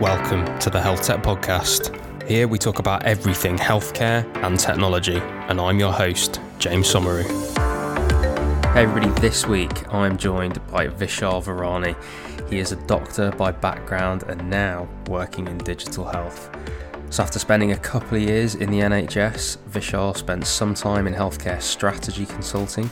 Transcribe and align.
Welcome 0.00 0.58
to 0.60 0.70
the 0.70 0.80
Health 0.80 1.02
Tech 1.02 1.22
Podcast. 1.22 1.94
Here 2.26 2.48
we 2.48 2.56
talk 2.56 2.78
about 2.78 3.04
everything 3.04 3.58
healthcare 3.58 4.24
and 4.42 4.58
technology, 4.58 5.18
and 5.18 5.60
I'm 5.60 5.78
your 5.78 5.92
host, 5.92 6.40
James 6.58 6.90
Somauroo. 6.90 7.28
Hey 8.72 8.84
everybody, 8.84 9.12
this 9.20 9.46
week 9.46 9.92
I'm 9.92 10.16
joined 10.16 10.66
by 10.68 10.86
Vishaal 10.88 11.44
Virani. 11.44 11.94
He 12.48 12.60
is 12.60 12.72
a 12.72 12.76
doctor 12.86 13.30
by 13.32 13.52
background 13.52 14.22
and 14.22 14.48
now 14.48 14.88
working 15.06 15.46
in 15.46 15.58
digital 15.58 16.06
health. 16.06 16.48
So, 17.10 17.24
after 17.24 17.40
spending 17.40 17.72
a 17.72 17.76
couple 17.76 18.18
of 18.18 18.22
years 18.22 18.54
in 18.54 18.70
the 18.70 18.78
NHS, 18.78 19.56
Vishaal 19.68 20.16
spent 20.16 20.46
some 20.46 20.74
time 20.74 21.08
in 21.08 21.12
healthcare 21.12 21.60
strategy 21.60 22.24
consulting. 22.24 22.88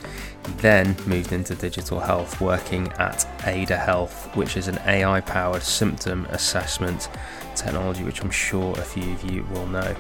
Then 0.56 0.96
moved 1.06 1.30
into 1.30 1.54
digital 1.54 2.00
health, 2.00 2.40
working 2.40 2.88
at 2.94 3.24
Ada 3.46 3.76
Health, 3.76 4.34
which 4.34 4.56
is 4.56 4.66
an 4.66 4.80
AI 4.86 5.20
powered 5.20 5.62
symptom 5.62 6.24
assessment 6.30 7.08
technology, 7.54 8.02
which 8.02 8.20
I'm 8.20 8.30
sure 8.32 8.72
a 8.72 8.82
few 8.82 9.12
of 9.12 9.30
you 9.30 9.44
will 9.52 9.68
know. 9.68 9.94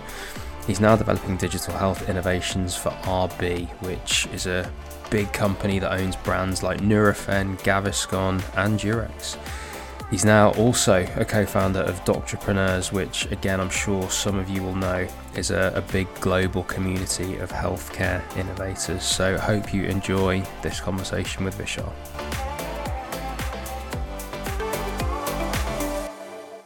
He's 0.66 0.80
now 0.80 0.96
developing 0.96 1.36
digital 1.36 1.74
health 1.74 2.08
innovations 2.08 2.76
for 2.76 2.90
RB, 3.02 3.68
which 3.82 4.26
is 4.32 4.46
a 4.46 4.68
big 5.10 5.32
company 5.32 5.78
that 5.78 5.92
owns 5.92 6.16
brands 6.16 6.64
like 6.64 6.80
Nurofen, 6.80 7.56
Gaviscon, 7.60 8.42
and 8.56 8.80
Durex. 8.80 9.38
He's 10.10 10.24
now 10.24 10.52
also 10.52 11.06
a 11.16 11.24
co 11.24 11.44
founder 11.44 11.80
of 11.80 12.02
Doctorpreneurs, 12.06 12.92
which, 12.92 13.30
again, 13.30 13.60
I'm 13.60 13.68
sure 13.68 14.08
some 14.08 14.38
of 14.38 14.48
you 14.48 14.62
will 14.62 14.74
know 14.74 15.06
is 15.36 15.50
a, 15.50 15.70
a 15.74 15.82
big 15.92 16.08
global 16.20 16.62
community 16.62 17.36
of 17.36 17.52
healthcare 17.52 18.22
innovators. 18.34 19.02
So, 19.02 19.36
hope 19.36 19.74
you 19.74 19.82
enjoy 19.84 20.42
this 20.62 20.80
conversation 20.80 21.44
with 21.44 21.58
Vishaal. 21.58 21.92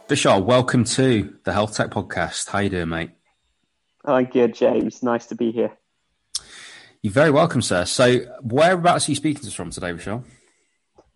Vishaal, 0.07 0.45
welcome 0.45 0.85
to 0.85 1.37
the 1.43 1.51
Health 1.51 1.75
Tech 1.75 1.89
Podcast. 1.89 2.47
How 2.47 2.59
you 2.59 2.69
doing, 2.69 2.87
mate? 2.87 3.11
I'm 4.05 4.23
good, 4.23 4.55
James. 4.55 5.03
Nice 5.03 5.25
to 5.25 5.35
be 5.35 5.51
here. 5.51 5.77
You're 7.01 7.11
very 7.11 7.31
welcome, 7.31 7.61
sir. 7.61 7.83
So, 7.83 8.19
whereabouts 8.41 9.09
are 9.09 9.11
you 9.11 9.15
speaking 9.17 9.41
to 9.41 9.47
us 9.47 9.53
from 9.53 9.69
today, 9.69 9.91
Vishaal? 9.91 10.23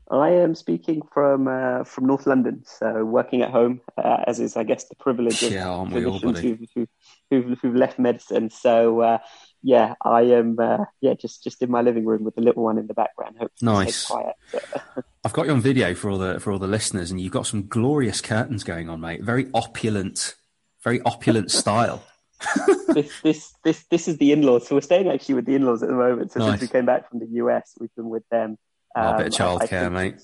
I 0.09 0.29
am 0.29 0.55
speaking 0.55 1.01
from 1.13 1.47
uh, 1.47 1.83
from 1.83 2.05
North 2.05 2.25
London, 2.25 2.63
so 2.65 3.03
working 3.03 3.41
at 3.41 3.51
home, 3.51 3.81
uh, 3.97 4.23
as 4.25 4.39
is, 4.39 4.55
I 4.55 4.63
guess, 4.63 4.85
the 4.85 4.95
privilege 4.95 5.43
of 5.43 5.51
yeah, 5.51 5.67
aren't 5.67 5.91
we 5.91 6.05
all, 6.05 6.19
buddy? 6.19 6.57
Who, 6.75 6.87
who've, 7.29 7.59
who've, 7.59 7.75
left 7.75 7.99
medicine. 7.99 8.49
So, 8.49 9.01
uh, 9.01 9.17
yeah, 9.61 9.95
I 10.01 10.21
am, 10.21 10.57
uh, 10.59 10.85
yeah, 11.01 11.13
just 11.15 11.43
just 11.43 11.61
in 11.61 11.69
my 11.69 11.81
living 11.81 12.05
room 12.05 12.23
with 12.23 12.35
the 12.35 12.41
little 12.41 12.63
one 12.63 12.77
in 12.77 12.87
the 12.87 12.93
background. 12.93 13.35
Hopefully, 13.37 13.73
nice. 13.73 14.05
Quiet. 14.05 14.35
I've 15.25 15.33
got 15.33 15.47
you 15.47 15.51
on 15.51 15.61
video 15.61 15.93
for 15.93 16.09
all 16.09 16.17
the 16.17 16.39
for 16.39 16.53
all 16.53 16.59
the 16.59 16.67
listeners, 16.67 17.11
and 17.11 17.19
you've 17.19 17.33
got 17.33 17.45
some 17.45 17.67
glorious 17.67 18.21
curtains 18.21 18.63
going 18.63 18.89
on, 18.89 19.01
mate. 19.01 19.23
Very 19.23 19.49
opulent, 19.53 20.35
very 20.83 21.01
opulent 21.01 21.51
style. 21.51 22.01
this 22.93 23.11
this 23.23 23.53
this 23.65 23.83
this 23.91 24.07
is 24.07 24.17
the 24.19 24.31
in-laws. 24.31 24.67
So 24.67 24.75
we're 24.75 24.81
staying 24.81 25.09
actually 25.09 25.35
with 25.35 25.45
the 25.45 25.55
in-laws 25.55 25.83
at 25.83 25.89
the 25.89 25.95
moment. 25.95 26.31
So 26.31 26.39
nice. 26.39 26.51
since 26.51 26.61
we 26.61 26.67
came 26.69 26.85
back 26.85 27.09
from 27.09 27.19
the 27.19 27.27
US, 27.43 27.73
we've 27.77 27.93
been 27.95 28.09
with 28.09 28.23
them 28.29 28.57
um, 28.97 29.15
a 29.15 29.17
bit 29.17 29.27
of 29.27 29.33
childcare, 29.33 29.91
mate. 29.91 30.15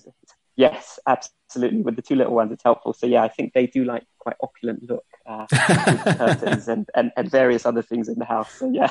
Yes, 0.56 1.00
absolutely. 1.08 1.38
With 1.56 1.96
the 1.96 2.02
two 2.02 2.16
little 2.16 2.34
ones, 2.34 2.52
it's 2.52 2.64
helpful. 2.64 2.94
So 2.94 3.08
yeah, 3.08 3.24
I 3.24 3.28
think 3.30 3.54
they 3.54 3.68
do 3.68 3.84
like 3.84 4.06
quite 4.24 4.36
opulent 4.42 4.90
look, 4.90 5.06
uh, 5.26 5.46
curtains 5.52 6.68
and, 6.68 6.90
and, 6.96 7.12
and 7.18 7.30
various 7.30 7.66
other 7.66 7.82
things 7.82 8.08
in 8.08 8.18
the 8.20 8.26
house. 8.26 8.52
So 8.54 8.72
yeah. 8.72 8.90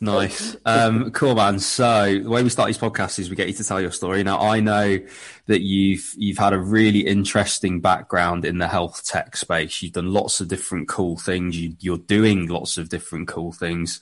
nice, 0.00 0.56
um, 0.66 1.10
cool, 1.12 1.34
man. 1.34 1.58
So 1.58 2.18
the 2.22 2.28
way 2.28 2.42
we 2.42 2.50
start 2.50 2.66
these 2.66 2.78
podcasts 2.78 3.18
is 3.18 3.30
we 3.30 3.36
get 3.36 3.48
you 3.48 3.54
to 3.54 3.64
tell 3.64 3.80
your 3.80 3.90
story. 3.90 4.22
Now 4.22 4.38
I 4.40 4.60
know 4.60 4.98
that 5.46 5.62
you've 5.62 6.12
you've 6.16 6.38
had 6.38 6.52
a 6.52 6.58
really 6.58 7.00
interesting 7.00 7.80
background 7.80 8.44
in 8.44 8.58
the 8.58 8.68
health 8.68 9.04
tech 9.04 9.36
space. 9.36 9.82
You've 9.82 9.92
done 9.92 10.12
lots 10.12 10.40
of 10.40 10.48
different 10.48 10.88
cool 10.88 11.16
things. 11.16 11.58
You, 11.58 11.74
you're 11.80 11.98
doing 11.98 12.48
lots 12.48 12.76
of 12.76 12.88
different 12.90 13.28
cool 13.28 13.52
things. 13.52 14.00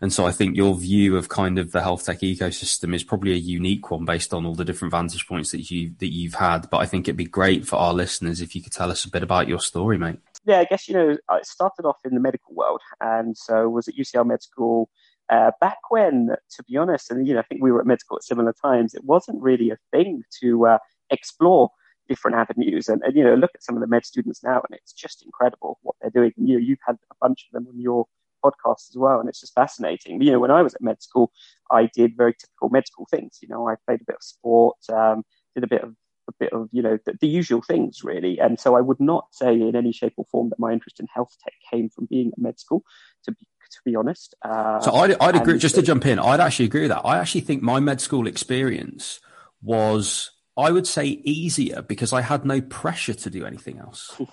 And 0.00 0.12
so 0.12 0.26
I 0.26 0.32
think 0.32 0.56
your 0.56 0.74
view 0.74 1.16
of 1.16 1.28
kind 1.28 1.58
of 1.58 1.72
the 1.72 1.82
health 1.82 2.04
tech 2.04 2.20
ecosystem 2.20 2.94
is 2.94 3.02
probably 3.02 3.32
a 3.32 3.36
unique 3.36 3.90
one 3.90 4.04
based 4.04 4.34
on 4.34 4.44
all 4.44 4.54
the 4.54 4.64
different 4.64 4.92
vantage 4.92 5.26
points 5.26 5.52
that 5.52 5.70
you 5.70 5.92
that 5.98 6.12
you've 6.12 6.34
had. 6.34 6.65
But 6.70 6.78
I 6.78 6.86
think 6.86 7.06
it'd 7.06 7.16
be 7.16 7.24
great 7.24 7.66
for 7.66 7.76
our 7.76 7.94
listeners 7.94 8.40
if 8.40 8.54
you 8.54 8.62
could 8.62 8.72
tell 8.72 8.90
us 8.90 9.04
a 9.04 9.10
bit 9.10 9.22
about 9.22 9.48
your 9.48 9.60
story, 9.60 9.98
mate. 9.98 10.18
Yeah, 10.44 10.60
I 10.60 10.64
guess 10.64 10.88
you 10.88 10.94
know 10.94 11.16
I 11.28 11.42
started 11.42 11.84
off 11.84 11.98
in 12.04 12.14
the 12.14 12.20
medical 12.20 12.54
world, 12.54 12.80
and 13.00 13.36
so 13.36 13.68
was 13.68 13.88
at 13.88 13.96
UCL 13.96 14.26
Med 14.26 14.42
School. 14.42 14.88
Uh, 15.28 15.50
back 15.60 15.78
when, 15.90 16.28
to 16.50 16.62
be 16.64 16.76
honest, 16.76 17.10
and 17.10 17.26
you 17.26 17.34
know, 17.34 17.40
I 17.40 17.42
think 17.44 17.62
we 17.62 17.72
were 17.72 17.80
at 17.80 17.86
med 17.86 18.00
school 18.00 18.18
at 18.18 18.24
similar 18.24 18.54
times. 18.62 18.94
It 18.94 19.04
wasn't 19.04 19.42
really 19.42 19.70
a 19.70 19.78
thing 19.90 20.22
to 20.40 20.66
uh, 20.66 20.78
explore 21.10 21.70
different 22.08 22.36
avenues, 22.36 22.88
and, 22.88 23.02
and, 23.02 23.16
you 23.16 23.24
know, 23.24 23.34
look 23.34 23.50
at 23.54 23.64
some 23.64 23.74
of 23.74 23.80
the 23.80 23.88
med 23.88 24.06
students 24.06 24.44
now, 24.44 24.62
and 24.68 24.78
it's 24.78 24.92
just 24.92 25.24
incredible 25.24 25.78
what 25.82 25.96
they're 26.00 26.10
doing. 26.10 26.32
You 26.36 26.54
know, 26.54 26.64
you've 26.64 26.78
had 26.86 26.96
a 27.10 27.14
bunch 27.20 27.48
of 27.48 27.52
them 27.52 27.66
on 27.68 27.80
your 27.80 28.06
podcast 28.44 28.90
as 28.90 28.96
well, 28.96 29.18
and 29.18 29.28
it's 29.28 29.40
just 29.40 29.54
fascinating. 29.54 30.20
You 30.22 30.32
know, 30.32 30.38
when 30.38 30.52
I 30.52 30.62
was 30.62 30.74
at 30.74 30.80
med 30.80 31.02
school, 31.02 31.32
I 31.70 31.90
did 31.92 32.16
very 32.16 32.34
typical 32.34 32.68
med 32.68 32.86
school 32.86 33.08
things. 33.10 33.38
You 33.42 33.48
know, 33.48 33.68
I 33.68 33.74
played 33.86 34.02
a 34.02 34.04
bit 34.04 34.16
of 34.16 34.22
sport, 34.22 34.76
um, 34.92 35.24
did 35.54 35.64
a 35.64 35.68
bit 35.68 35.82
of 35.82 35.94
a 36.28 36.32
bit 36.38 36.52
of 36.52 36.68
you 36.72 36.82
know 36.82 36.98
the, 37.04 37.14
the, 37.20 37.28
usual 37.28 37.62
things 37.62 38.02
really, 38.02 38.38
and 38.38 38.58
so 38.58 38.76
I 38.76 38.80
would 38.80 39.00
not 39.00 39.28
say 39.32 39.54
in 39.54 39.76
any 39.76 39.92
shape 39.92 40.14
or 40.16 40.24
form 40.24 40.50
that 40.50 40.58
my 40.58 40.72
interest 40.72 41.00
in 41.00 41.06
health 41.12 41.36
tech 41.42 41.54
came 41.70 41.88
from 41.88 42.06
being 42.06 42.28
at 42.32 42.38
med 42.38 42.58
school. 42.58 42.82
To 43.24 43.32
be 43.32 43.46
to 43.70 43.78
be 43.84 43.96
honest, 43.96 44.34
uh, 44.42 44.80
so 44.80 44.92
I'd, 44.92 45.16
I'd 45.20 45.36
agree. 45.36 45.58
Just 45.58 45.74
to 45.74 45.82
jump 45.82 46.06
in, 46.06 46.18
I'd 46.18 46.40
actually 46.40 46.66
agree 46.66 46.82
with 46.82 46.90
that. 46.90 47.02
I 47.04 47.18
actually 47.18 47.40
think 47.42 47.62
my 47.62 47.80
med 47.80 48.00
school 48.00 48.26
experience 48.26 49.20
was, 49.60 50.30
I 50.56 50.70
would 50.70 50.86
say, 50.86 51.06
easier 51.06 51.82
because 51.82 52.12
I 52.12 52.20
had 52.20 52.44
no 52.44 52.60
pressure 52.60 53.14
to 53.14 53.30
do 53.30 53.44
anything 53.44 53.78
else. 53.78 54.20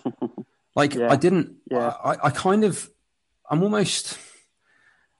Like 0.75 0.95
yeah. 0.95 1.11
I 1.11 1.15
didn't. 1.15 1.55
Yeah. 1.69 1.93
I, 2.03 2.17
I 2.23 2.29
kind 2.29 2.63
of 2.63 2.89
I'm 3.49 3.63
almost. 3.63 4.17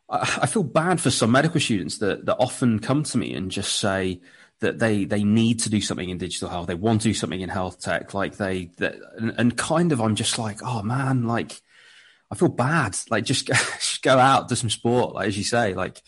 I 0.09 0.45
feel 0.45 0.63
bad 0.63 1.01
for 1.01 1.09
some 1.09 1.31
medical 1.31 1.59
students 1.59 1.97
that, 1.99 2.25
that 2.27 2.35
often 2.35 2.77
come 2.77 3.01
to 3.03 3.17
me 3.17 3.33
and 3.33 3.49
just 3.49 3.79
say 3.79 4.21
that 4.61 4.79
they, 4.79 5.05
they 5.05 5.23
need 5.23 5.59
to 5.61 5.69
do 5.69 5.81
something 5.81 6.09
in 6.09 6.17
digital 6.17 6.49
health. 6.49 6.67
They 6.67 6.75
want 6.75 7.01
to 7.01 7.09
do 7.09 7.13
something 7.13 7.41
in 7.41 7.49
health 7.49 7.81
tech. 7.81 8.13
Like 8.13 8.37
they, 8.37 8.71
that, 8.77 8.95
and, 9.17 9.33
and 9.37 9.57
kind 9.57 9.91
of, 9.91 9.99
I'm 9.99 10.15
just 10.15 10.39
like, 10.39 10.59
oh 10.63 10.81
man, 10.81 11.27
like 11.27 11.61
I 12.31 12.35
feel 12.35 12.49
bad. 12.49 12.97
Like 13.09 13.25
just, 13.25 13.47
just 13.47 14.01
go 14.01 14.17
out, 14.17 14.47
do 14.47 14.55
some 14.55 14.69
sport. 14.69 15.13
Like, 15.15 15.27
as 15.27 15.37
you 15.37 15.43
say, 15.43 15.73
like, 15.73 16.01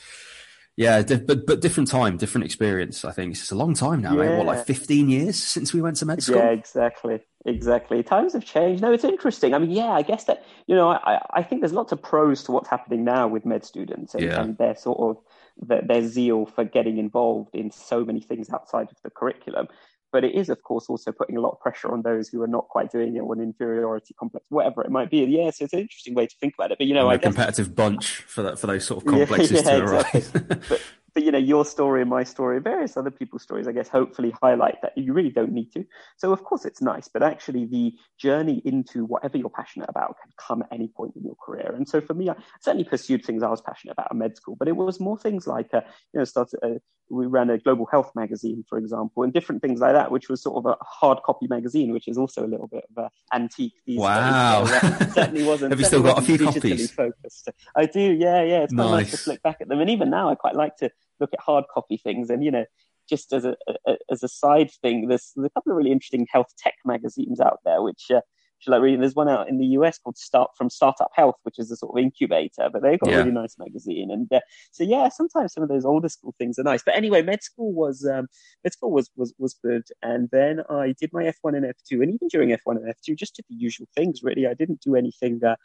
yeah, 0.77 1.03
but 1.03 1.45
but 1.45 1.61
different 1.61 1.89
time, 1.89 2.17
different 2.17 2.43
experience. 2.43 3.05
I 3.05 3.11
think 3.11 3.31
it's 3.31 3.51
a 3.51 3.55
long 3.55 3.73
time 3.75 4.01
now, 4.01 4.21
yeah. 4.21 4.37
What, 4.37 4.45
like 4.45 4.65
fifteen 4.65 5.09
years 5.09 5.41
since 5.41 5.73
we 5.73 5.81
went 5.81 5.95
to 5.97 6.05
med 6.05 6.21
school? 6.21 6.35
Yeah, 6.35 6.49
exactly, 6.49 7.21
exactly. 7.45 8.03
Times 8.03 8.33
have 8.33 8.43
changed. 8.43 8.81
No, 8.81 8.91
it's 8.91 9.05
interesting. 9.05 9.53
I 9.53 9.59
mean, 9.59 9.71
yeah, 9.71 9.91
I 9.91 10.01
guess 10.01 10.25
that 10.25 10.43
you 10.67 10.75
know, 10.75 10.89
I 10.89 11.21
I 11.33 11.43
think 11.43 11.61
there's 11.61 11.71
lots 11.71 11.93
of 11.93 12.01
pros 12.01 12.43
to 12.43 12.51
what's 12.51 12.67
happening 12.67 13.05
now 13.05 13.25
with 13.25 13.45
med 13.45 13.63
students 13.63 14.15
and, 14.15 14.23
yeah. 14.23 14.41
and 14.41 14.57
their 14.57 14.75
sort 14.75 14.99
of 14.99 15.23
their, 15.57 15.81
their 15.81 16.07
zeal 16.07 16.45
for 16.45 16.63
getting 16.63 16.97
involved 16.97 17.55
in 17.55 17.71
so 17.71 18.03
many 18.03 18.21
things 18.21 18.49
outside 18.49 18.87
of 18.91 18.97
the 19.03 19.09
curriculum 19.09 19.67
but 20.15 20.23
it 20.23 20.33
is, 20.33 20.47
of 20.47 20.63
course, 20.63 20.85
also 20.87 21.11
putting 21.11 21.35
a 21.35 21.41
lot 21.41 21.49
of 21.49 21.59
pressure 21.59 21.91
on 21.91 22.01
those 22.01 22.29
who 22.29 22.41
are 22.41 22.47
not 22.47 22.69
quite 22.69 22.89
doing 22.89 23.17
it, 23.17 23.19
or 23.19 23.33
an 23.33 23.41
inferiority 23.41 24.13
complex, 24.17 24.45
whatever 24.47 24.81
it 24.81 24.89
might 24.89 25.09
be. 25.09 25.17
Yeah, 25.25 25.49
so 25.49 25.65
it's 25.65 25.73
an 25.73 25.81
interesting 25.81 26.13
way 26.13 26.25
to 26.25 26.35
think 26.39 26.53
about 26.57 26.71
it. 26.71 26.77
But 26.77 26.87
you 26.87 26.93
know, 26.93 27.11
a 27.11 27.19
competitive 27.19 27.75
bunch 27.75 28.21
for 28.21 28.41
that 28.43 28.57
for 28.57 28.67
those 28.67 28.85
sort 28.85 29.03
of 29.03 29.07
complexes 29.11 29.51
yeah, 29.51 29.75
yeah, 29.75 29.79
to 29.79 29.83
arise. 29.83 30.15
Exactly. 30.15 30.57
but, 30.69 30.81
but 31.15 31.23
you 31.23 31.31
know 31.31 31.39
your 31.39 31.65
story 31.65 32.01
and 32.01 32.09
my 32.09 32.23
story 32.23 32.57
and 32.57 32.63
various 32.63 32.97
other 32.97 33.09
people's 33.09 33.41
stories 33.41 33.67
i 33.67 33.71
guess 33.71 33.87
hopefully 33.87 34.31
highlight 34.43 34.79
that 34.81 34.95
you 34.97 35.13
really 35.13 35.29
don't 35.29 35.51
need 35.51 35.71
to. 35.71 35.85
So 36.17 36.31
of 36.31 36.43
course 36.43 36.65
it's 36.65 36.81
nice 36.81 37.07
but 37.07 37.23
actually 37.23 37.65
the 37.65 37.93
journey 38.19 38.61
into 38.65 39.05
whatever 39.05 39.37
you're 39.37 39.49
passionate 39.49 39.89
about 39.89 40.17
can 40.21 40.31
come 40.37 40.61
at 40.61 40.69
any 40.71 40.89
point 40.89 41.15
in 41.15 41.23
your 41.23 41.35
career. 41.35 41.73
And 41.75 41.87
so 41.87 42.01
for 42.01 42.13
me 42.13 42.29
i 42.29 42.35
certainly 42.61 42.83
pursued 42.83 43.25
things 43.25 43.41
i 43.41 43.49
was 43.49 43.61
passionate 43.61 43.93
about 43.93 44.11
in 44.11 44.17
med 44.19 44.35
school 44.35 44.55
but 44.59 44.67
it 44.67 44.75
was 44.75 44.99
more 44.99 45.17
things 45.17 45.47
like 45.47 45.73
uh, 45.73 45.81
you 46.13 46.19
know 46.19 46.25
started 46.25 46.59
uh, 46.61 46.79
we 47.09 47.27
ran 47.27 47.49
a 47.49 47.57
global 47.57 47.85
health 47.85 48.11
magazine 48.15 48.63
for 48.67 48.77
example 48.77 49.23
and 49.23 49.33
different 49.33 49.61
things 49.61 49.79
like 49.79 49.93
that 49.93 50.11
which 50.11 50.27
was 50.29 50.41
sort 50.41 50.57
of 50.57 50.65
a 50.65 50.75
hard 50.83 51.21
copy 51.23 51.47
magazine 51.47 51.91
which 51.93 52.07
is 52.07 52.17
also 52.17 52.45
a 52.45 52.47
little 52.47 52.67
bit 52.67 52.83
of 52.89 53.03
an 53.03 53.09
antique 53.33 53.73
these 53.85 53.99
wow. 53.99 54.63
days 54.63 54.71
uh, 54.73 55.13
certainly 55.13 55.43
wasn't 55.51 55.71
have 55.71 55.79
you 55.79 55.85
still 55.85 56.01
got 56.01 56.17
a 56.17 56.21
few 56.21 56.37
copies? 56.37 56.91
focused. 56.91 57.49
I 57.75 57.85
do 57.85 57.99
yeah 57.99 58.41
yeah 58.43 58.63
it's 58.63 58.73
quite 58.73 58.83
nice. 58.83 58.91
nice. 58.91 59.11
to 59.11 59.17
flick 59.17 59.43
back 59.43 59.57
at 59.61 59.67
them 59.67 59.79
and 59.79 59.89
even 59.89 60.09
now 60.09 60.29
i 60.29 60.35
quite 60.35 60.55
like 60.55 60.75
to 60.77 60.89
look 61.19 61.31
at 61.33 61.39
hard 61.39 61.65
copy 61.73 61.97
things. 61.97 62.29
And 62.29 62.43
you 62.43 62.51
know, 62.51 62.65
just 63.09 63.33
as 63.33 63.45
a, 63.45 63.55
a 63.87 63.95
as 64.11 64.23
a 64.23 64.27
side 64.27 64.71
thing, 64.81 65.07
there's, 65.07 65.31
there's, 65.35 65.47
a 65.47 65.49
couple 65.51 65.71
of 65.71 65.77
really 65.77 65.91
interesting 65.91 66.27
health 66.31 66.53
tech 66.57 66.75
magazines 66.85 67.39
out 67.39 67.59
there, 67.65 67.81
which 67.81 68.05
uh, 68.13 68.21
like 68.67 68.81
reading. 68.81 68.99
There's 68.99 69.15
one 69.15 69.29
out 69.29 69.49
in 69.49 69.57
the 69.57 69.67
US 69.67 69.97
called 69.97 70.17
Start 70.17 70.51
from 70.57 70.69
Startup 70.69 71.11
Health, 71.13 71.35
which 71.43 71.59
is 71.59 71.71
a 71.71 71.75
sort 71.75 71.97
of 71.97 72.03
incubator, 72.03 72.69
but 72.71 72.81
they've 72.81 72.99
got 72.99 73.09
yeah. 73.09 73.17
a 73.17 73.19
really 73.19 73.31
nice 73.31 73.57
magazine. 73.57 74.11
And 74.11 74.31
uh, 74.31 74.39
so 74.71 74.83
yeah, 74.83 75.09
sometimes 75.09 75.53
some 75.53 75.63
of 75.63 75.69
those 75.69 75.85
older 75.85 76.09
school 76.09 76.33
things 76.37 76.57
are 76.59 76.63
nice. 76.63 76.81
But 76.83 76.95
anyway, 76.95 77.21
med 77.21 77.43
school 77.43 77.73
was 77.73 78.05
um, 78.05 78.27
med 78.63 78.73
school 78.73 78.91
was 78.91 79.09
was 79.15 79.33
was 79.37 79.53
good. 79.53 79.83
And 80.01 80.29
then 80.31 80.61
I 80.69 80.95
did 80.99 81.11
my 81.13 81.23
F1 81.23 81.55
and 81.55 81.65
F2, 81.65 82.01
and 82.01 82.13
even 82.13 82.27
during 82.29 82.49
F1 82.49 82.77
and 82.77 82.93
F2, 82.93 83.15
just 83.15 83.35
did 83.35 83.45
the 83.49 83.55
usual 83.55 83.87
things. 83.95 84.21
Really, 84.23 84.47
I 84.47 84.53
didn't 84.53 84.81
do 84.81 84.95
anything 84.95 85.43
uh, 85.43 85.55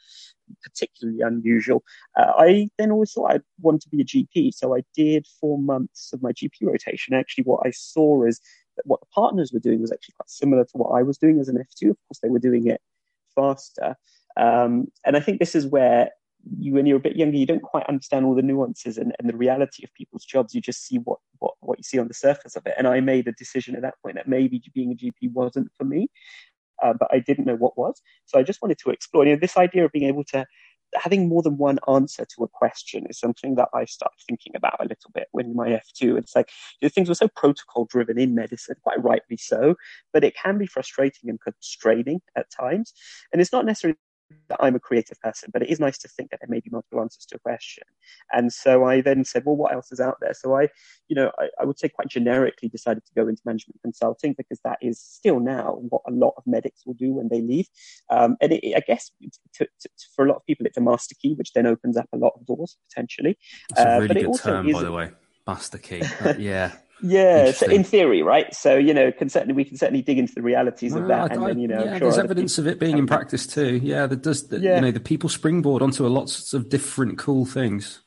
particularly 0.63 1.21
unusual. 1.21 1.83
Uh, 2.17 2.33
I 2.37 2.69
then 2.79 2.91
always 2.91 3.13
thought 3.13 3.33
I'd 3.33 3.43
want 3.61 3.83
to 3.83 3.89
be 3.89 4.01
a 4.01 4.05
GP, 4.05 4.55
so 4.55 4.77
I 4.77 4.83
did 4.95 5.27
four 5.41 5.59
months 5.59 6.13
of 6.13 6.23
my 6.23 6.33
GP 6.33 6.63
rotation. 6.63 7.15
Actually, 7.15 7.45
what 7.45 7.67
I 7.67 7.71
saw 7.71 8.25
is 8.25 8.41
what 8.85 9.01
the 9.01 9.07
partners 9.15 9.53
were 9.53 9.61
doing 9.61 9.81
was 9.81 9.93
actually 9.93 10.15
quite 10.17 10.31
similar 10.31 10.65
to 10.65 10.73
what 10.75 10.91
I 10.91 11.03
was 11.03 11.19
doing 11.19 11.41
as 11.41 11.49
an 11.49 11.57
F2. 11.57 11.91
Of 11.91 11.97
course, 12.09 12.19
they 12.23 12.29
were 12.29 12.39
doing 12.39 12.67
it 12.67 12.81
faster. 13.35 13.97
Um, 14.37 14.89
and 15.05 15.17
I 15.17 15.21
think 15.21 15.39
this 15.39 15.55
is 15.55 15.67
where 15.67 16.11
you, 16.59 16.75
when 16.75 16.87
you're 16.87 16.97
a 16.97 17.01
bit 17.01 17.17
younger, 17.17 17.37
you 17.37 17.47
don't 17.47 17.63
quite 17.63 17.87
understand 17.87 18.25
all 18.25 18.35
the 18.35 18.43
nuances 18.43 18.97
and, 18.99 19.15
and 19.19 19.29
the 19.29 19.37
reality 19.37 19.85
of 19.85 19.93
people's 19.95 20.25
jobs. 20.25 20.55
You 20.55 20.61
just 20.61 20.87
see 20.87 20.99
what, 20.99 21.19
what, 21.39 21.55
what 21.61 21.79
you 21.79 21.85
see 21.85 21.99
on 21.99 22.09
the 22.09 22.15
surface 22.15 22.57
of 22.57 22.67
it. 22.67 22.75
And 22.79 22.87
I 22.87 23.01
made 23.01 23.29
a 23.29 23.33
decision 23.33 23.77
at 23.77 23.83
that 23.83 23.95
point 24.03 24.17
that 24.17 24.29
maybe 24.29 24.63
being 24.75 24.93
a 24.93 24.95
GP 24.95 25.33
wasn't 25.33 25.71
for 25.77 25.85
me. 25.85 26.09
Uh, 26.83 26.95
but 26.99 27.09
I 27.13 27.19
didn't 27.19 27.45
know 27.45 27.57
what 27.57 27.77
was. 27.77 28.01
So 28.25 28.39
I 28.39 28.43
just 28.43 28.63
wanted 28.63 28.79
to 28.79 28.91
explore 28.91 29.27
you 29.27 29.35
know, 29.35 29.39
this 29.39 29.59
idea 29.59 29.85
of 29.85 29.93
being 29.93 30.07
able 30.07 30.25
to 30.25 30.47
having 30.95 31.29
more 31.29 31.43
than 31.43 31.57
one 31.57 31.79
answer 31.89 32.25
to 32.25 32.45
a 32.45 32.49
question 32.49 33.07
is 33.09 33.19
something 33.19 33.55
that 33.57 33.69
I 33.75 33.85
started 33.85 34.17
thinking 34.27 34.55
about 34.57 34.77
a 34.81 34.85
little 34.85 35.11
bit 35.15 35.29
when 35.33 35.55
my 35.55 35.69
F2. 35.69 36.19
It's 36.19 36.35
like 36.35 36.51
you 36.81 36.87
know, 36.87 36.91
things 36.91 37.09
were 37.09 37.15
so 37.15 37.29
protocol 37.29 37.87
driven 37.87 38.19
in 38.19 38.35
medicine, 38.35 38.77
quite 38.83 39.03
rightly 39.03 39.37
so, 39.37 39.77
but 40.13 40.25
it 40.25 40.35
can 40.37 40.59
be 40.59 40.67
frustrating 40.67 41.31
and 41.31 41.41
constraining 41.41 42.21
at 42.37 42.51
times. 42.51 42.93
And 43.33 43.41
it's 43.41 43.53
not 43.53 43.65
necessarily 43.65 43.99
that 44.49 44.59
I'm 44.61 44.75
a 44.75 44.81
creative 44.81 45.21
person, 45.21 45.51
but 45.53 45.63
it 45.63 45.71
is 45.71 45.81
nice 45.81 45.99
to 45.99 46.09
think 46.09 46.31
that 46.31 46.41
there 46.41 46.49
may 46.49 46.61
be 46.61 46.71
multiple 46.71 47.01
answers 47.01 47.25
to 47.27 47.37
a 47.37 47.39
question. 47.39 47.85
And 48.33 48.53
so 48.53 48.85
I 48.85 49.01
then 49.01 49.25
said, 49.25 49.45
well, 49.45 49.57
what 49.57 49.73
else 49.73 49.93
is 49.93 50.01
out 50.01 50.19
there? 50.21 50.35
So 50.35 50.57
I, 50.57 50.69
you 51.09 51.17
know, 51.17 51.31
I, 51.39 51.49
I 51.61 51.65
would 51.65 51.79
say 51.79 51.89
quite 51.89 52.09
generically 52.09 52.69
decided 52.69 53.05
to 53.07 53.13
go 53.15 53.29
into 53.29 53.43
management 53.45 53.81
consulting 53.83 54.35
because 54.37 54.61
that 54.65 54.79
is 54.83 55.01
still 55.01 55.41
now 55.41 55.79
what 55.89 56.03
a 56.07 56.13
lot 56.13 56.35
of 56.37 56.45
medics 56.47 56.83
will 56.85 56.95
do 56.95 57.13
when 57.13 57.29
they 57.29 57.41
leave. 57.41 57.69
Um, 58.11 58.37
and 58.41 58.53
it, 58.53 58.77
I 58.77 58.81
guess 58.81 59.11
to, 59.55 59.67
to, 59.81 59.89
for 60.15 60.25
a 60.25 60.29
lot 60.29 60.37
of 60.37 60.47
people, 60.47 60.67
it's 60.67 60.77
a 60.77 60.83
master 60.83 61.15
key, 61.21 61.35
which 61.35 61.53
then 61.53 61.67
opens 61.67 61.97
up 61.97 62.09
a 62.13 62.17
lot 62.17 62.33
of 62.37 62.47
doors 62.47 62.77
potentially. 62.89 63.39
It's 63.71 63.81
a 63.81 63.97
uh, 63.97 64.01
really 64.01 64.25
uh, 64.25 64.31
good 64.31 64.41
term, 64.41 64.69
is, 64.69 64.75
by 64.75 64.83
the 64.83 64.93
way. 64.93 65.11
Master 65.47 65.79
key. 65.79 66.03
Yeah. 66.39 66.73
Yeah, 67.03 67.53
so 67.53 67.67
in 67.67 67.85
theory, 67.85 68.23
right? 68.23 68.55
So 68.55 68.77
you 68.77 68.95
know, 68.95 69.13
can 69.13 69.29
certainly 69.29 69.55
we 69.55 69.65
can 69.65 69.77
certainly 69.77 70.03
dig 70.03 70.19
into 70.19 70.35
the 70.35 70.43
realities 70.43 70.95
of 70.95 71.09
that, 71.09 71.33
I, 71.33 71.35
and 71.35 71.47
then 71.47 71.59
you 71.59 71.69
know, 71.69 71.85
yeah, 71.85 71.99
sure 71.99 72.11
there's 72.11 72.19
evidence 72.19 72.59
of 72.59 72.67
it 72.67 72.79
being 72.79 72.99
in 72.99 73.07
practice 73.07 73.47
too. 73.47 73.81
Yeah, 73.83 74.07
that 74.07 74.23
does. 74.23 74.49
The, 74.49 74.59
yeah. 74.59 74.77
you 74.77 74.81
know, 74.83 74.91
the 74.91 75.01
people 75.01 75.29
springboard 75.29 75.83
onto 75.83 76.07
a 76.07 76.09
lots 76.09 76.53
of 76.53 76.69
different 76.69 77.19
cool 77.19 77.47
things. 77.47 78.01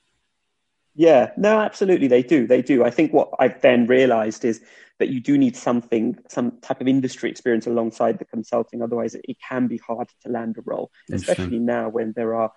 Yeah, 0.95 1.31
no, 1.37 1.59
absolutely, 1.59 2.07
they 2.07 2.21
do. 2.23 2.45
They 2.45 2.61
do. 2.61 2.83
I 2.83 2.91
think 2.91 3.13
what 3.13 3.31
I've 3.39 3.59
then 3.61 3.87
realised 3.87 4.45
is 4.45 4.61
that 4.99 5.09
you 5.09 5.19
do 5.19 5.37
need 5.37 5.57
something, 5.57 6.17
some 6.29 6.59
type 6.61 6.79
of 6.79 6.87
industry 6.87 7.29
experience 7.29 7.65
alongside 7.65 8.19
the 8.19 8.25
consulting. 8.25 8.81
Otherwise, 8.81 9.15
it, 9.15 9.25
it 9.27 9.37
can 9.39 9.67
be 9.67 9.77
hard 9.77 10.07
to 10.21 10.29
land 10.29 10.55
a 10.57 10.61
role, 10.61 10.91
especially 11.11 11.59
now 11.59 11.89
when 11.89 12.13
there 12.15 12.35
are 12.35 12.51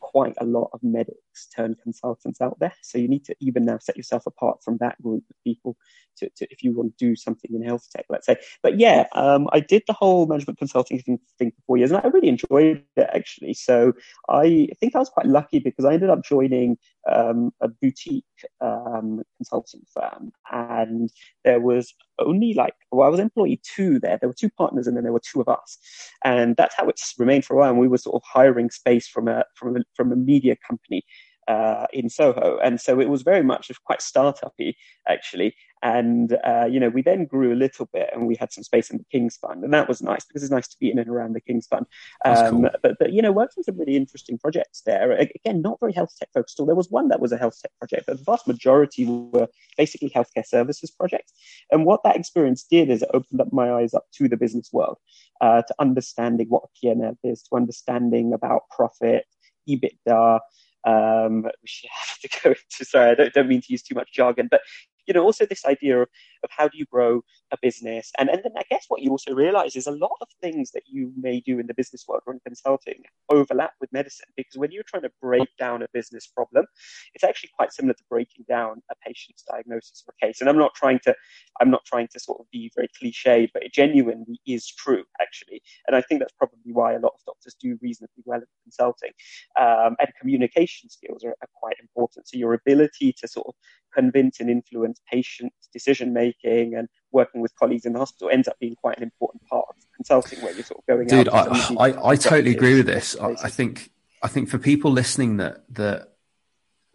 quite 0.00 0.34
a 0.38 0.44
lot 0.44 0.70
of 0.72 0.82
medics 0.82 1.16
turned 1.54 1.76
consultants 1.82 2.40
out 2.40 2.58
there. 2.58 2.74
So 2.82 2.98
you 2.98 3.08
need 3.08 3.24
to 3.26 3.36
even 3.40 3.64
now 3.64 3.78
set 3.78 3.96
yourself 3.96 4.26
apart 4.26 4.62
from 4.62 4.78
that 4.78 5.00
group 5.02 5.24
of 5.30 5.36
people 5.44 5.76
to, 6.18 6.28
to 6.36 6.46
if 6.50 6.62
you 6.62 6.72
want 6.72 6.96
to 6.96 7.04
do 7.04 7.16
something 7.16 7.54
in 7.54 7.62
health 7.62 7.88
tech, 7.94 8.06
let's 8.08 8.26
say. 8.26 8.36
But 8.62 8.78
yeah, 8.78 9.06
um, 9.12 9.48
I 9.52 9.60
did 9.60 9.82
the 9.86 9.92
whole 9.92 10.26
management 10.26 10.58
consulting 10.58 11.00
thing, 11.00 11.18
thing 11.38 11.50
for 11.50 11.62
four 11.66 11.76
years 11.78 11.90
and 11.90 12.00
I 12.04 12.08
really 12.08 12.28
enjoyed 12.28 12.84
it 12.96 13.10
actually. 13.14 13.54
So 13.54 13.92
I 14.28 14.68
think 14.80 14.94
I 14.94 14.98
was 14.98 15.08
quite 15.08 15.26
lucky 15.26 15.58
because 15.58 15.84
I 15.84 15.94
ended 15.94 16.10
up 16.10 16.24
joining 16.24 16.78
um, 17.10 17.52
a 17.60 17.68
boutique 17.68 18.24
um, 18.60 19.22
consulting 19.38 19.82
firm 19.92 20.32
and 20.50 21.10
there 21.44 21.60
was 21.60 21.94
only 22.18 22.54
like, 22.54 22.74
well, 22.90 23.06
I 23.06 23.10
was 23.10 23.20
employee 23.20 23.60
two 23.62 23.98
there. 23.98 24.18
There 24.18 24.28
were 24.28 24.34
two 24.34 24.50
partners 24.50 24.86
and 24.86 24.96
then 24.96 25.04
there 25.04 25.12
were 25.12 25.20
two 25.20 25.40
of 25.40 25.48
us. 25.48 25.78
And 26.24 26.56
that's 26.56 26.74
how 26.76 26.88
it's 26.88 27.14
remained 27.18 27.44
for 27.44 27.54
a 27.54 27.58
while. 27.58 27.70
And 27.70 27.78
we 27.78 27.88
were 27.88 27.98
sort 27.98 28.16
of 28.16 28.22
hiring 28.24 28.70
space 28.70 29.08
from 29.08 29.28
a, 29.28 29.44
from 29.54 29.76
a, 29.76 29.80
from 29.94 30.12
a 30.12 30.16
media 30.16 30.56
company 30.68 31.04
uh, 31.48 31.86
in 31.92 32.08
Soho. 32.08 32.58
And 32.58 32.80
so 32.80 33.00
it 33.00 33.08
was 33.08 33.22
very 33.22 33.42
much 33.42 33.70
quite 33.84 34.02
startup-y, 34.02 34.74
actually. 35.08 35.54
And, 35.84 36.38
uh, 36.44 36.66
you 36.70 36.78
know, 36.78 36.90
we 36.90 37.02
then 37.02 37.24
grew 37.24 37.52
a 37.52 37.56
little 37.56 37.88
bit 37.92 38.08
and 38.12 38.28
we 38.28 38.36
had 38.36 38.52
some 38.52 38.62
space 38.62 38.90
in 38.90 38.98
the 38.98 39.04
King's 39.10 39.36
Fund. 39.36 39.64
And 39.64 39.74
that 39.74 39.88
was 39.88 40.00
nice 40.00 40.24
because 40.24 40.44
it's 40.44 40.52
nice 40.52 40.68
to 40.68 40.76
be 40.78 40.92
in 40.92 40.98
and 40.98 41.10
around 41.10 41.32
the 41.32 41.40
King's 41.40 41.66
Fund. 41.66 41.86
Um, 42.24 42.62
cool. 42.62 42.70
but, 42.82 42.98
but, 43.00 43.12
you 43.12 43.20
know, 43.20 43.32
worked 43.32 43.54
on 43.58 43.64
some 43.64 43.76
really 43.76 43.96
interesting 43.96 44.38
projects 44.38 44.82
there. 44.86 45.10
Again, 45.10 45.60
not 45.60 45.80
very 45.80 45.92
health 45.92 46.14
tech 46.16 46.28
focused. 46.32 46.60
All 46.60 46.66
there 46.66 46.76
was 46.76 46.90
one 46.90 47.08
that 47.08 47.20
was 47.20 47.32
a 47.32 47.36
health 47.36 47.58
tech 47.60 47.72
project, 47.78 48.04
but 48.06 48.18
the 48.18 48.24
vast 48.24 48.46
majority 48.46 49.06
were 49.06 49.48
basically 49.76 50.10
healthcare 50.10 50.46
services 50.46 50.92
projects. 50.92 51.32
And 51.72 51.84
what 51.84 52.04
that 52.04 52.16
experience 52.16 52.62
did 52.62 52.88
is 52.88 53.02
it 53.02 53.10
opened 53.12 53.40
up 53.40 53.52
my 53.52 53.72
eyes 53.72 53.92
up 53.92 54.04
to 54.18 54.28
the 54.28 54.36
business 54.36 54.72
world, 54.72 54.98
uh, 55.40 55.62
to 55.62 55.74
understanding 55.80 56.46
what 56.48 56.62
a 56.62 56.68
P&L 56.80 57.18
is, 57.24 57.42
to 57.42 57.56
understanding 57.56 58.32
about 58.32 58.62
profit, 58.70 59.26
EBITDA, 59.68 60.40
um, 60.84 61.42
which 61.62 61.82
you 61.84 61.90
have 61.92 62.18
to 62.18 62.40
go 62.42 62.50
into. 62.50 62.84
Sorry, 62.84 63.10
I 63.10 63.14
don't, 63.14 63.32
don't 63.32 63.48
mean 63.48 63.60
to 63.62 63.72
use 63.72 63.82
too 63.82 63.94
much 63.94 64.12
jargon, 64.12 64.48
but 64.50 64.62
you 65.06 65.14
know, 65.14 65.22
also 65.22 65.46
this 65.46 65.64
idea 65.64 66.02
of, 66.02 66.08
of 66.44 66.50
how 66.56 66.68
do 66.68 66.78
you 66.78 66.86
grow 66.86 67.22
a 67.52 67.56
business? 67.60 68.12
And, 68.18 68.28
and 68.28 68.40
then 68.42 68.52
I 68.56 68.62
guess 68.70 68.86
what 68.88 69.02
you 69.02 69.10
also 69.10 69.34
realize 69.34 69.76
is 69.76 69.86
a 69.86 69.92
lot 69.92 70.16
of 70.20 70.28
things 70.40 70.70
that 70.72 70.84
you 70.86 71.12
may 71.16 71.40
do 71.40 71.58
in 71.58 71.66
the 71.66 71.74
business 71.74 72.04
world 72.08 72.22
or 72.26 72.34
in 72.34 72.40
consulting 72.44 73.02
overlap 73.30 73.72
with 73.80 73.92
medicine 73.92 74.26
because 74.36 74.56
when 74.56 74.70
you're 74.70 74.82
trying 74.86 75.02
to 75.02 75.10
break 75.20 75.48
down 75.58 75.82
a 75.82 75.86
business 75.92 76.26
problem, 76.26 76.66
it's 77.14 77.24
actually 77.24 77.50
quite 77.56 77.72
similar 77.72 77.94
to 77.94 78.04
breaking 78.08 78.44
down 78.48 78.82
a 78.90 78.94
patient's 79.06 79.42
diagnosis 79.42 80.04
or 80.06 80.14
case. 80.20 80.40
And 80.40 80.48
I'm 80.48 80.58
not 80.58 80.74
trying 80.74 81.00
to, 81.04 81.14
I'm 81.60 81.70
not 81.70 81.84
trying 81.84 82.08
to 82.08 82.20
sort 82.20 82.40
of 82.40 82.50
be 82.50 82.70
very 82.74 82.88
cliche, 82.98 83.50
but 83.52 83.62
it 83.62 83.72
genuinely 83.72 84.40
is 84.46 84.66
true 84.66 85.04
actually. 85.20 85.62
And 85.86 85.96
I 85.96 86.02
think 86.02 86.20
that's 86.20 86.34
probably 86.34 86.72
why 86.72 86.92
a 86.92 86.98
lot 86.98 87.12
of 87.14 87.24
doctors 87.26 87.56
do 87.60 87.78
reasonably 87.82 88.22
well 88.24 88.40
in 88.40 88.46
consulting. 88.64 89.10
Um, 89.58 89.96
and 89.98 90.08
communication 90.20 90.88
skills 90.88 91.24
are, 91.24 91.36
are 91.42 91.48
quite 91.54 91.76
important. 91.80 92.28
So 92.28 92.38
your 92.38 92.54
ability 92.54 93.14
to 93.20 93.28
sort 93.28 93.46
of 93.46 93.54
convince 93.94 94.40
and 94.40 94.50
influence 94.50 95.00
patient 95.10 95.52
decision 95.72 96.12
making 96.12 96.31
and 96.44 96.88
working 97.10 97.40
with 97.40 97.54
colleagues 97.56 97.84
in 97.84 97.92
the 97.92 97.98
hospital 97.98 98.30
ends 98.30 98.48
up 98.48 98.58
being 98.58 98.74
quite 98.74 98.96
an 98.96 99.02
important 99.02 99.46
part 99.46 99.66
of 99.68 99.76
consulting 99.94 100.40
where 100.40 100.52
you're 100.52 100.64
sort 100.64 100.80
of 100.80 100.86
going 100.86 101.12
out. 101.12 101.24
Dude, 101.24 101.28
I, 101.28 101.90
I, 101.90 102.10
I 102.10 102.16
totally 102.16 102.54
agree 102.54 102.76
with 102.76 102.86
this. 102.86 103.16
I, 103.20 103.30
I, 103.42 103.50
think 103.50 103.90
I 104.22 104.28
think 104.28 104.48
for 104.48 104.58
people 104.58 104.90
listening 104.90 105.38
that 105.38 105.64
that 105.74 106.08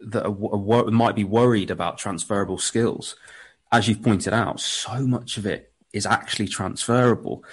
that 0.00 0.26
are, 0.26 0.86
are, 0.86 0.90
might 0.90 1.16
be 1.16 1.24
worried 1.24 1.70
about 1.70 1.98
transferable 1.98 2.58
skills, 2.58 3.16
as 3.72 3.88
you've 3.88 4.02
pointed 4.02 4.32
out, 4.32 4.60
so 4.60 5.06
much 5.06 5.36
of 5.36 5.46
it 5.46 5.72
is 5.92 6.06
actually 6.06 6.48
transferable. 6.48 7.44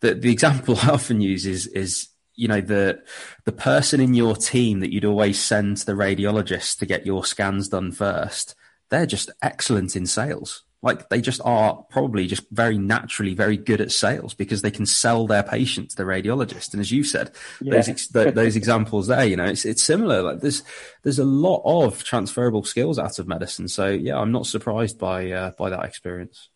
The 0.00 0.14
the 0.14 0.32
example 0.32 0.76
I 0.82 0.90
often 0.90 1.20
use 1.20 1.46
is 1.46 1.66
is 1.66 2.08
you 2.34 2.48
know 2.48 2.60
the 2.60 3.02
the 3.44 3.52
person 3.52 4.00
in 4.00 4.14
your 4.14 4.36
team 4.36 4.80
that 4.80 4.92
you'd 4.92 5.04
always 5.04 5.38
send 5.38 5.78
to 5.78 5.86
the 5.86 5.92
radiologist 5.92 6.78
to 6.78 6.86
get 6.86 7.04
your 7.04 7.24
scans 7.24 7.68
done 7.68 7.92
first 7.92 8.54
they're 8.92 9.06
just 9.06 9.30
excellent 9.40 9.96
in 9.96 10.04
sales. 10.04 10.64
Like 10.82 11.08
they 11.08 11.20
just 11.20 11.40
are 11.44 11.84
probably 11.90 12.26
just 12.26 12.42
very 12.50 12.76
naturally 12.76 13.34
very 13.34 13.56
good 13.56 13.80
at 13.80 13.92
sales 13.92 14.34
because 14.34 14.62
they 14.62 14.70
can 14.70 14.84
sell 14.84 15.28
their 15.28 15.44
patient 15.44 15.90
to 15.90 15.96
the 15.96 16.02
radiologist. 16.02 16.72
And 16.72 16.80
as 16.80 16.90
you 16.90 17.04
said, 17.04 17.30
yeah. 17.60 17.80
those 17.80 18.08
those 18.08 18.56
examples 18.56 19.06
there, 19.06 19.24
you 19.24 19.36
know, 19.36 19.44
it's 19.44 19.64
it's 19.64 19.82
similar. 19.82 20.22
Like 20.22 20.40
there's 20.40 20.64
there's 21.04 21.20
a 21.20 21.24
lot 21.24 21.62
of 21.64 22.02
transferable 22.02 22.64
skills 22.64 22.98
out 22.98 23.20
of 23.20 23.28
medicine. 23.28 23.68
So 23.68 23.88
yeah, 23.88 24.18
I'm 24.18 24.32
not 24.32 24.46
surprised 24.46 24.98
by 24.98 25.30
uh, 25.30 25.52
by 25.56 25.70
that 25.70 25.84
experience. 25.84 26.48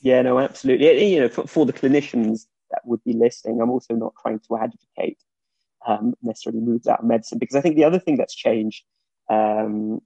Yeah, 0.00 0.22
no, 0.22 0.38
absolutely. 0.38 1.12
You 1.12 1.20
know, 1.20 1.28
for, 1.28 1.46
for 1.48 1.66
the 1.66 1.72
clinicians 1.72 2.46
that 2.70 2.82
would 2.84 3.02
be 3.02 3.12
listening, 3.12 3.60
I'm 3.60 3.70
also 3.70 3.94
not 3.94 4.14
trying 4.22 4.38
to 4.40 4.56
advocate 4.56 5.18
um, 5.86 6.14
necessarily 6.22 6.60
moves 6.60 6.86
out 6.86 7.00
of 7.00 7.06
medicine 7.06 7.38
because 7.38 7.56
I 7.56 7.60
think 7.60 7.76
the 7.76 7.84
other 7.84 7.98
thing 7.98 8.16
that's 8.16 8.34
changed 8.34 8.84
um, 9.28 10.00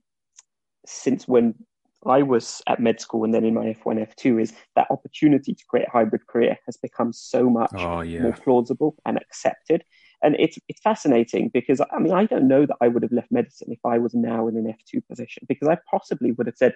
since 0.85 1.27
when 1.27 1.55
I 2.05 2.21
was 2.21 2.61
at 2.67 2.79
med 2.79 2.99
school 2.99 3.23
and 3.23 3.33
then 3.33 3.43
in 3.43 3.53
my 3.53 3.65
F1, 3.73 4.07
F2 4.15 4.41
is 4.41 4.53
that 4.75 4.87
opportunity 4.89 5.53
to 5.53 5.65
create 5.67 5.87
a 5.87 5.91
hybrid 5.91 6.27
career 6.27 6.57
has 6.65 6.77
become 6.77 7.13
so 7.13 7.49
much 7.49 7.71
oh, 7.77 8.01
yeah. 8.01 8.21
more 8.21 8.33
plausible 8.33 8.95
and 9.05 9.17
accepted. 9.17 9.83
And 10.21 10.35
it's 10.39 10.57
it's 10.69 10.81
fascinating 10.81 11.49
because 11.53 11.81
I 11.81 11.99
mean 11.99 12.13
I 12.13 12.25
don't 12.25 12.47
know 12.47 12.65
that 12.65 12.77
I 12.81 12.87
would 12.87 13.03
have 13.03 13.11
left 13.11 13.31
medicine 13.31 13.71
if 13.71 13.79
I 13.85 13.97
was 13.97 14.13
now 14.13 14.47
in 14.47 14.55
an 14.55 14.65
F2 14.65 15.01
position 15.07 15.43
because 15.47 15.67
I 15.67 15.77
possibly 15.89 16.31
would 16.31 16.47
have 16.47 16.57
said, 16.57 16.73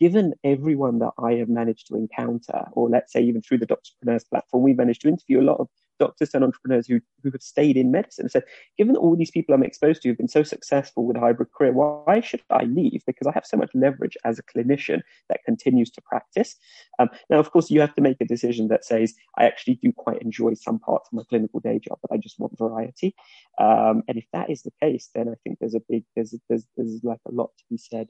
given 0.00 0.34
everyone 0.44 0.98
that 1.00 1.12
I 1.22 1.34
have 1.34 1.48
managed 1.48 1.88
to 1.88 1.96
encounter, 1.96 2.66
or 2.72 2.88
let's 2.88 3.12
say 3.12 3.20
even 3.22 3.42
through 3.42 3.58
the 3.58 3.66
Doctorpreneurs 3.66 4.28
platform, 4.28 4.62
we 4.62 4.72
managed 4.72 5.02
to 5.02 5.08
interview 5.08 5.40
a 5.40 5.48
lot 5.50 5.60
of 5.60 5.68
doctors 5.98 6.34
and 6.34 6.44
entrepreneurs 6.44 6.86
who, 6.86 7.00
who 7.22 7.30
have 7.30 7.42
stayed 7.42 7.76
in 7.76 7.90
medicine 7.90 8.28
said, 8.28 8.44
given 8.76 8.94
that 8.94 9.00
all 9.00 9.16
these 9.16 9.30
people 9.30 9.54
I'm 9.54 9.62
exposed 9.62 10.02
to 10.02 10.08
have 10.08 10.18
been 10.18 10.28
so 10.28 10.42
successful 10.42 11.06
with 11.06 11.16
a 11.16 11.20
hybrid 11.20 11.52
career, 11.52 11.72
why 11.72 12.20
should 12.20 12.42
I 12.50 12.64
leave? 12.64 13.02
Because 13.06 13.26
I 13.26 13.32
have 13.32 13.46
so 13.46 13.56
much 13.56 13.70
leverage 13.74 14.16
as 14.24 14.38
a 14.38 14.42
clinician 14.42 15.02
that 15.28 15.44
continues 15.44 15.90
to 15.92 16.00
practice. 16.02 16.56
Um, 16.98 17.08
now, 17.30 17.38
of 17.38 17.50
course, 17.50 17.70
you 17.70 17.80
have 17.80 17.94
to 17.94 18.02
make 18.02 18.18
a 18.20 18.24
decision 18.24 18.68
that 18.68 18.84
says, 18.84 19.14
I 19.36 19.44
actually 19.44 19.74
do 19.82 19.92
quite 19.92 20.22
enjoy 20.22 20.54
some 20.54 20.78
parts 20.78 21.08
of 21.08 21.16
my 21.16 21.22
clinical 21.28 21.60
day 21.60 21.78
job, 21.78 21.98
but 22.02 22.12
I 22.12 22.18
just 22.18 22.38
want 22.38 22.58
variety. 22.58 23.14
Um, 23.58 24.02
and 24.08 24.16
if 24.16 24.26
that 24.32 24.50
is 24.50 24.62
the 24.62 24.72
case, 24.80 25.10
then 25.14 25.28
I 25.28 25.34
think 25.44 25.58
there's 25.58 25.74
a 25.74 25.82
big, 25.88 26.04
there's, 26.14 26.34
there's, 26.48 26.66
there's 26.76 27.00
like 27.02 27.20
a 27.26 27.32
lot 27.32 27.50
to 27.58 27.64
be 27.70 27.76
said 27.76 28.08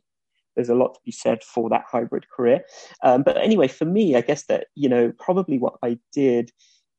there's 0.59 0.68
a 0.68 0.75
lot 0.75 0.95
to 0.95 1.00
be 1.04 1.12
said 1.12 1.45
for 1.45 1.71
that 1.71 1.85
hybrid 1.88 2.28
career. 2.28 2.64
Um, 3.04 3.23
but 3.23 3.37
anyway, 3.37 3.68
for 3.68 3.85
me, 3.85 4.16
I 4.16 4.23
guess 4.23 4.47
that, 4.47 4.66
you 4.75 4.88
know, 4.88 5.12
probably 5.16 5.57
what 5.57 5.76
I 5.85 5.99
did 6.12 6.50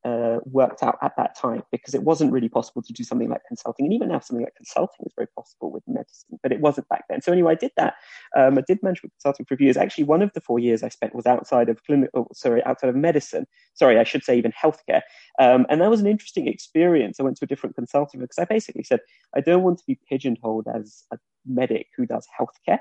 uh, 0.06 0.38
worked 0.46 0.82
out 0.82 0.98
at 1.01 1.13
that 1.18 1.36
time 1.36 1.62
because 1.72 1.94
it 1.94 2.03
wasn't 2.03 2.32
really 2.32 2.50
possible 2.50 2.82
to 2.82 2.94
do 2.94 3.03
something 3.03 3.29
like 3.29 3.41
consulting. 3.48 3.86
And 3.86 3.94
even 3.94 4.08
now, 4.08 4.20
something 4.20 4.44
like 4.44 4.56
consulting 4.56 5.06
is 5.06 5.13
very 5.15 5.27
possible 5.36 5.72
with 5.72 5.84
medicine, 5.88 6.39
but 6.41 6.51
it 6.51 6.62
wasn't 6.62 6.88
back 6.88 7.06
then. 7.10 7.22
So, 7.22 7.32
anyway, 7.32 7.53
I 7.53 7.56
did 7.56 7.72
that. 7.77 7.96
Um, 8.36 8.58
I 8.58 8.62
did 8.62 8.82
management 8.82 9.13
consulting 9.13 9.46
for 9.46 9.56
a 9.56 9.58
few 9.58 9.65
years. 9.65 9.77
Actually, 9.77 10.06
one 10.06 10.22
of 10.22 10.32
the 10.34 10.41
four 10.41 10.60
years 10.60 10.84
I 10.84 10.89
spent 10.89 11.15
was 11.15 11.25
outside 11.25 11.70
of 11.70 11.84
clinical, 11.84 12.22
oh, 12.22 12.27
sorry, 12.34 12.63
outside 12.63 12.89
of 12.89 12.96
medicine. 12.96 13.46
Sorry, 13.74 14.00
I 14.00 14.03
should 14.03 14.24
say 14.24 14.38
even 14.38 14.53
healthcare. 14.53 15.01
Um, 15.39 15.65
and 15.70 15.82
that 15.82 15.89
was 15.89 16.00
an 16.00 16.08
interesting 16.08 16.48
experience. 16.48 17.20
I 17.20 17.24
went 17.24 17.38
to 17.38 17.46
a 17.46 17.48
different 17.48 17.75
consulting 17.75 18.22
because 18.22 18.39
I 18.39 18.46
basically 18.46 18.84
said, 18.84 19.00
I 19.36 19.41
don't 19.41 19.63
want 19.63 19.79
to 19.79 19.84
be 19.86 20.00
pigeonholed 20.10 20.68
as 20.74 21.03
a 21.12 21.18
medic 21.46 21.88
who 21.98 22.06
does 22.06 22.27
healthcare. 22.39 22.79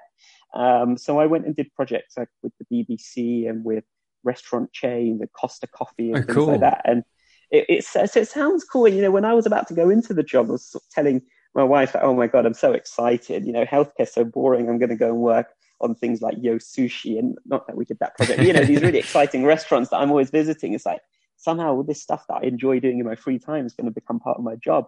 Um, 0.55 0.97
so 0.97 1.19
I 1.19 1.27
went 1.27 1.47
and 1.47 1.55
did 1.55 1.73
projects 1.75 2.17
like 2.17 2.29
with 2.43 2.53
the 2.59 2.87
BBC 2.87 3.49
and 3.49 3.65
with 3.65 3.85
restaurant 4.33 4.73
chain, 4.73 5.19
the 5.19 5.27
Costa 5.27 5.67
Coffee, 5.67 6.13
and 6.13 6.19
oh, 6.19 6.23
things 6.23 6.35
cool. 6.35 6.47
like 6.47 6.61
that. 6.61 6.83
And 6.85 7.05
it, 7.51 7.65
it, 7.69 7.85
it 8.17 8.29
sounds 8.29 8.65
cool. 8.65 8.87
And, 8.87 8.95
You 8.97 9.03
know, 9.03 9.11
when 9.11 9.25
I 9.25 9.35
was 9.35 9.47
about 9.47 9.67
to 9.69 9.75
go 9.75 9.91
into 9.91 10.13
the 10.15 10.23
job, 10.23 10.49
I 10.49 10.53
was 10.53 10.67
sort 10.71 10.85
of 10.85 10.91
telling 10.91 11.23
my 11.55 11.65
wife, 11.65 11.97
"Oh 12.01 12.15
my 12.15 12.27
god, 12.27 12.47
I'm 12.47 12.55
so 12.55 12.73
excited! 12.73 13.47
You 13.47 13.53
know, 13.53 13.65
healthcare's 13.65 14.13
so 14.13 14.25
boring. 14.25 14.69
I'm 14.69 14.79
going 14.79 14.91
to 14.91 14.97
go 14.97 15.09
and 15.09 15.19
work 15.19 15.49
on 15.81 15.95
things 15.95 16.21
like 16.21 16.37
Yo 16.41 16.57
Sushi, 16.57 17.19
and 17.19 17.39
not 17.47 17.67
that 17.67 17.77
we 17.77 17.85
did 17.85 17.99
that 18.01 18.17
project. 18.17 18.43
you 18.43 18.53
know, 18.53 18.65
these 18.65 18.83
really 18.83 18.99
exciting 19.07 19.45
restaurants 19.45 19.91
that 19.91 19.99
I'm 19.99 20.11
always 20.11 20.31
visiting. 20.31 20.75
It's 20.75 20.87
like 20.87 21.01
somehow 21.37 21.75
all 21.75 21.85
this 21.85 22.03
stuff 22.03 22.25
that 22.29 22.41
I 22.43 22.47
enjoy 22.47 22.81
doing 22.81 22.99
in 22.99 23.07
my 23.07 23.15
free 23.15 23.39
time 23.39 23.65
is 23.65 23.75
going 23.75 23.87
to 23.87 24.01
become 24.01 24.21
part 24.21 24.39
of 24.39 24.45
my 24.45 24.57
job. 24.57 24.87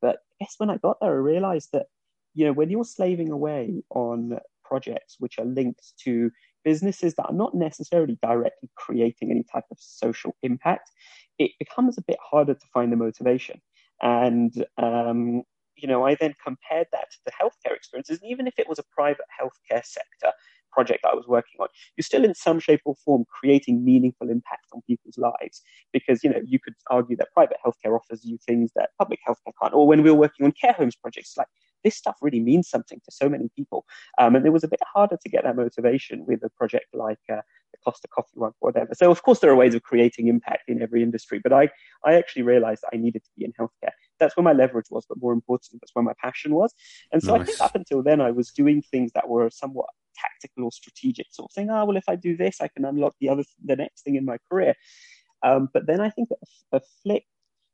But 0.00 0.16
I 0.16 0.44
guess 0.44 0.54
when 0.58 0.70
I 0.70 0.76
got 0.78 0.98
there, 1.00 1.12
I 1.12 1.16
realized 1.32 1.70
that 1.72 1.86
you 2.34 2.44
know 2.46 2.52
when 2.52 2.70
you're 2.70 2.84
slaving 2.84 3.30
away 3.30 3.82
on 3.90 4.38
projects 4.64 5.16
which 5.18 5.38
are 5.38 5.44
linked 5.44 5.92
to 6.04 6.30
businesses 6.64 7.14
that 7.14 7.26
are 7.26 7.34
not 7.34 7.54
necessarily 7.54 8.18
directly 8.22 8.70
creating 8.76 9.30
any 9.30 9.44
type 9.52 9.64
of 9.70 9.78
social 9.80 10.34
impact, 10.42 10.90
it 11.38 11.52
becomes 11.58 11.98
a 11.98 12.02
bit 12.02 12.18
harder 12.22 12.54
to 12.54 12.66
find 12.72 12.92
the 12.92 12.96
motivation. 12.96 13.60
And 14.00 14.52
um, 14.78 15.42
you 15.76 15.88
know, 15.88 16.04
I 16.04 16.14
then 16.14 16.34
compared 16.44 16.86
that 16.92 17.10
to 17.10 17.18
the 17.24 17.32
healthcare 17.32 17.74
experiences, 17.74 18.20
and 18.20 18.30
even 18.30 18.46
if 18.46 18.58
it 18.58 18.68
was 18.68 18.78
a 18.78 18.84
private 18.94 19.26
healthcare 19.40 19.84
sector 19.84 20.32
project 20.72 21.00
that 21.02 21.10
I 21.10 21.14
was 21.14 21.26
working 21.26 21.60
on, 21.60 21.68
you're 21.96 22.02
still 22.02 22.24
in 22.24 22.34
some 22.34 22.58
shape 22.58 22.80
or 22.84 22.94
form 23.04 23.24
creating 23.28 23.84
meaningful 23.84 24.30
impact 24.30 24.66
on 24.72 24.82
people's 24.86 25.18
lives. 25.18 25.62
Because 25.92 26.22
you 26.24 26.30
know, 26.30 26.40
you 26.44 26.58
could 26.58 26.74
argue 26.90 27.16
that 27.16 27.32
private 27.32 27.56
healthcare 27.64 27.98
offers 27.98 28.24
you 28.24 28.38
things 28.46 28.70
that 28.76 28.90
public 28.98 29.20
healthcare 29.26 29.52
can't. 29.60 29.74
Or 29.74 29.86
when 29.86 30.02
we 30.02 30.10
were 30.10 30.18
working 30.18 30.46
on 30.46 30.52
care 30.52 30.72
homes 30.72 30.96
projects, 30.96 31.34
like 31.36 31.48
this 31.84 31.96
stuff 31.96 32.16
really 32.20 32.40
means 32.40 32.68
something 32.68 33.00
to 33.04 33.10
so 33.10 33.28
many 33.28 33.48
people. 33.56 33.84
Um, 34.18 34.36
and 34.36 34.46
it 34.46 34.50
was 34.50 34.64
a 34.64 34.68
bit 34.68 34.80
harder 34.94 35.16
to 35.16 35.28
get 35.28 35.44
that 35.44 35.56
motivation 35.56 36.24
with 36.26 36.42
a 36.44 36.50
project 36.50 36.86
like 36.92 37.18
uh, 37.30 37.42
the 37.72 37.78
Costa 37.84 38.08
Coffee 38.08 38.28
one, 38.34 38.52
or 38.60 38.70
whatever. 38.70 38.94
So 38.94 39.10
of 39.10 39.22
course 39.22 39.40
there 39.40 39.50
are 39.50 39.56
ways 39.56 39.74
of 39.74 39.82
creating 39.82 40.28
impact 40.28 40.68
in 40.68 40.82
every 40.82 41.02
industry, 41.02 41.40
but 41.42 41.52
I 41.52 41.70
I 42.04 42.14
actually 42.14 42.42
realized 42.42 42.84
I 42.92 42.96
needed 42.96 43.24
to 43.24 43.30
be 43.36 43.44
in 43.44 43.52
healthcare. 43.52 43.92
That's 44.20 44.36
where 44.36 44.44
my 44.44 44.52
leverage 44.52 44.90
was, 44.90 45.04
but 45.08 45.20
more 45.20 45.32
importantly, 45.32 45.78
that's 45.80 45.94
where 45.94 46.04
my 46.04 46.14
passion 46.22 46.54
was. 46.54 46.72
And 47.12 47.22
so 47.22 47.36
nice. 47.36 47.42
I 47.42 47.44
think 47.44 47.60
up 47.60 47.74
until 47.74 48.02
then 48.02 48.20
I 48.20 48.30
was 48.30 48.50
doing 48.50 48.82
things 48.82 49.12
that 49.14 49.28
were 49.28 49.50
somewhat 49.50 49.86
tactical 50.14 50.64
or 50.64 50.72
strategic, 50.72 51.26
sort 51.30 51.50
of 51.50 51.52
saying, 51.52 51.70
oh 51.70 51.84
well, 51.84 51.96
if 51.96 52.08
I 52.08 52.16
do 52.16 52.36
this, 52.36 52.60
I 52.60 52.68
can 52.68 52.84
unlock 52.84 53.14
the 53.20 53.28
other 53.28 53.44
the 53.64 53.76
next 53.76 54.02
thing 54.02 54.16
in 54.16 54.24
my 54.24 54.38
career. 54.50 54.74
Um, 55.42 55.68
but 55.72 55.86
then 55.86 56.00
I 56.00 56.10
think 56.10 56.28
a, 56.30 56.76
a 56.76 56.80
flick 57.02 57.24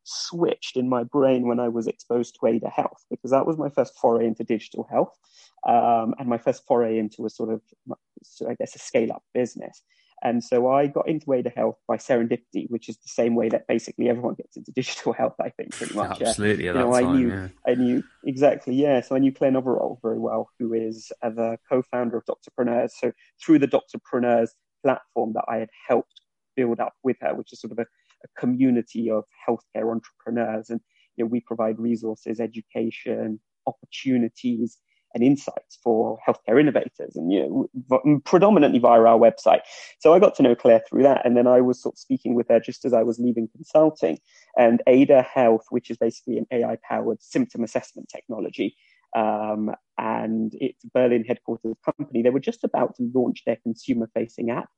switched 0.09 0.77
in 0.77 0.88
my 0.88 1.05
brain 1.05 1.47
when 1.47 1.61
I 1.61 1.69
was 1.69 1.87
exposed 1.87 2.37
to 2.41 2.47
Ada 2.47 2.69
Health 2.69 3.05
because 3.11 3.31
that 3.31 3.47
was 3.47 3.59
my 3.59 3.69
first 3.69 3.99
foray 3.99 4.27
into 4.27 4.45
digital 4.45 4.87
health 4.91 5.17
um, 5.67 6.15
and 6.19 6.29
my 6.29 6.38
first 6.38 6.67
foray 6.67 6.99
into 6.99 7.27
a 7.27 7.31
sort 7.31 7.53
of, 7.53 7.61
I 8.49 8.55
guess, 8.55 8.75
a 8.75 8.79
scale 8.79 9.12
up 9.12 9.23
business. 9.35 9.83
And 10.23 10.43
so 10.43 10.69
I 10.73 10.88
got 10.88 11.07
into 11.07 11.33
Ada 11.33 11.50
Health 11.50 11.77
by 11.87 11.97
serendipity, 11.97 12.69
which 12.69 12.88
is 12.88 12.97
the 12.97 13.09
same 13.09 13.37
way 13.37 13.49
that 13.50 13.69
basically 13.69 14.09
everyone 14.09 14.35
gets 14.35 14.57
into 14.57 14.73
digital 14.77 15.12
health, 15.12 15.37
I 15.41 15.50
think, 15.50 15.73
pretty 15.73 15.95
much. 15.95 16.21
Absolutely. 16.21 16.65
Yeah. 16.65 16.73
you 16.73 16.79
know, 16.79 16.95
I 16.95 17.03
knew, 17.03 17.29
yeah. 17.29 17.49
I 17.67 17.75
knew 17.75 18.03
exactly, 18.25 18.75
yeah. 18.75 19.00
So 19.00 19.15
I 19.15 19.19
knew 19.19 19.33
Claire 19.33 19.53
Novorol 19.53 20.00
very 20.03 20.19
well, 20.19 20.50
who 20.59 20.73
is 20.75 21.12
the 21.23 21.59
co-founder 21.69 22.17
of 22.17 22.25
Doctorpreneurs. 22.25 22.91
So 22.99 23.12
through 23.45 23.61
the 23.61 23.69
Doctorpreneurs 23.69 24.50
platform 24.83 25.35
that 25.35 25.45
I 25.49 25.59
had 25.59 25.71
helped 25.87 26.21
build 26.57 26.81
up 26.81 26.95
with 27.05 27.17
her, 27.21 27.35
which 27.35 27.53
is 27.53 27.61
sort 27.61 27.73
of 27.73 27.79
a, 27.79 27.87
a 28.25 28.40
community 28.40 29.10
of 29.10 29.25
healthcare 29.48 29.90
entrepreneurs. 29.90 30.70
And 30.70 30.80
you 31.16 31.25
know, 31.25 31.28
we 31.28 31.40
provide 31.40 31.78
resources, 31.78 32.40
education, 32.40 33.40
opportunities, 33.66 34.78
and 35.14 35.25
insights 35.25 35.78
for 35.82 36.18
healthcare 36.26 36.60
innovators, 36.60 37.16
and 37.16 37.32
you 37.32 37.68
know, 37.90 38.20
predominantly 38.25 38.78
via 38.78 39.00
our 39.00 39.18
website. 39.18 39.60
So 40.00 40.12
I 40.12 40.18
got 40.18 40.34
to 40.37 40.42
know 40.42 40.54
Claire 40.54 40.82
through 40.88 41.02
that, 41.04 41.25
and 41.25 41.37
then 41.37 41.46
I 41.46 41.60
was 41.60 41.80
sort 41.80 41.94
of 41.94 41.98
speaking 41.98 42.34
with 42.34 42.48
her 42.48 42.60
just 42.60 42.84
as 42.84 42.92
I 42.92 43.02
was 43.02 43.18
leaving 43.18 43.48
consulting. 43.48 44.18
And 44.56 44.82
Ada 44.87 45.22
Health, 45.22 45.64
which 45.70 45.90
is 45.90 45.96
basically 45.96 46.38
an 46.38 46.46
AI-powered 46.52 47.22
symptom 47.22 47.64
assessment 47.64 48.08
technology, 48.14 48.76
um, 49.18 49.75
and 49.98 50.54
it's 50.60 50.84
Berlin 50.84 51.25
headquarters 51.25 51.75
company. 51.84 52.22
They 52.22 52.30
were 52.30 52.38
just 52.38 52.62
about 52.62 52.94
to 52.96 53.10
launch 53.12 53.42
their 53.44 53.56
consumer 53.56 54.08
facing 54.14 54.50
app 54.50 54.68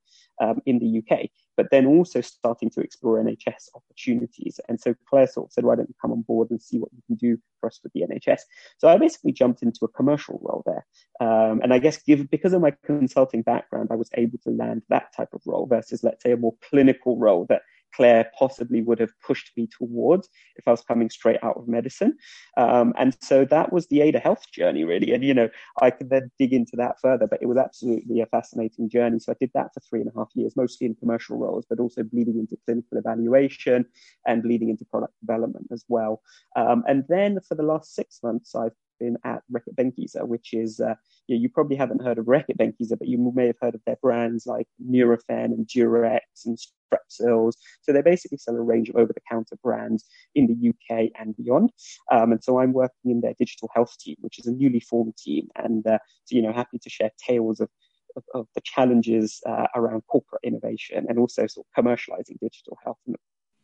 um, 0.40 0.62
in 0.64 0.78
the 0.78 0.98
UK, 0.98 1.28
but 1.58 1.66
then 1.70 1.84
also 1.84 2.22
starting 2.22 2.70
to 2.70 2.80
explore 2.80 3.22
NHS 3.22 3.68
opportunities. 3.74 4.58
And 4.66 4.80
so 4.80 4.94
Claire 5.08 5.26
sort 5.26 5.48
of 5.48 5.52
said, 5.52 5.64
why 5.64 5.76
don't 5.76 5.90
you 5.90 5.94
come 6.00 6.12
on 6.12 6.22
board 6.22 6.50
and 6.50 6.62
see 6.62 6.78
what 6.78 6.90
you 6.94 7.02
can 7.06 7.16
do 7.16 7.38
for 7.60 7.66
us 7.66 7.80
with 7.82 7.92
the 7.92 8.00
NHS? 8.00 8.40
So 8.78 8.88
I 8.88 8.96
basically 8.96 9.32
jumped 9.32 9.62
into 9.62 9.84
a 9.84 9.88
commercial 9.88 10.40
role 10.42 10.62
there. 10.64 10.86
Um, 11.20 11.60
and 11.62 11.74
I 11.74 11.78
guess 11.78 12.02
give, 12.02 12.30
because 12.30 12.54
of 12.54 12.62
my 12.62 12.72
consulting 12.86 13.42
background, 13.42 13.88
I 13.92 13.96
was 13.96 14.08
able 14.14 14.38
to 14.44 14.50
land 14.50 14.82
that 14.88 15.14
type 15.14 15.34
of 15.34 15.42
role 15.44 15.66
versus, 15.66 16.02
let's 16.02 16.22
say, 16.22 16.32
a 16.32 16.38
more 16.38 16.54
clinical 16.70 17.18
role 17.18 17.44
that 17.50 17.60
Claire 17.94 18.30
possibly 18.38 18.82
would 18.82 18.98
have 19.00 19.12
pushed 19.26 19.50
me 19.56 19.68
towards 19.78 20.28
if 20.56 20.66
I 20.66 20.70
was 20.70 20.82
coming 20.82 21.10
straight 21.10 21.42
out 21.42 21.56
of 21.56 21.68
medicine. 21.68 22.16
Um, 22.56 22.94
and 22.98 23.16
so 23.20 23.44
that 23.46 23.72
was 23.72 23.86
the 23.88 24.00
Ada 24.00 24.18
Health 24.18 24.44
journey, 24.52 24.84
really. 24.84 25.12
And, 25.12 25.24
you 25.24 25.34
know, 25.34 25.48
I 25.80 25.90
could 25.90 26.10
then 26.10 26.30
dig 26.38 26.52
into 26.52 26.76
that 26.76 27.00
further, 27.00 27.26
but 27.26 27.42
it 27.42 27.46
was 27.46 27.58
absolutely 27.58 28.20
a 28.20 28.26
fascinating 28.26 28.88
journey. 28.88 29.18
So 29.18 29.32
I 29.32 29.36
did 29.40 29.50
that 29.54 29.72
for 29.74 29.80
three 29.80 30.00
and 30.00 30.10
a 30.10 30.18
half 30.18 30.28
years, 30.34 30.56
mostly 30.56 30.86
in 30.86 30.94
commercial 30.94 31.36
roles, 31.36 31.66
but 31.68 31.80
also 31.80 32.02
bleeding 32.02 32.38
into 32.38 32.56
clinical 32.64 32.98
evaluation 32.98 33.86
and 34.26 34.42
bleeding 34.42 34.70
into 34.70 34.84
product 34.84 35.14
development 35.20 35.68
as 35.72 35.84
well. 35.88 36.22
Um, 36.56 36.84
and 36.88 37.04
then 37.08 37.40
for 37.46 37.54
the 37.54 37.62
last 37.62 37.94
six 37.94 38.20
months, 38.22 38.54
I've 38.54 38.72
been 39.00 39.16
at 39.24 39.42
Reckitt 39.52 39.74
Benckiser, 39.74 40.26
which 40.26 40.52
is, 40.52 40.78
uh, 40.78 40.94
you, 41.26 41.36
know, 41.36 41.42
you, 41.42 41.48
probably 41.48 41.76
haven't 41.76 42.02
heard 42.02 42.18
of 42.18 42.26
Reckitt 42.26 42.58
Benckiser, 42.58 42.98
but 42.98 43.08
you 43.08 43.32
may 43.34 43.46
have 43.46 43.56
heard 43.60 43.74
of 43.74 43.80
their 43.86 43.96
brands 44.00 44.46
like 44.46 44.68
Nurofen 44.80 45.46
and 45.46 45.66
Durex 45.66 46.20
and 46.46 46.56
Strepsils. 46.56 47.54
So 47.82 47.92
they 47.92 48.02
basically 48.02 48.38
sell 48.38 48.54
a 48.54 48.60
range 48.60 48.88
of 48.88 48.96
over-the-counter 48.96 49.56
brands 49.62 50.04
in 50.34 50.46
the 50.46 50.68
UK 50.68 51.10
and 51.18 51.36
beyond. 51.36 51.72
Um, 52.12 52.32
and 52.32 52.44
so 52.44 52.60
I'm 52.60 52.72
working 52.72 53.10
in 53.10 53.20
their 53.20 53.34
digital 53.38 53.70
health 53.74 53.96
team, 53.98 54.16
which 54.20 54.38
is 54.38 54.46
a 54.46 54.52
newly 54.52 54.80
formed 54.80 55.16
team, 55.16 55.48
and 55.56 55.86
uh, 55.86 55.98
so 56.24 56.36
you 56.36 56.42
know 56.42 56.52
happy 56.52 56.78
to 56.78 56.90
share 56.90 57.10
tales 57.18 57.60
of 57.60 57.68
of, 58.16 58.24
of, 58.34 58.46
the 58.56 58.60
challenges 58.62 59.40
uh, 59.46 59.68
around 59.76 60.02
corporate 60.08 60.40
innovation 60.42 61.06
and 61.08 61.16
also 61.16 61.46
sort 61.46 61.64
of 61.64 61.84
commercializing 61.84 62.40
digital 62.40 62.76
health 62.84 62.98
and 63.06 63.14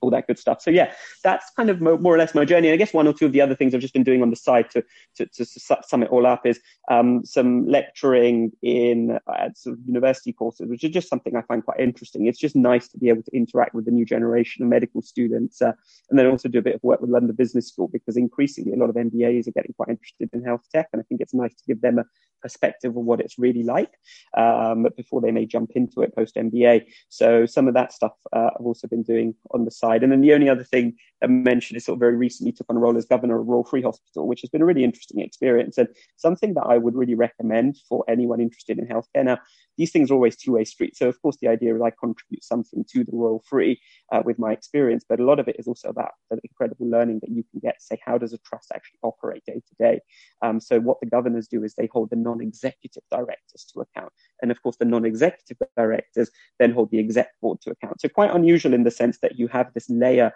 all 0.01 0.11
that 0.11 0.27
good 0.27 0.39
stuff. 0.39 0.61
So 0.61 0.71
yeah, 0.71 0.93
that's 1.23 1.51
kind 1.57 1.71
of 1.71 1.81
more 1.81 1.99
or 2.03 2.19
less 2.19 2.35
my 2.35 2.45
journey. 2.45 2.69
And 2.69 2.75
I 2.75 2.77
guess 2.77 2.93
one 2.93 3.07
or 3.07 3.13
two 3.13 3.27
of 3.27 3.33
the 3.33 3.41
other 3.41 3.55
things 3.55 3.75
I've 3.75 3.81
just 3.81 3.95
been 3.95 4.05
doing 4.05 4.23
on 4.23 4.31
the 4.31 4.37
side 4.37 4.71
to 4.71 4.85
to, 5.17 5.27
to 5.27 5.45
sum 5.45 6.03
it 6.03 6.11
all 6.11 6.27
up 6.27 6.47
is 6.47 6.61
um, 6.91 7.25
some 7.25 7.67
lecturing 7.67 8.53
in 8.63 9.19
sort 9.55 9.75
of 9.75 9.81
university 9.87 10.33
courses, 10.33 10.69
which 10.69 10.85
is 10.85 10.91
just 10.91 11.09
something 11.09 11.37
I 11.37 11.43
find 11.43 11.65
quite 11.65 11.81
interesting. 11.81 12.27
It's 12.27 12.39
just 12.39 12.57
nice 12.57 12.89
to 12.89 12.99
be 12.99 13.09
able 13.09 13.23
to 13.23 13.37
interact 13.37 13.75
with 13.75 13.85
the 13.85 13.91
new 13.91 14.05
generation 14.05 14.63
of 14.63 14.69
medical 14.69 15.03
students, 15.03 15.63
uh, 15.63 15.73
and 16.11 16.19
then 16.19 16.27
also 16.27 16.49
do 16.49 16.59
a 16.59 16.63
bit 16.63 16.75
of 16.75 16.83
work 16.83 17.01
with 17.01 17.11
London 17.11 17.35
Business 17.35 17.69
School 17.69 17.89
because 17.89 18.17
increasingly 18.17 18.73
a 18.73 18.77
lot 18.77 18.91
of 18.91 18.97
MBAs 18.97 19.49
are 19.49 19.53
getting 19.53 19.75
quite 19.77 19.89
interested 19.89 20.31
in 20.33 20.45
health 20.45 20.63
tech, 20.73 20.89
and 20.93 21.01
I 21.01 21.05
think 21.05 21.21
it's 21.21 21.35
nice 21.35 21.55
to 21.55 21.65
give 21.67 21.81
them 21.81 21.99
a 21.99 22.05
perspective 22.43 22.97
of 22.97 23.05
what 23.05 23.21
it's 23.21 23.39
really 23.39 23.63
like 23.63 23.93
um, 24.37 24.87
before 24.97 25.21
they 25.21 25.33
may 25.33 25.47
jump 25.47 25.71
into 25.75 26.03
it 26.03 26.15
post 26.15 26.37
MBA. 26.37 26.85
So 27.09 27.47
some 27.47 27.69
of 27.69 27.75
that 27.75 27.93
stuff 27.93 28.13
uh, 28.33 28.51
I've 28.59 28.67
also 28.67 28.87
been 28.89 29.03
doing 29.03 29.35
on 29.53 29.65
the 29.65 29.71
side. 29.71 29.86
And 30.03 30.13
then 30.13 30.21
the 30.21 30.35
only 30.35 30.49
other 30.49 30.65
thing 30.65 30.97
I 31.23 31.27
mentioned 31.27 31.77
is 31.77 31.85
sort 31.85 31.97
of 31.97 32.01
very 32.01 32.17
recently 32.17 32.53
took 32.53 32.67
on 32.69 32.77
a 32.77 32.81
role 32.81 32.97
as 32.97 33.07
governor 33.07 33.41
of 33.41 33.47
Royal 33.47 33.65
Free 33.65 33.83
Hospital, 33.83 34.27
which 34.27 34.41
has 34.43 34.51
been 34.51 34.63
a 34.63 34.67
really 34.67 34.85
interesting 34.85 35.21
experience 35.21 35.79
and 35.79 35.89
something 36.17 36.55
that 36.55 36.65
I 36.65 36.79
would 36.79 36.95
really 36.95 37.15
recommend 37.15 37.79
for 37.89 38.05
anyone 38.09 38.41
interested 38.41 38.79
in 38.79 38.87
healthcare. 38.87 39.25
Now, 39.25 39.39
these 39.77 39.91
things 39.91 40.11
are 40.11 40.15
always 40.15 40.37
two-way 40.37 40.65
streets. 40.65 40.99
So 40.99 41.09
of 41.09 41.21
course, 41.23 41.37
the 41.41 41.49
idea 41.49 41.75
is 41.75 41.83
I 41.83 41.91
contribute 41.91 42.45
something 42.45 42.85
to 42.93 43.05
the 43.05 43.13
Royal 43.13 43.43
Free 43.49 43.81
uh, 44.13 44.23
with 44.25 44.39
my 44.39 44.53
experience, 44.53 45.05
but 45.09 45.21
a 45.21 45.25
lot 45.25 45.39
of 45.39 45.49
it 45.49 45.57
is 45.59 45.67
also 45.67 45.89
about 45.89 46.13
the 46.31 46.39
incredible 46.43 46.89
learning 46.89 47.21
that 47.21 47.31
you 47.31 47.45
can 47.51 47.61
get. 47.61 47.83
Say, 47.83 47.99
how 48.05 48.19
does 48.19 48.33
a 48.33 48.39
trust 48.39 48.73
actually 48.75 48.99
operate 49.03 49.45
day 49.47 49.63
to 49.69 49.75
day? 49.79 50.01
Um, 50.43 50.61
so 50.61 50.81
what 50.81 51.01
the 51.01 51.07
governors 51.07 51.49
do 51.49 51.63
is 51.65 51.75
they 51.75 51.89
hold 51.93 52.11
the 52.11 52.17
non-executive 52.17 53.03
directors 53.11 53.65
to 53.73 53.81
account, 53.81 54.13
and 54.43 54.51
of 54.51 54.63
course, 54.63 54.77
the 54.77 54.85
non-executive 54.85 55.59
directors 55.77 56.31
then 56.59 56.73
hold 56.73 56.91
the 56.91 56.99
exec 56.99 57.29
board 57.41 57.61
to 57.63 57.71
account. 57.71 58.01
So 58.01 58.09
quite 58.09 58.35
unusual 58.35 58.75
in 58.75 58.85
the 58.85 58.91
sense 58.91 59.19
that 59.19 59.39
you 59.39 59.49
have 59.49 59.73
this 59.75 59.89
layer 59.91 60.33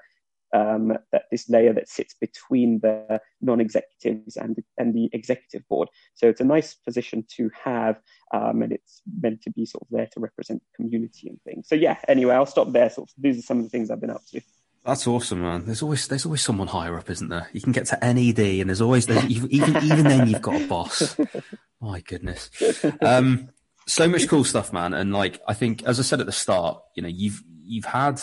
um, 0.53 0.97
that 1.13 1.25
this 1.31 1.49
layer 1.49 1.73
that 1.73 1.89
sits 1.89 2.15
between 2.15 2.81
the 2.81 3.21
non-executives 3.41 4.37
and 4.37 4.57
the, 4.57 4.65
and 4.79 4.95
the 4.95 5.09
executive 5.13 5.67
board. 5.69 5.89
So 6.15 6.29
it's 6.29 6.41
a 6.41 6.45
nice 6.45 6.75
position 6.75 7.25
to 7.37 7.51
have, 7.65 8.01
um, 8.33 8.63
and 8.63 8.73
it's 8.73 9.03
meant 9.21 9.43
to 9.43 9.51
be 9.51 9.67
sort 9.67 9.83
of 9.83 9.89
there 9.91 10.09
to 10.13 10.21
represent 10.21 10.63
the 10.63 10.83
community 10.83 11.29
and 11.29 11.41
things. 11.43 11.69
So 11.69 11.75
yeah, 11.75 11.99
anyway, 12.09 12.35
I'll 12.35 12.47
stop 12.47 12.73
there. 12.73 12.91
Sort 12.91 13.09
of, 13.09 13.15
these 13.23 13.39
are 13.39 13.43
some 13.43 13.59
of 13.59 13.65
the 13.65 13.71
things 13.71 13.91
I've 13.91 14.01
been 14.01 14.11
up 14.11 14.23
to. 14.33 14.41
That's 14.85 15.07
awesome, 15.07 15.43
man. 15.43 15.67
There's 15.67 15.83
always 15.83 16.09
there's 16.09 16.25
always 16.25 16.41
someone 16.41 16.69
higher 16.69 16.97
up, 16.99 17.11
isn't 17.11 17.29
there? 17.29 17.49
You 17.53 17.61
can 17.61 17.73
get 17.73 17.87
to 17.87 17.99
NED, 18.01 18.39
and 18.39 18.71
there's 18.71 18.81
always 18.81 19.07
there's, 19.07 19.25
even 19.27 19.77
even 19.77 20.05
then 20.05 20.27
you've 20.27 20.41
got 20.41 20.61
a 20.61 20.67
boss. 20.67 21.17
My 21.83 22.01
goodness, 22.01 22.51
um, 23.03 23.51
so 23.87 24.09
much 24.09 24.27
cool 24.27 24.43
stuff, 24.43 24.73
man. 24.73 24.95
And 24.95 25.13
like 25.13 25.39
I 25.47 25.53
think, 25.53 25.83
as 25.83 26.01
I 26.01 26.03
said 26.03 26.21
at 26.21 26.27
the 26.27 26.33
start, 26.33 26.83
you 26.97 27.03
know, 27.03 27.11
you've 27.11 27.43
you've 27.63 27.85
had 27.85 28.23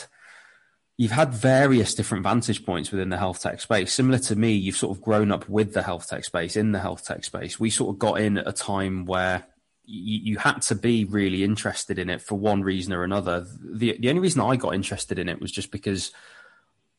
you've 0.97 1.11
had 1.11 1.31
various 1.31 1.93
different 1.93 2.23
vantage 2.23 2.65
points 2.65 2.91
within 2.91 3.09
the 3.09 3.17
health 3.17 3.41
tech 3.41 3.61
space. 3.61 3.93
Similar 3.93 4.17
to 4.19 4.35
me, 4.35 4.53
you've 4.53 4.75
sort 4.75 4.97
of 4.97 5.03
grown 5.03 5.31
up 5.31 5.47
with 5.47 5.73
the 5.73 5.83
health 5.83 6.09
tech 6.09 6.25
space 6.25 6.55
in 6.55 6.71
the 6.71 6.79
health 6.79 7.05
tech 7.05 7.23
space. 7.23 7.59
We 7.59 7.69
sort 7.69 7.93
of 7.93 7.99
got 7.99 8.19
in 8.19 8.39
at 8.39 8.47
a 8.47 8.51
time 8.51 9.05
where 9.05 9.45
you, 9.85 10.33
you, 10.33 10.37
had 10.37 10.61
to 10.63 10.75
be 10.75 11.05
really 11.05 11.43
interested 11.43 11.99
in 11.99 12.09
it 12.09 12.21
for 12.21 12.35
one 12.35 12.61
reason 12.61 12.93
or 12.93 13.03
another. 13.03 13.45
The 13.61 13.95
the 13.99 14.09
only 14.09 14.21
reason 14.21 14.41
I 14.41 14.55
got 14.55 14.73
interested 14.73 15.17
in 15.17 15.29
it 15.29 15.39
was 15.39 15.51
just 15.51 15.71
because 15.71 16.11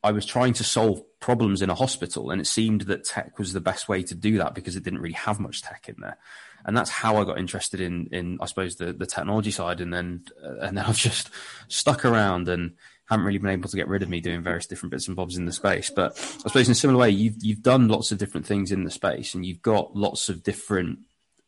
I 0.02 0.12
was 0.12 0.24
trying 0.24 0.52
to 0.54 0.64
solve 0.64 1.02
problems 1.18 1.60
in 1.60 1.68
a 1.68 1.74
hospital, 1.74 2.30
and 2.30 2.40
it 2.40 2.46
seemed 2.46 2.82
that 2.82 3.04
tech 3.04 3.38
was 3.38 3.52
the 3.52 3.60
best 3.60 3.88
way 3.88 4.02
to 4.04 4.14
do 4.14 4.38
that 4.38 4.54
because 4.54 4.76
it 4.76 4.84
didn't 4.84 5.00
really 5.00 5.14
have 5.14 5.40
much 5.40 5.60
tech 5.60 5.88
in 5.88 5.96
there. 5.98 6.16
And 6.64 6.76
that's 6.76 6.90
how 6.90 7.16
I 7.16 7.24
got 7.24 7.38
interested 7.38 7.80
in, 7.80 8.08
in 8.12 8.38
I 8.40 8.46
suppose, 8.46 8.76
the, 8.76 8.92
the 8.92 9.06
technology 9.06 9.50
side. 9.50 9.80
And 9.80 9.92
then, 9.92 10.24
uh, 10.44 10.58
and 10.60 10.76
then 10.76 10.84
I've 10.84 10.96
just 10.96 11.30
stuck 11.68 12.04
around 12.04 12.48
and 12.48 12.74
haven't 13.08 13.24
really 13.24 13.38
been 13.38 13.50
able 13.50 13.68
to 13.68 13.76
get 13.76 13.88
rid 13.88 14.02
of 14.02 14.08
me 14.08 14.20
doing 14.20 14.42
various 14.42 14.66
different 14.66 14.90
bits 14.90 15.06
and 15.06 15.16
bobs 15.16 15.36
in 15.36 15.46
the 15.46 15.52
space. 15.52 15.90
But 15.90 16.12
I 16.12 16.48
suppose 16.48 16.68
in 16.68 16.72
a 16.72 16.74
similar 16.74 16.98
way, 16.98 17.10
you've 17.10 17.36
you've 17.40 17.62
done 17.62 17.88
lots 17.88 18.12
of 18.12 18.18
different 18.18 18.46
things 18.46 18.70
in 18.70 18.84
the 18.84 18.90
space, 18.90 19.34
and 19.34 19.44
you've 19.44 19.62
got 19.62 19.96
lots 19.96 20.28
of 20.28 20.42
different 20.42 21.00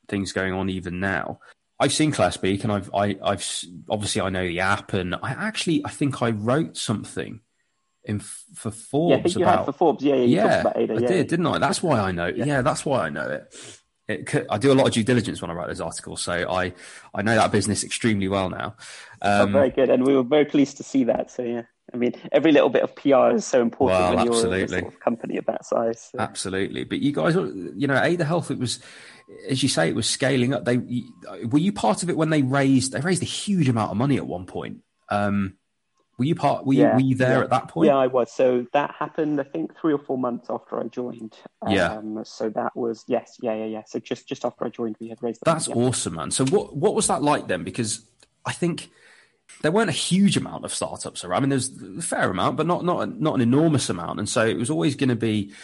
things 0.08 0.32
going 0.32 0.52
on 0.52 0.70
even 0.70 1.00
now. 1.00 1.40
I've 1.78 1.92
seen 1.92 2.12
Claire 2.12 2.32
speak, 2.32 2.64
and 2.64 2.72
I've 2.72 2.92
I, 2.94 3.16
have 3.24 3.44
obviously 3.88 4.20
I 4.22 4.28
know 4.30 4.46
the 4.46 4.60
app, 4.60 4.92
and 4.92 5.14
I 5.14 5.30
actually 5.32 5.82
I 5.84 5.90
think 5.90 6.22
I 6.22 6.30
wrote 6.30 6.76
something 6.76 7.40
in 8.04 8.20
for 8.20 8.70
Forbes. 8.70 9.10
Yeah, 9.10 9.16
I 9.16 9.22
think 9.22 9.34
you 9.36 9.42
about, 9.42 9.58
had 9.58 9.64
for 9.66 9.72
Forbes. 9.72 10.04
Yeah, 10.04 10.14
yeah, 10.16 10.62
yeah, 10.64 10.72
Ada, 10.74 10.94
I 10.94 10.98
did, 10.98 11.28
didn't 11.28 11.46
I? 11.46 11.58
That's 11.58 11.82
why 11.82 12.00
I 12.00 12.12
know. 12.12 12.26
Yeah. 12.26 12.44
yeah, 12.44 12.62
that's 12.62 12.84
why 12.84 13.06
I 13.06 13.10
know 13.10 13.28
it. 13.28 13.79
It, 14.10 14.46
I 14.50 14.58
do 14.58 14.72
a 14.72 14.74
lot 14.74 14.88
of 14.88 14.92
due 14.92 15.04
diligence 15.04 15.40
when 15.40 15.50
I 15.50 15.54
write 15.54 15.68
those 15.68 15.80
articles, 15.80 16.20
so 16.20 16.32
I, 16.32 16.72
I 17.14 17.22
know 17.22 17.34
that 17.36 17.52
business 17.52 17.84
extremely 17.84 18.26
well 18.28 18.50
now. 18.50 18.74
Oh, 19.22 19.42
um, 19.42 19.50
oh, 19.50 19.52
very 19.52 19.70
good, 19.70 19.88
and 19.88 20.04
we 20.04 20.16
were 20.16 20.24
very 20.24 20.44
pleased 20.44 20.76
to 20.78 20.82
see 20.82 21.04
that. 21.04 21.30
So 21.30 21.42
yeah, 21.42 21.62
I 21.94 21.96
mean, 21.96 22.14
every 22.32 22.50
little 22.50 22.70
bit 22.70 22.82
of 22.82 22.94
PR 22.96 23.34
is 23.34 23.44
so 23.44 23.62
important 23.62 24.00
well, 24.00 24.16
when 24.16 24.28
absolutely. 24.28 24.58
you're 24.58 24.64
a 24.64 24.68
sort 24.68 24.94
of 24.94 25.00
company 25.00 25.36
of 25.36 25.46
that 25.46 25.64
size. 25.64 26.10
So. 26.10 26.18
Absolutely, 26.18 26.84
but 26.84 26.98
you 26.98 27.12
guys, 27.12 27.34
you 27.34 27.86
know, 27.86 28.02
Ada 28.02 28.24
Health, 28.24 28.50
it 28.50 28.58
was, 28.58 28.80
as 29.48 29.62
you 29.62 29.68
say, 29.68 29.88
it 29.88 29.94
was 29.94 30.08
scaling 30.08 30.54
up. 30.54 30.64
They 30.64 30.78
were 31.44 31.58
you 31.58 31.72
part 31.72 32.02
of 32.02 32.10
it 32.10 32.16
when 32.16 32.30
they 32.30 32.42
raised 32.42 32.92
they 32.92 33.00
raised 33.00 33.22
a 33.22 33.26
huge 33.26 33.68
amount 33.68 33.92
of 33.92 33.96
money 33.96 34.16
at 34.16 34.26
one 34.26 34.46
point. 34.46 34.78
Um, 35.08 35.56
were 36.20 36.26
you 36.26 36.34
part? 36.34 36.66
Were 36.66 36.74
you, 36.74 36.84
were 36.84 37.00
you 37.00 37.14
there 37.14 37.38
yeah. 37.38 37.44
at 37.44 37.48
that 37.48 37.68
point? 37.68 37.86
Yeah, 37.86 37.96
I 37.96 38.06
was. 38.06 38.30
So 38.30 38.66
that 38.74 38.94
happened, 38.94 39.40
I 39.40 39.44
think, 39.44 39.74
three 39.80 39.94
or 39.94 39.98
four 39.98 40.18
months 40.18 40.48
after 40.50 40.78
I 40.78 40.84
joined. 40.88 41.34
Um, 41.62 41.72
yeah. 41.72 41.98
So 42.24 42.50
that 42.50 42.76
was 42.76 43.04
yes, 43.08 43.38
yeah, 43.40 43.54
yeah, 43.54 43.64
yeah. 43.64 43.82
So 43.86 44.00
just 44.00 44.28
just 44.28 44.44
after 44.44 44.66
I 44.66 44.68
joined, 44.68 44.96
we 45.00 45.08
had 45.08 45.22
raised. 45.22 45.40
That's 45.46 45.66
money, 45.70 45.80
awesome, 45.80 46.16
man. 46.16 46.30
So 46.30 46.44
what 46.44 46.76
what 46.76 46.94
was 46.94 47.06
that 47.06 47.22
like 47.22 47.48
then? 47.48 47.64
Because 47.64 48.02
I 48.44 48.52
think 48.52 48.90
there 49.62 49.72
weren't 49.72 49.88
a 49.88 49.94
huge 49.94 50.36
amount 50.36 50.66
of 50.66 50.74
startups 50.74 51.24
around. 51.24 51.38
I 51.38 51.40
mean, 51.40 51.48
there's 51.48 51.82
a 51.98 52.02
fair 52.02 52.30
amount, 52.30 52.58
but 52.58 52.66
not 52.66 52.84
not 52.84 53.18
not 53.18 53.36
an 53.36 53.40
enormous 53.40 53.88
amount. 53.88 54.18
And 54.18 54.28
so 54.28 54.46
it 54.46 54.58
was 54.58 54.68
always 54.68 54.96
going 54.96 55.08
to 55.08 55.16
be 55.16 55.54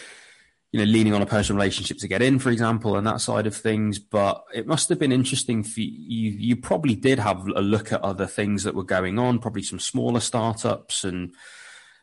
you 0.71 0.79
know, 0.79 0.85
leaning 0.85 1.13
on 1.13 1.21
a 1.21 1.25
personal 1.25 1.57
relationship 1.57 1.97
to 1.97 2.07
get 2.07 2.21
in, 2.21 2.39
for 2.39 2.49
example, 2.49 2.97
and 2.97 3.07
that 3.07 3.21
side 3.21 3.47
of 3.47 3.55
things. 3.55 3.99
But 3.99 4.43
it 4.53 4.67
must 4.67 4.89
have 4.89 4.99
been 4.99 5.11
interesting 5.11 5.63
for 5.63 5.79
you. 5.79 6.31
You 6.31 6.57
probably 6.57 6.95
did 6.95 7.19
have 7.19 7.47
a 7.47 7.61
look 7.61 7.93
at 7.93 8.01
other 8.01 8.27
things 8.27 8.63
that 8.63 8.75
were 8.75 8.83
going 8.83 9.17
on, 9.17 9.39
probably 9.39 9.63
some 9.63 9.79
smaller 9.79 10.19
startups 10.19 11.03
and, 11.03 11.33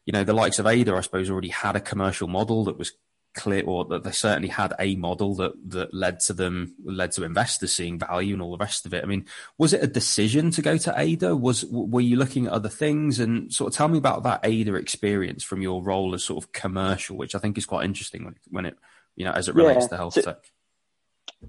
you 0.07 0.13
know, 0.13 0.25
the 0.25 0.33
likes 0.33 0.59
of 0.59 0.67
Ada, 0.67 0.95
I 0.95 1.03
suppose, 1.03 1.31
already 1.31 1.49
had 1.49 1.77
a 1.77 1.81
commercial 1.81 2.29
model 2.29 2.65
that 2.65 2.79
was 2.79 2.93
clear 3.35 3.65
or 3.65 3.85
that 3.87 4.05
they 4.05 4.11
certainly 4.11 4.49
had 4.49 4.73
a 4.79 4.97
model 4.97 5.35
that 5.35 5.53
that 5.71 5.93
led 5.93 6.21
to 6.21 6.33
them 6.33 6.75
led 6.85 7.13
to 7.13 7.25
investors 7.25 7.75
seeing 7.75 7.99
value 7.99 8.35
and 8.35 8.43
all 8.43 8.53
the 8.53 8.65
rest 8.65 8.87
of 8.87 8.95
it. 8.95 9.03
I 9.03 9.07
mean 9.07 9.27
was 9.59 9.73
it 9.73 9.83
a 9.83 9.87
decision 9.87 10.51
to 10.53 10.63
go 10.63 10.77
to 10.79 10.95
ada? 10.97 11.37
Was 11.37 11.65
were 11.67 12.01
you 12.01 12.17
looking 12.17 12.47
at 12.47 12.53
other 12.53 12.69
things? 12.69 13.21
And 13.21 13.53
sort 13.53 13.73
of 13.73 13.77
tell 13.77 13.89
me 13.89 13.99
about 13.99 14.23
that 14.23 14.41
ada 14.45 14.75
experience 14.75 15.45
from 15.45 15.63
your 15.63 15.83
role 15.83 16.15
as 16.15 16.25
sort 16.25 16.43
of 16.43 16.53
commercial 16.53 17.17
which 17.17 17.35
i 17.35 17.39
think 17.39 17.59
is 17.59 17.67
quite 17.67 17.85
interesting 17.85 18.25
when, 18.25 18.37
when 18.51 18.67
it 18.67 18.77
you 19.17 19.25
know 19.25 19.33
as 19.33 19.49
it 19.49 19.55
relates 19.55 19.85
yeah. 19.85 19.89
to 19.89 19.97
health 19.97 20.15
so, 20.15 20.23
tech. 20.23 20.37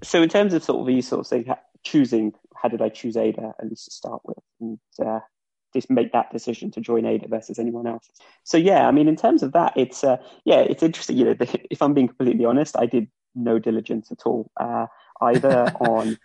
so 0.02 0.22
in 0.22 0.28
terms 0.28 0.54
of 0.54 0.62
sort 0.62 0.80
of 0.80 0.94
you 0.94 1.02
sort 1.02 1.20
of 1.20 1.26
saying 1.26 1.46
choosing 1.84 2.32
how 2.54 2.68
did 2.68 2.82
i 2.82 2.88
choose 2.88 3.16
ada 3.16 3.54
at 3.58 3.68
least 3.68 3.86
to 3.86 3.90
start 3.90 4.22
with? 4.24 4.38
And 4.60 4.78
uh, 5.04 5.20
just 5.76 5.90
make 5.90 6.12
that 6.12 6.32
decision 6.32 6.70
to 6.72 6.80
join 6.80 7.04
Ada 7.04 7.28
versus 7.28 7.58
anyone 7.58 7.86
else. 7.86 8.08
So 8.44 8.56
yeah, 8.56 8.88
I 8.88 8.90
mean, 8.90 9.08
in 9.08 9.16
terms 9.16 9.42
of 9.42 9.52
that, 9.52 9.72
it's 9.76 10.02
uh, 10.02 10.16
yeah, 10.44 10.60
it's 10.60 10.82
interesting. 10.82 11.16
You 11.16 11.24
know, 11.26 11.36
if 11.70 11.82
I'm 11.82 11.94
being 11.94 12.08
completely 12.08 12.44
honest, 12.44 12.76
I 12.78 12.86
did 12.86 13.08
no 13.34 13.58
diligence 13.58 14.10
at 14.10 14.22
all, 14.26 14.50
uh, 14.56 14.86
either 15.20 15.72
on. 15.80 16.18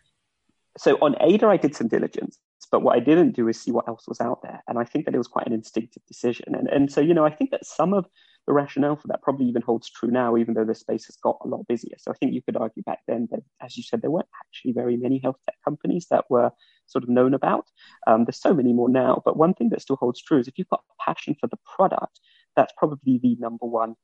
So 0.78 0.96
on 1.02 1.16
Ada, 1.20 1.48
I 1.48 1.58
did 1.58 1.76
some 1.76 1.90
diligence, 1.90 2.40
but 2.72 2.82
what 2.82 2.96
I 2.96 3.02
didn't 3.02 3.34
do 3.34 3.50
is 3.50 3.60
see 3.60 3.72
what 3.72 3.90
else 3.90 4.08
was 4.08 4.22
out 4.22 4.42
there, 4.42 4.64
and 4.68 4.80
I 4.80 4.86
think 4.86 5.06
that 5.06 5.14
it 5.14 5.18
was 5.18 5.28
quite 5.28 5.48
an 5.48 5.54
instinctive 5.54 6.06
decision. 6.08 6.56
And 6.56 6.68
and 6.70 6.92
so 6.92 7.02
you 7.02 7.14
know, 7.14 7.26
I 7.26 7.32
think 7.32 7.52
that 7.52 7.66
some 7.66 7.94
of 7.94 8.06
the 8.48 8.54
rationale 8.54 8.96
for 8.96 9.08
that 9.08 9.22
probably 9.22 9.46
even 9.46 9.62
holds 9.62 9.90
true 9.90 10.10
now, 10.10 10.36
even 10.36 10.54
though 10.54 10.66
the 10.66 10.76
space 10.76 11.06
has 11.06 11.16
got 11.18 11.38
a 11.44 11.48
lot 11.48 11.68
busier. 11.68 11.96
So 11.98 12.12
I 12.12 12.16
think 12.16 12.34
you 12.34 12.42
could 12.42 12.58
argue 12.58 12.84
back 12.84 13.00
then 13.08 13.28
that, 13.32 13.42
as 13.62 13.78
you 13.78 13.84
said, 13.84 14.02
there 14.02 14.12
weren't 14.12 14.28
actually 14.46 14.74
very 14.74 14.98
many 14.98 15.20
health 15.20 15.38
tech 15.46 15.56
companies 15.64 16.08
that 16.10 16.26
were 16.30 16.52
sort 16.88 17.04
of 17.04 17.10
known 17.10 17.34
about. 17.34 17.68
Um, 18.08 18.26
there's 18.26 18.42
so 18.42 18.54
many 18.54 18.74
more 18.74 18.90
now, 18.90 19.22
but 19.24 19.38
one 19.38 19.54
thing 19.54 19.70
that 19.70 19.82
still 19.82 19.96
holds 19.96 20.22
true 20.22 20.40
is 20.40 20.48
if 20.48 20.58
you've 20.58 20.70
got 20.70 20.84
a 20.90 21.04
passion 21.04 21.36
for 21.40 21.48
the 21.48 21.58
product, 21.76 22.20
that's 22.56 22.74
probably 22.78 23.20
the 23.22 23.36
number 23.40 23.66
one 23.66 23.96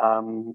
um, 0.00 0.54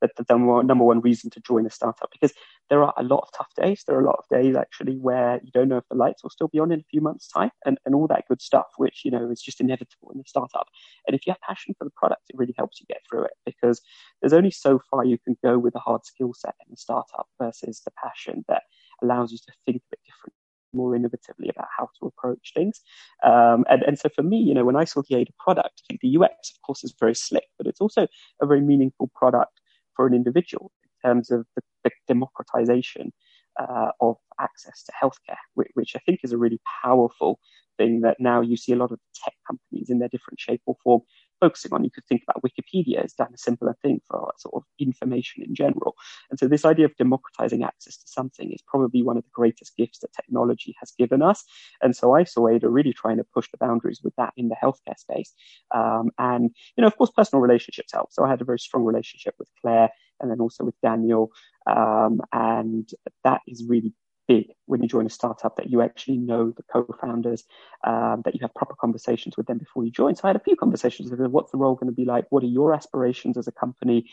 the, 0.00 0.08
the, 0.16 0.36
number 0.36 0.84
one 0.84 1.00
reason 1.00 1.30
to 1.30 1.40
join 1.40 1.66
a 1.66 1.70
startup 1.70 2.10
because 2.10 2.32
there 2.70 2.82
are 2.82 2.94
a 2.96 3.02
lot 3.02 3.20
of 3.20 3.28
tough 3.36 3.52
days. 3.56 3.84
There 3.86 3.96
are 3.96 4.02
a 4.02 4.06
lot 4.06 4.18
of 4.18 4.24
days 4.30 4.56
actually 4.56 4.96
where 4.96 5.40
you 5.42 5.50
don't 5.52 5.68
know 5.68 5.78
if 5.78 5.88
the 5.88 5.96
lights 5.96 6.22
will 6.22 6.30
still 6.30 6.48
be 6.48 6.58
on 6.58 6.72
in 6.72 6.80
a 6.80 6.90
few 6.90 7.00
months' 7.00 7.28
time 7.28 7.50
and, 7.64 7.78
and 7.84 7.94
all 7.94 8.06
that 8.08 8.24
good 8.28 8.42
stuff, 8.42 8.66
which, 8.76 9.02
you 9.04 9.10
know, 9.10 9.30
is 9.30 9.42
just 9.42 9.60
inevitable 9.60 10.10
in 10.14 10.20
a 10.20 10.28
startup. 10.28 10.68
And 11.06 11.14
if 11.14 11.26
you 11.26 11.32
have 11.32 11.40
passion 11.40 11.74
for 11.78 11.84
the 11.84 11.92
product, 11.96 12.22
it 12.28 12.36
really 12.38 12.54
helps 12.56 12.80
you 12.80 12.86
get 12.86 13.02
through 13.08 13.24
it 13.24 13.34
because 13.44 13.80
there's 14.20 14.32
only 14.32 14.50
so 14.50 14.80
far 14.90 15.04
you 15.04 15.18
can 15.18 15.36
go 15.42 15.58
with 15.58 15.74
a 15.74 15.80
hard 15.80 16.04
skill 16.04 16.32
set 16.34 16.54
in 16.66 16.72
a 16.72 16.76
startup 16.76 17.28
versus 17.40 17.82
the 17.84 17.92
passion 18.02 18.44
that 18.48 18.62
allows 19.02 19.32
you 19.32 19.38
to 19.38 19.52
think 19.66 19.78
a 19.78 19.90
bit 19.90 20.00
different 20.04 20.34
more 20.72 20.96
innovatively 20.96 21.50
about 21.50 21.68
how 21.76 21.88
to 21.98 22.06
approach 22.06 22.52
things. 22.54 22.80
Um, 23.24 23.64
and, 23.68 23.82
and 23.82 23.98
so 23.98 24.08
for 24.14 24.22
me, 24.22 24.38
you 24.38 24.54
know, 24.54 24.64
when 24.64 24.76
I 24.76 24.84
saw 24.84 25.02
the 25.08 25.16
Ada 25.16 25.32
product, 25.38 25.82
I 25.82 25.82
think 25.88 26.00
the 26.00 26.16
UX, 26.16 26.50
of 26.50 26.62
course, 26.62 26.84
is 26.84 26.94
very 26.98 27.14
slick, 27.14 27.48
but 27.56 27.66
it's 27.66 27.80
also 27.80 28.06
a 28.40 28.46
very 28.46 28.60
meaningful 28.60 29.10
product 29.14 29.60
for 29.98 30.06
an 30.06 30.14
individual 30.14 30.70
in 30.84 31.10
terms 31.10 31.30
of 31.32 31.44
the, 31.56 31.62
the 31.82 31.90
democratization 32.06 33.12
uh, 33.58 33.90
of 34.00 34.16
access 34.40 34.84
to 34.84 34.92
healthcare, 34.92 35.42
which, 35.54 35.68
which, 35.74 35.96
I 35.96 35.98
think 36.06 36.20
is 36.22 36.32
a 36.32 36.38
really 36.38 36.60
powerful 36.82 37.40
thing 37.78 38.02
that 38.02 38.16
now 38.18 38.40
you 38.40 38.56
see 38.56 38.72
a 38.72 38.76
lot 38.76 38.92
of 38.92 39.00
tech 39.14 39.34
companies 39.46 39.88
in 39.88 39.98
their 39.98 40.08
different 40.08 40.40
shape 40.40 40.60
or 40.66 40.76
form 40.84 41.00
focusing 41.40 41.72
on. 41.72 41.84
You 41.84 41.90
could 41.90 42.06
think 42.06 42.22
about 42.24 42.42
Wikipedia 42.42 43.00
has 43.00 43.12
done 43.12 43.32
a 43.32 43.38
similar 43.38 43.76
thing 43.82 44.00
for 44.08 44.32
sort 44.38 44.54
of 44.56 44.64
information 44.78 45.42
in 45.42 45.54
general. 45.54 45.94
And 46.30 46.38
so 46.38 46.48
this 46.48 46.64
idea 46.64 46.86
of 46.86 46.96
democratizing 46.96 47.62
access 47.62 47.96
to 47.96 48.08
something 48.08 48.52
is 48.52 48.62
probably 48.66 49.02
one 49.02 49.16
of 49.16 49.24
the 49.24 49.30
greatest 49.32 49.76
gifts 49.76 50.00
that 50.00 50.12
technology 50.12 50.74
has 50.80 50.92
given 50.98 51.22
us. 51.22 51.44
And 51.80 51.94
so 51.94 52.14
I 52.14 52.24
saw 52.24 52.48
Ada 52.48 52.68
really 52.68 52.92
trying 52.92 53.18
to 53.18 53.24
push 53.24 53.48
the 53.50 53.58
boundaries 53.58 54.00
with 54.02 54.14
that 54.16 54.32
in 54.36 54.48
the 54.48 54.56
healthcare 54.62 54.98
space. 54.98 55.32
Um, 55.74 56.10
and, 56.18 56.50
you 56.76 56.82
know, 56.82 56.88
of 56.88 56.96
course, 56.96 57.10
personal 57.10 57.40
relationships 57.40 57.92
help. 57.92 58.12
So 58.12 58.24
I 58.24 58.28
had 58.28 58.40
a 58.40 58.44
very 58.44 58.58
strong 58.58 58.84
relationship 58.84 59.34
with 59.38 59.48
Claire 59.60 59.90
and 60.20 60.30
then 60.30 60.40
also 60.40 60.64
with 60.64 60.80
Daniel. 60.82 61.30
Um, 61.66 62.20
and 62.32 62.88
that 63.24 63.40
is 63.46 63.64
really 63.68 63.92
big 64.28 64.52
when 64.66 64.82
you 64.82 64.88
join 64.88 65.06
a 65.06 65.10
startup 65.10 65.56
that 65.56 65.70
you 65.70 65.80
actually 65.80 66.18
know 66.18 66.52
the 66.56 66.62
co-founders, 66.70 67.44
um, 67.84 68.22
that 68.24 68.34
you 68.34 68.40
have 68.42 68.54
proper 68.54 68.74
conversations 68.78 69.36
with 69.36 69.46
them 69.46 69.58
before 69.58 69.84
you 69.84 69.90
join. 69.90 70.14
So 70.14 70.22
I 70.24 70.28
had 70.28 70.36
a 70.36 70.40
few 70.40 70.54
conversations 70.54 71.10
with 71.10 71.18
them. 71.18 71.32
What's 71.32 71.50
the 71.50 71.58
role 71.58 71.74
going 71.74 71.88
to 71.88 71.96
be 71.96 72.04
like? 72.04 72.26
What 72.30 72.44
are 72.44 72.46
your 72.46 72.74
aspirations 72.74 73.36
as 73.36 73.48
a 73.48 73.52
company? 73.52 74.08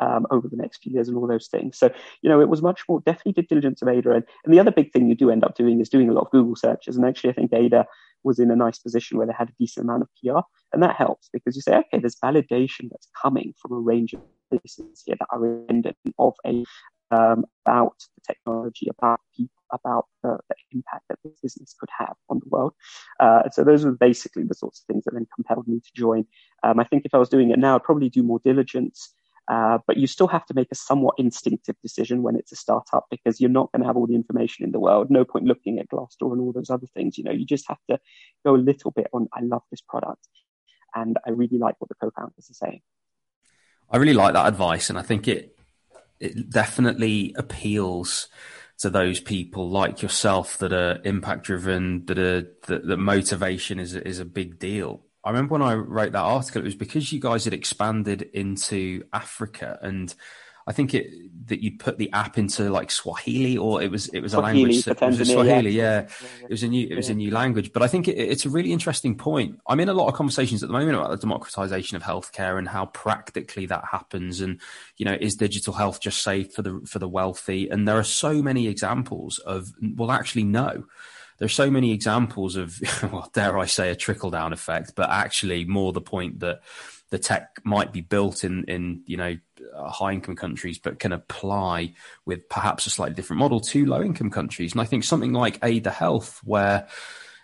Um, 0.00 0.28
over 0.30 0.46
the 0.46 0.56
next 0.56 0.80
few 0.80 0.92
years 0.92 1.08
and 1.08 1.16
all 1.16 1.26
those 1.26 1.48
things. 1.48 1.76
So, 1.76 1.90
you 2.22 2.30
know, 2.30 2.40
it 2.40 2.48
was 2.48 2.62
much 2.62 2.82
more 2.88 3.00
definitely 3.00 3.32
did 3.32 3.48
diligence 3.48 3.82
of 3.82 3.88
Ada. 3.88 4.12
And, 4.12 4.24
and 4.44 4.54
the 4.54 4.60
other 4.60 4.70
big 4.70 4.92
thing 4.92 5.08
you 5.08 5.16
do 5.16 5.28
end 5.28 5.42
up 5.42 5.56
doing 5.56 5.80
is 5.80 5.88
doing 5.88 6.08
a 6.08 6.12
lot 6.12 6.26
of 6.26 6.30
Google 6.30 6.54
searches. 6.54 6.96
And 6.96 7.04
actually, 7.04 7.30
I 7.30 7.32
think 7.32 7.52
Ada 7.52 7.84
was 8.22 8.38
in 8.38 8.52
a 8.52 8.54
nice 8.54 8.78
position 8.78 9.18
where 9.18 9.26
they 9.26 9.32
had 9.36 9.48
a 9.48 9.52
decent 9.58 9.84
amount 9.84 10.02
of 10.02 10.08
PR. 10.22 10.40
And 10.72 10.84
that 10.84 10.94
helps 10.94 11.30
because 11.32 11.56
you 11.56 11.62
say, 11.62 11.76
okay, 11.78 11.98
there's 11.98 12.14
validation 12.14 12.90
that's 12.90 13.08
coming 13.20 13.54
from 13.60 13.72
a 13.72 13.80
range 13.80 14.12
of 14.12 14.20
places 14.50 15.02
here 15.04 15.16
that 15.18 15.28
are 15.30 15.44
independent 15.68 15.96
of 16.18 16.34
a 16.46 16.64
um, 17.10 17.44
about 17.64 17.94
the 18.16 18.34
technology, 18.34 18.88
about 18.90 19.20
people, 19.36 19.52
about 19.72 20.06
the, 20.22 20.38
the, 20.48 20.54
impact 20.72 21.04
that 21.08 21.18
this 21.24 21.38
business 21.42 21.74
could 21.78 21.88
have 21.96 22.14
on 22.28 22.40
the 22.40 22.48
world. 22.48 22.74
Uh, 23.20 23.48
so 23.50 23.64
those 23.64 23.84
were 23.84 23.92
basically 23.92 24.42
the 24.44 24.54
sorts 24.54 24.80
of 24.80 24.86
things 24.86 25.04
that 25.04 25.14
then 25.14 25.26
compelled 25.34 25.66
me 25.66 25.80
to 25.80 25.90
join. 25.94 26.24
Um, 26.62 26.78
I 26.78 26.84
think 26.84 27.04
if 27.04 27.14
I 27.14 27.18
was 27.18 27.28
doing 27.28 27.50
it 27.50 27.58
now, 27.58 27.76
I'd 27.76 27.82
probably 27.82 28.10
do 28.10 28.22
more 28.22 28.40
diligence. 28.44 29.12
Uh, 29.48 29.78
but 29.86 29.96
you 29.96 30.06
still 30.06 30.28
have 30.28 30.44
to 30.44 30.52
make 30.52 30.68
a 30.70 30.74
somewhat 30.74 31.14
instinctive 31.16 31.74
decision 31.82 32.22
when 32.22 32.36
it's 32.36 32.52
a 32.52 32.56
startup 32.56 33.06
because 33.10 33.40
you're 33.40 33.48
not 33.48 33.72
going 33.72 33.80
to 33.80 33.86
have 33.86 33.96
all 33.96 34.06
the 34.06 34.14
information 34.14 34.62
in 34.62 34.72
the 34.72 34.78
world. 34.78 35.10
No 35.10 35.24
point 35.24 35.46
looking 35.46 35.78
at 35.78 35.88
Glassdoor 35.88 36.32
and 36.32 36.40
all 36.42 36.52
those 36.52 36.68
other 36.68 36.86
things. 36.86 37.16
You 37.16 37.24
know, 37.24 37.32
you 37.32 37.46
just 37.46 37.66
have 37.68 37.78
to 37.88 37.98
go 38.44 38.54
a 38.54 38.58
little 38.58 38.90
bit 38.90 39.06
on. 39.14 39.26
I 39.32 39.40
love 39.40 39.62
this 39.70 39.80
product, 39.80 40.28
and 40.94 41.16
I 41.26 41.30
really 41.30 41.56
like 41.56 41.76
what 41.78 41.88
the 41.88 41.94
co-founders 41.94 42.50
are 42.50 42.66
saying. 42.66 42.82
I 43.90 43.96
really 43.96 44.12
like 44.12 44.34
that 44.34 44.46
advice, 44.46 44.90
and 44.90 44.98
I 44.98 45.02
think 45.02 45.26
it 45.26 45.57
it 46.20 46.50
definitely 46.50 47.34
appeals 47.36 48.28
to 48.78 48.90
those 48.90 49.18
people 49.20 49.68
like 49.68 50.02
yourself 50.02 50.58
that 50.58 50.72
are 50.72 51.00
impact 51.04 51.44
driven, 51.44 52.06
that 52.06 52.18
are 52.18 52.42
that, 52.66 52.86
that 52.86 52.96
motivation 52.96 53.78
is 53.78 53.94
is 53.94 54.18
a 54.20 54.24
big 54.24 54.58
deal. 54.58 55.02
I 55.24 55.30
remember 55.30 55.54
when 55.54 55.62
I 55.62 55.74
wrote 55.74 56.12
that 56.12 56.18
article, 56.18 56.62
it 56.62 56.64
was 56.64 56.74
because 56.74 57.12
you 57.12 57.20
guys 57.20 57.44
had 57.44 57.52
expanded 57.52 58.22
into 58.32 59.04
Africa 59.12 59.78
and 59.82 60.14
I 60.68 60.72
think 60.72 60.94
it 60.94 61.10
that 61.48 61.62
you 61.62 61.72
put 61.78 61.96
the 61.96 62.12
app 62.12 62.36
into 62.36 62.70
like 62.70 62.90
Swahili 62.90 63.56
or 63.56 63.82
it 63.82 63.90
was 63.90 64.08
it 64.08 64.20
was 64.20 64.32
Swahili, 64.32 64.60
a 64.60 64.64
language 64.64 64.84
that 64.84 65.00
was 65.00 65.30
Swahili, 65.30 65.70
yeah. 65.70 66.00
yeah. 66.00 66.44
It 66.44 66.50
was 66.50 66.62
a 66.62 66.68
new 66.68 66.86
it 66.86 66.94
was 66.94 67.08
a 67.08 67.14
new 67.14 67.30
language. 67.30 67.72
But 67.72 67.82
I 67.82 67.88
think 67.88 68.06
it, 68.06 68.16
it's 68.16 68.44
a 68.44 68.50
really 68.50 68.72
interesting 68.72 69.16
point. 69.16 69.58
I'm 69.66 69.80
in 69.80 69.88
a 69.88 69.94
lot 69.94 70.08
of 70.08 70.14
conversations 70.14 70.62
at 70.62 70.68
the 70.68 70.74
moment 70.74 70.98
about 70.98 71.10
the 71.10 71.16
democratization 71.16 71.96
of 71.96 72.02
healthcare 72.02 72.58
and 72.58 72.68
how 72.68 72.86
practically 72.86 73.64
that 73.66 73.84
happens. 73.90 74.42
And 74.42 74.60
you 74.98 75.06
know, 75.06 75.16
is 75.18 75.36
digital 75.36 75.72
health 75.72 76.00
just 76.00 76.22
safe 76.22 76.52
for 76.52 76.62
the 76.62 76.80
for 76.86 76.98
the 76.98 77.08
wealthy? 77.08 77.68
And 77.70 77.88
there 77.88 77.98
are 77.98 78.04
so 78.04 78.42
many 78.42 78.68
examples 78.68 79.38
of 79.38 79.72
well, 79.96 80.10
actually, 80.10 80.44
no 80.44 80.84
there's 81.38 81.54
so 81.54 81.70
many 81.70 81.92
examples 81.92 82.56
of, 82.56 82.80
well, 83.12 83.30
dare 83.32 83.56
I 83.58 83.66
say, 83.66 83.90
a 83.90 83.94
trickle 83.94 84.30
down 84.30 84.52
effect, 84.52 84.94
but 84.96 85.08
actually 85.08 85.64
more 85.64 85.92
the 85.92 86.00
point 86.00 86.40
that 86.40 86.62
the 87.10 87.18
tech 87.18 87.58
might 87.64 87.92
be 87.92 88.00
built 88.00 88.44
in 88.44 88.64
in 88.64 89.02
you 89.06 89.16
know 89.16 89.36
uh, 89.74 89.88
high 89.88 90.12
income 90.12 90.36
countries, 90.36 90.78
but 90.78 90.98
can 90.98 91.12
apply 91.12 91.94
with 92.24 92.48
perhaps 92.48 92.86
a 92.86 92.90
slightly 92.90 93.14
different 93.14 93.40
model 93.40 93.60
to 93.60 93.86
low 93.86 94.02
income 94.02 94.30
countries. 94.30 94.72
And 94.72 94.80
I 94.80 94.84
think 94.84 95.04
something 95.04 95.32
like 95.32 95.58
Ada 95.62 95.90
Health, 95.90 96.40
where 96.44 96.86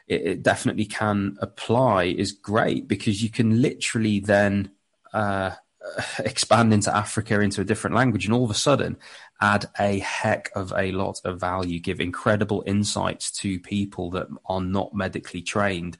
it, 0.06 0.22
it 0.22 0.42
definitely 0.42 0.84
can 0.84 1.36
apply, 1.40 2.04
is 2.04 2.32
great 2.32 2.88
because 2.88 3.22
you 3.22 3.30
can 3.30 3.62
literally 3.62 4.20
then. 4.20 4.70
Uh, 5.12 5.54
expand 6.20 6.72
into 6.72 6.94
Africa 6.96 7.40
into 7.40 7.60
a 7.60 7.64
different 7.64 7.94
language, 7.94 8.24
and 8.24 8.32
all 8.32 8.44
of 8.44 8.50
a 8.50 8.54
sudden 8.54 8.96
add 9.40 9.66
a 9.78 9.98
heck 9.98 10.50
of 10.56 10.72
a 10.74 10.92
lot 10.92 11.20
of 11.24 11.38
value, 11.38 11.78
give 11.78 12.00
incredible 12.00 12.64
insights 12.66 13.30
to 13.30 13.60
people 13.60 14.10
that 14.10 14.26
are 14.46 14.62
not 14.62 14.94
medically 14.94 15.42
trained 15.42 15.98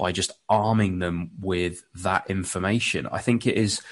by 0.00 0.12
just 0.12 0.32
arming 0.48 0.98
them 0.98 1.30
with 1.40 1.84
that 1.96 2.30
information. 2.30 3.06
I 3.06 3.18
think 3.18 3.46
it 3.46 3.56
is 3.56 3.82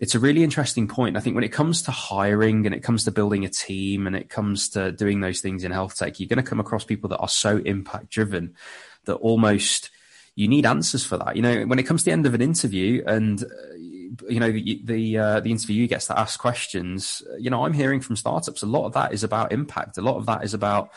it's 0.00 0.14
a 0.14 0.18
really 0.18 0.42
interesting 0.42 0.88
point. 0.88 1.18
I 1.18 1.20
think 1.20 1.34
when 1.34 1.44
it 1.44 1.52
comes 1.52 1.82
to 1.82 1.90
hiring 1.90 2.64
and 2.64 2.74
it 2.74 2.82
comes 2.82 3.04
to 3.04 3.10
building 3.10 3.44
a 3.44 3.50
team 3.50 4.06
and 4.06 4.16
it 4.16 4.30
comes 4.30 4.70
to 4.70 4.90
doing 4.90 5.20
those 5.20 5.42
things 5.42 5.62
in 5.62 5.72
health 5.72 5.98
tech, 5.98 6.18
you're 6.18 6.28
going 6.28 6.42
to 6.42 6.50
come 6.50 6.60
across 6.60 6.84
people 6.84 7.10
that 7.10 7.18
are 7.18 7.28
so 7.28 7.58
impact 7.58 8.08
driven 8.08 8.54
that 9.04 9.16
almost 9.16 9.90
you 10.34 10.48
need 10.48 10.64
answers 10.64 11.04
for 11.04 11.18
that. 11.18 11.36
You 11.36 11.42
know, 11.42 11.64
when 11.64 11.78
it 11.78 11.82
comes 11.82 12.00
to 12.00 12.04
the 12.06 12.12
end 12.12 12.24
of 12.24 12.32
an 12.32 12.40
interview 12.40 13.04
and 13.06 13.44
you 14.28 14.40
know 14.40 14.50
the 14.50 14.80
the, 14.82 15.18
uh, 15.18 15.40
the 15.40 15.50
interviewer 15.50 15.86
gets 15.86 16.06
to 16.06 16.18
ask 16.18 16.40
questions, 16.40 17.22
you 17.38 17.50
know, 17.50 17.66
I'm 17.66 17.74
hearing 17.74 18.00
from 18.00 18.16
startups 18.16 18.62
a 18.62 18.66
lot 18.66 18.86
of 18.86 18.94
that 18.94 19.12
is 19.12 19.22
about 19.22 19.52
impact. 19.52 19.98
A 19.98 20.02
lot 20.02 20.16
of 20.16 20.24
that 20.24 20.42
is 20.42 20.54
about 20.54 20.90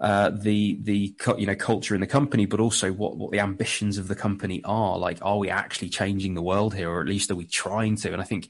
uh, 0.00 0.30
the 0.30 0.78
the 0.80 1.14
you 1.36 1.46
know 1.46 1.54
culture 1.54 1.94
in 1.94 2.00
the 2.00 2.06
company, 2.06 2.46
but 2.46 2.58
also 2.58 2.90
what 2.90 3.18
what 3.18 3.32
the 3.32 3.40
ambitions 3.40 3.98
of 3.98 4.08
the 4.08 4.14
company 4.14 4.62
are. 4.64 4.98
Like, 4.98 5.18
are 5.20 5.36
we 5.36 5.50
actually 5.50 5.90
changing 5.90 6.34
the 6.34 6.42
world 6.42 6.74
here, 6.74 6.90
or 6.90 7.02
at 7.02 7.06
least 7.06 7.30
are 7.30 7.36
we 7.36 7.44
trying 7.44 7.96
to? 7.96 8.12
And 8.12 8.20
I 8.20 8.24
think 8.24 8.48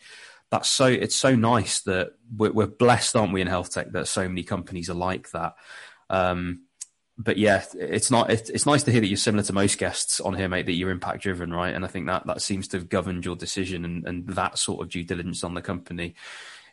that's 0.50 0.68
so 0.68 0.86
it's 0.86 1.16
so 1.16 1.34
nice 1.34 1.80
that 1.82 2.12
we're, 2.36 2.52
we're 2.52 2.66
blessed, 2.68 3.16
aren't 3.16 3.32
we, 3.32 3.40
in 3.40 3.48
health 3.48 3.72
tech 3.72 3.90
that 3.92 4.06
so 4.06 4.28
many 4.28 4.44
companies 4.44 4.88
are 4.88 4.94
like 4.94 5.30
that. 5.32 5.54
Um, 6.08 6.66
but 7.18 7.36
yeah, 7.36 7.64
it's 7.74 8.12
not. 8.12 8.30
It's, 8.30 8.48
it's 8.48 8.66
nice 8.66 8.84
to 8.84 8.92
hear 8.92 9.00
that 9.00 9.08
you're 9.08 9.16
similar 9.16 9.42
to 9.42 9.52
most 9.52 9.76
guests 9.76 10.20
on 10.20 10.34
here, 10.34 10.48
mate. 10.48 10.66
That 10.66 10.74
you're 10.74 10.90
impact 10.90 11.22
driven, 11.22 11.52
right? 11.52 11.74
And 11.74 11.84
I 11.84 11.88
think 11.88 12.06
that 12.06 12.28
that 12.28 12.42
seems 12.42 12.68
to 12.68 12.78
have 12.78 12.88
governed 12.88 13.24
your 13.24 13.34
decision 13.34 13.84
and, 13.84 14.06
and 14.06 14.28
that 14.28 14.56
sort 14.56 14.82
of 14.82 14.88
due 14.88 15.02
diligence 15.02 15.42
on 15.42 15.54
the 15.54 15.62
company 15.62 16.14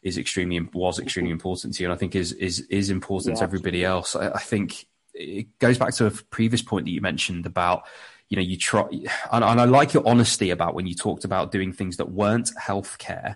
is 0.03 0.17
extremely 0.17 0.59
was 0.59 0.95
mm-hmm. 0.95 1.03
extremely 1.03 1.31
important 1.31 1.73
to 1.75 1.83
you, 1.83 1.89
and 1.89 1.93
I 1.93 1.97
think 1.97 2.15
is 2.15 2.31
is 2.33 2.61
is 2.69 2.89
important 2.89 3.35
yeah, 3.35 3.39
to 3.39 3.43
everybody 3.43 3.83
else. 3.83 4.15
I, 4.15 4.29
I, 4.29 4.39
think 4.39 4.87
it 5.13 5.57
goes 5.59 5.77
back 5.77 5.93
to 5.95 6.07
a 6.07 6.11
previous 6.11 6.61
point 6.61 6.85
that 6.85 6.91
you 6.91 7.01
mentioned 7.01 7.45
about 7.45 7.83
you 8.29 8.37
know 8.37 8.43
you 8.43 8.57
try, 8.57 8.87
and, 8.91 9.43
and 9.43 9.61
I 9.61 9.65
like 9.65 9.93
your 9.93 10.07
honesty 10.07 10.49
about 10.49 10.75
when 10.75 10.87
you 10.87 10.95
talked 10.95 11.25
about 11.25 11.51
doing 11.51 11.73
things 11.73 11.97
that 11.97 12.11
weren't 12.11 12.51
healthcare. 12.59 13.35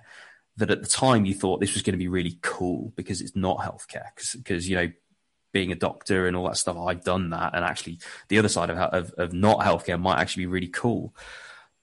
That 0.57 0.69
at 0.69 0.83
the 0.83 0.89
time 0.89 1.25
you 1.25 1.33
thought 1.33 1.59
this 1.59 1.73
was 1.73 1.81
going 1.81 1.93
to 1.93 1.97
be 1.97 2.09
really 2.09 2.37
cool 2.41 2.91
because 2.95 3.21
it's 3.21 3.35
not 3.35 3.59
healthcare 3.59 4.07
because 4.35 4.69
you 4.69 4.75
know 4.75 4.91
being 5.53 5.71
a 5.71 5.75
doctor 5.75 6.27
and 6.27 6.35
all 6.35 6.45
that 6.47 6.57
stuff 6.57 6.77
I've 6.77 7.03
done 7.03 7.31
that 7.31 7.55
and 7.55 7.65
actually 7.65 7.99
the 8.27 8.37
other 8.37 8.49
side 8.49 8.69
of, 8.69 8.77
of, 8.77 9.13
of 9.17 9.33
not 9.33 9.59
healthcare 9.59 9.99
might 9.99 10.19
actually 10.19 10.43
be 10.43 10.47
really 10.47 10.67
cool 10.67 11.15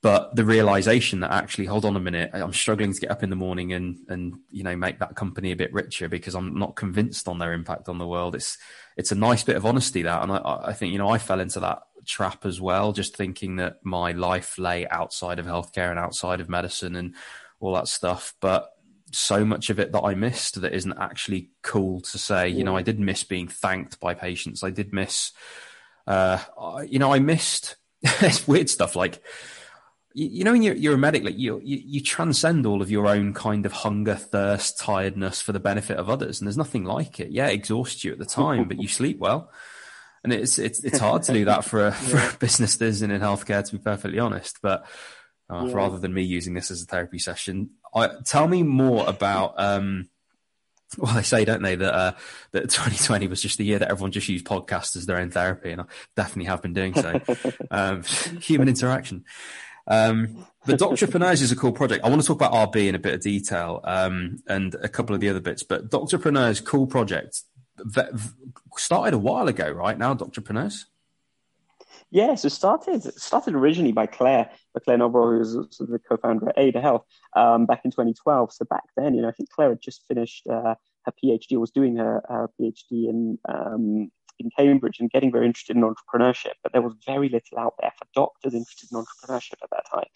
but 0.00 0.34
the 0.36 0.44
realization 0.44 1.20
that 1.20 1.32
actually 1.32 1.64
hold 1.66 1.84
on 1.84 1.96
a 1.96 2.00
minute 2.00 2.30
i'm 2.32 2.52
struggling 2.52 2.92
to 2.92 3.00
get 3.00 3.10
up 3.10 3.22
in 3.22 3.30
the 3.30 3.36
morning 3.36 3.72
and 3.72 3.98
and 4.08 4.34
you 4.50 4.62
know 4.62 4.76
make 4.76 4.98
that 5.00 5.16
company 5.16 5.50
a 5.50 5.56
bit 5.56 5.72
richer 5.72 6.08
because 6.08 6.34
i'm 6.34 6.56
not 6.58 6.76
convinced 6.76 7.28
on 7.28 7.38
their 7.38 7.52
impact 7.52 7.88
on 7.88 7.98
the 7.98 8.06
world. 8.06 8.34
It's 8.34 8.58
it's 8.96 9.12
a 9.12 9.16
nice 9.16 9.44
bit 9.44 9.56
of 9.56 9.66
honesty 9.66 10.02
that. 10.02 10.22
And 10.22 10.32
i 10.32 10.60
i 10.66 10.72
think 10.72 10.92
you 10.92 10.98
know 10.98 11.08
i 11.08 11.18
fell 11.18 11.40
into 11.40 11.60
that 11.60 11.82
trap 12.06 12.46
as 12.46 12.58
well 12.60 12.92
just 12.92 13.16
thinking 13.16 13.56
that 13.56 13.76
my 13.84 14.12
life 14.12 14.58
lay 14.58 14.88
outside 14.88 15.38
of 15.38 15.46
healthcare 15.46 15.90
and 15.90 15.98
outside 15.98 16.40
of 16.40 16.48
medicine 16.48 16.96
and 16.96 17.14
all 17.60 17.74
that 17.74 17.88
stuff. 17.88 18.34
But 18.40 18.70
so 19.10 19.44
much 19.44 19.70
of 19.70 19.78
it 19.80 19.92
that 19.92 20.02
i 20.02 20.14
missed 20.14 20.60
that 20.60 20.74
isn't 20.74 20.98
actually 20.98 21.50
cool 21.62 22.00
to 22.00 22.18
say. 22.18 22.48
You 22.48 22.64
know 22.64 22.76
i 22.76 22.82
did 22.82 22.98
miss 23.00 23.24
being 23.24 23.48
thanked 23.48 24.00
by 24.00 24.14
patients. 24.14 24.62
I 24.62 24.70
did 24.70 24.92
miss 24.92 25.32
uh 26.06 26.38
you 26.86 26.98
know 26.98 27.12
i 27.12 27.18
missed 27.18 27.76
it's 28.02 28.48
weird 28.48 28.70
stuff 28.70 28.96
like 28.96 29.22
you, 30.26 30.44
know, 30.44 30.52
when 30.52 30.62
you're, 30.62 30.74
you're 30.74 30.94
a 30.94 30.98
medic, 30.98 31.22
like 31.22 31.38
you, 31.38 31.60
you, 31.62 31.80
you 31.84 32.00
transcend 32.00 32.66
all 32.66 32.82
of 32.82 32.90
your 32.90 33.06
own 33.06 33.32
kind 33.32 33.64
of 33.64 33.72
hunger, 33.72 34.16
thirst, 34.16 34.78
tiredness 34.78 35.40
for 35.40 35.52
the 35.52 35.60
benefit 35.60 35.96
of 35.96 36.10
others, 36.10 36.40
and 36.40 36.46
there's 36.46 36.56
nothing 36.56 36.84
like 36.84 37.20
it. 37.20 37.30
Yeah, 37.30 37.46
it 37.46 37.54
exhausts 37.54 38.02
you 38.02 38.12
at 38.12 38.18
the 38.18 38.26
time, 38.26 38.66
but 38.66 38.80
you 38.80 38.88
sleep 38.88 39.18
well, 39.18 39.52
and 40.24 40.32
it's 40.32 40.58
it's 40.58 40.82
it's 40.82 40.98
hard 40.98 41.22
to 41.24 41.32
do 41.32 41.44
that 41.44 41.64
for 41.64 41.86
a 41.86 41.92
for 41.92 42.16
a 42.16 42.36
business 42.38 42.76
that 42.76 42.86
isn't 42.86 43.10
in 43.10 43.20
healthcare, 43.20 43.64
to 43.64 43.72
be 43.72 43.78
perfectly 43.78 44.18
honest. 44.18 44.58
But 44.60 44.86
uh, 45.48 45.66
yeah. 45.66 45.72
rather 45.72 45.98
than 45.98 46.12
me 46.12 46.22
using 46.22 46.54
this 46.54 46.72
as 46.72 46.82
a 46.82 46.86
therapy 46.86 47.20
session, 47.20 47.70
I, 47.94 48.10
tell 48.24 48.48
me 48.48 48.64
more 48.64 49.08
about. 49.08 49.54
Um, 49.56 50.08
well, 50.96 51.14
they 51.14 51.22
say, 51.22 51.44
don't 51.44 51.62
they, 51.62 51.76
that 51.76 51.94
uh, 51.94 52.12
that 52.52 52.62
2020 52.70 53.28
was 53.28 53.42
just 53.42 53.58
the 53.58 53.64
year 53.64 53.78
that 53.78 53.90
everyone 53.90 54.10
just 54.10 54.28
used 54.28 54.46
podcasts 54.46 54.96
as 54.96 55.06
their 55.06 55.18
own 55.18 55.30
therapy, 55.30 55.70
and 55.70 55.82
I 55.82 55.84
definitely 56.16 56.46
have 56.46 56.62
been 56.62 56.72
doing 56.72 56.94
so. 56.94 57.20
um, 57.70 58.02
human 58.40 58.68
interaction. 58.68 59.24
Um, 59.88 60.46
but 60.66 60.78
Doctorpreneurs 60.78 61.40
is 61.40 61.50
a 61.50 61.56
cool 61.56 61.72
project. 61.72 62.04
I 62.04 62.10
want 62.10 62.20
to 62.20 62.26
talk 62.26 62.36
about 62.36 62.72
RB 62.72 62.88
in 62.88 62.94
a 62.94 62.98
bit 62.98 63.14
of 63.14 63.20
detail 63.22 63.80
um, 63.84 64.38
and 64.46 64.74
a 64.74 64.88
couple 64.88 65.14
of 65.14 65.20
the 65.20 65.28
other 65.30 65.40
bits. 65.40 65.62
But 65.62 65.90
Doctor 65.90 66.18
Doctorpreneurs, 66.18 66.64
cool 66.64 66.86
project. 66.86 67.42
Started 68.76 69.14
a 69.14 69.18
while 69.18 69.48
ago, 69.48 69.70
right 69.70 69.96
now, 69.96 70.14
Doctorpreneurs? 70.14 70.84
Yeah, 72.10 72.36
so 72.36 72.48
started 72.48 73.02
started 73.20 73.54
originally 73.54 73.92
by 73.92 74.06
Claire, 74.06 74.50
by 74.72 74.80
Claire 74.82 74.98
Novorol, 74.98 75.32
who 75.32 75.38
was 75.38 75.52
sort 75.52 75.88
of 75.88 75.90
the 75.90 75.98
co-founder 75.98 76.48
at 76.48 76.58
Ada 76.58 76.80
Health 76.80 77.04
um, 77.36 77.66
back 77.66 77.82
in 77.84 77.90
2012. 77.90 78.52
So 78.52 78.64
back 78.64 78.84
then, 78.96 79.14
you 79.14 79.20
know, 79.20 79.28
I 79.28 79.32
think 79.32 79.50
Claire 79.50 79.70
had 79.70 79.82
just 79.82 80.06
finished 80.08 80.46
uh, 80.46 80.74
her 81.04 81.12
PhD, 81.22 81.52
or 81.52 81.60
was 81.60 81.70
doing 81.70 81.96
her, 81.96 82.22
her 82.28 82.50
PhD 82.58 83.08
in 83.08 83.38
um, 83.46 84.10
in 84.40 84.50
Cambridge 84.56 84.98
and 85.00 85.10
getting 85.10 85.32
very 85.32 85.46
interested 85.46 85.76
in 85.76 85.82
entrepreneurship, 85.82 86.54
but 86.62 86.72
there 86.72 86.82
was 86.82 86.94
very 87.06 87.28
little 87.28 87.58
out 87.58 87.74
there 87.80 87.92
for 87.98 88.06
doctors 88.14 88.54
interested 88.54 88.88
in 88.92 88.98
entrepreneurship 88.98 89.62
at 89.62 89.70
that 89.70 89.84
time. 89.90 90.08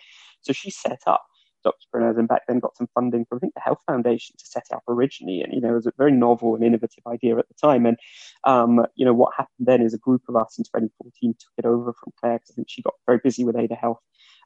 So 0.42 0.52
she 0.52 0.70
set 0.70 1.00
up 1.06 1.22
Doctorpreneurs 1.64 2.18
and 2.18 2.28
back 2.28 2.42
then 2.46 2.58
got 2.58 2.76
some 2.76 2.88
funding 2.94 3.24
from 3.24 3.38
I 3.38 3.40
think 3.40 3.54
the 3.54 3.60
Health 3.60 3.80
Foundation 3.86 4.36
to 4.38 4.44
set 4.44 4.66
up 4.72 4.82
originally. 4.88 5.42
And 5.42 5.52
you 5.52 5.60
know, 5.60 5.70
it 5.70 5.74
was 5.74 5.86
a 5.86 5.92
very 5.96 6.12
novel 6.12 6.54
and 6.54 6.64
innovative 6.64 7.06
idea 7.06 7.36
at 7.38 7.48
the 7.48 7.54
time. 7.54 7.86
And 7.86 7.96
um, 8.44 8.84
you 8.94 9.04
know, 9.04 9.14
what 9.14 9.34
happened 9.36 9.66
then 9.66 9.82
is 9.82 9.94
a 9.94 9.98
group 9.98 10.22
of 10.28 10.36
us 10.36 10.58
in 10.58 10.64
2014 10.64 11.34
took 11.38 11.52
it 11.58 11.66
over 11.66 11.92
from 11.92 12.12
Claire 12.18 12.38
because 12.38 12.50
I 12.50 12.54
think 12.54 12.68
she 12.68 12.82
got 12.82 12.94
very 13.06 13.20
busy 13.22 13.44
with 13.44 13.56
Ada 13.56 13.74
Health 13.74 14.00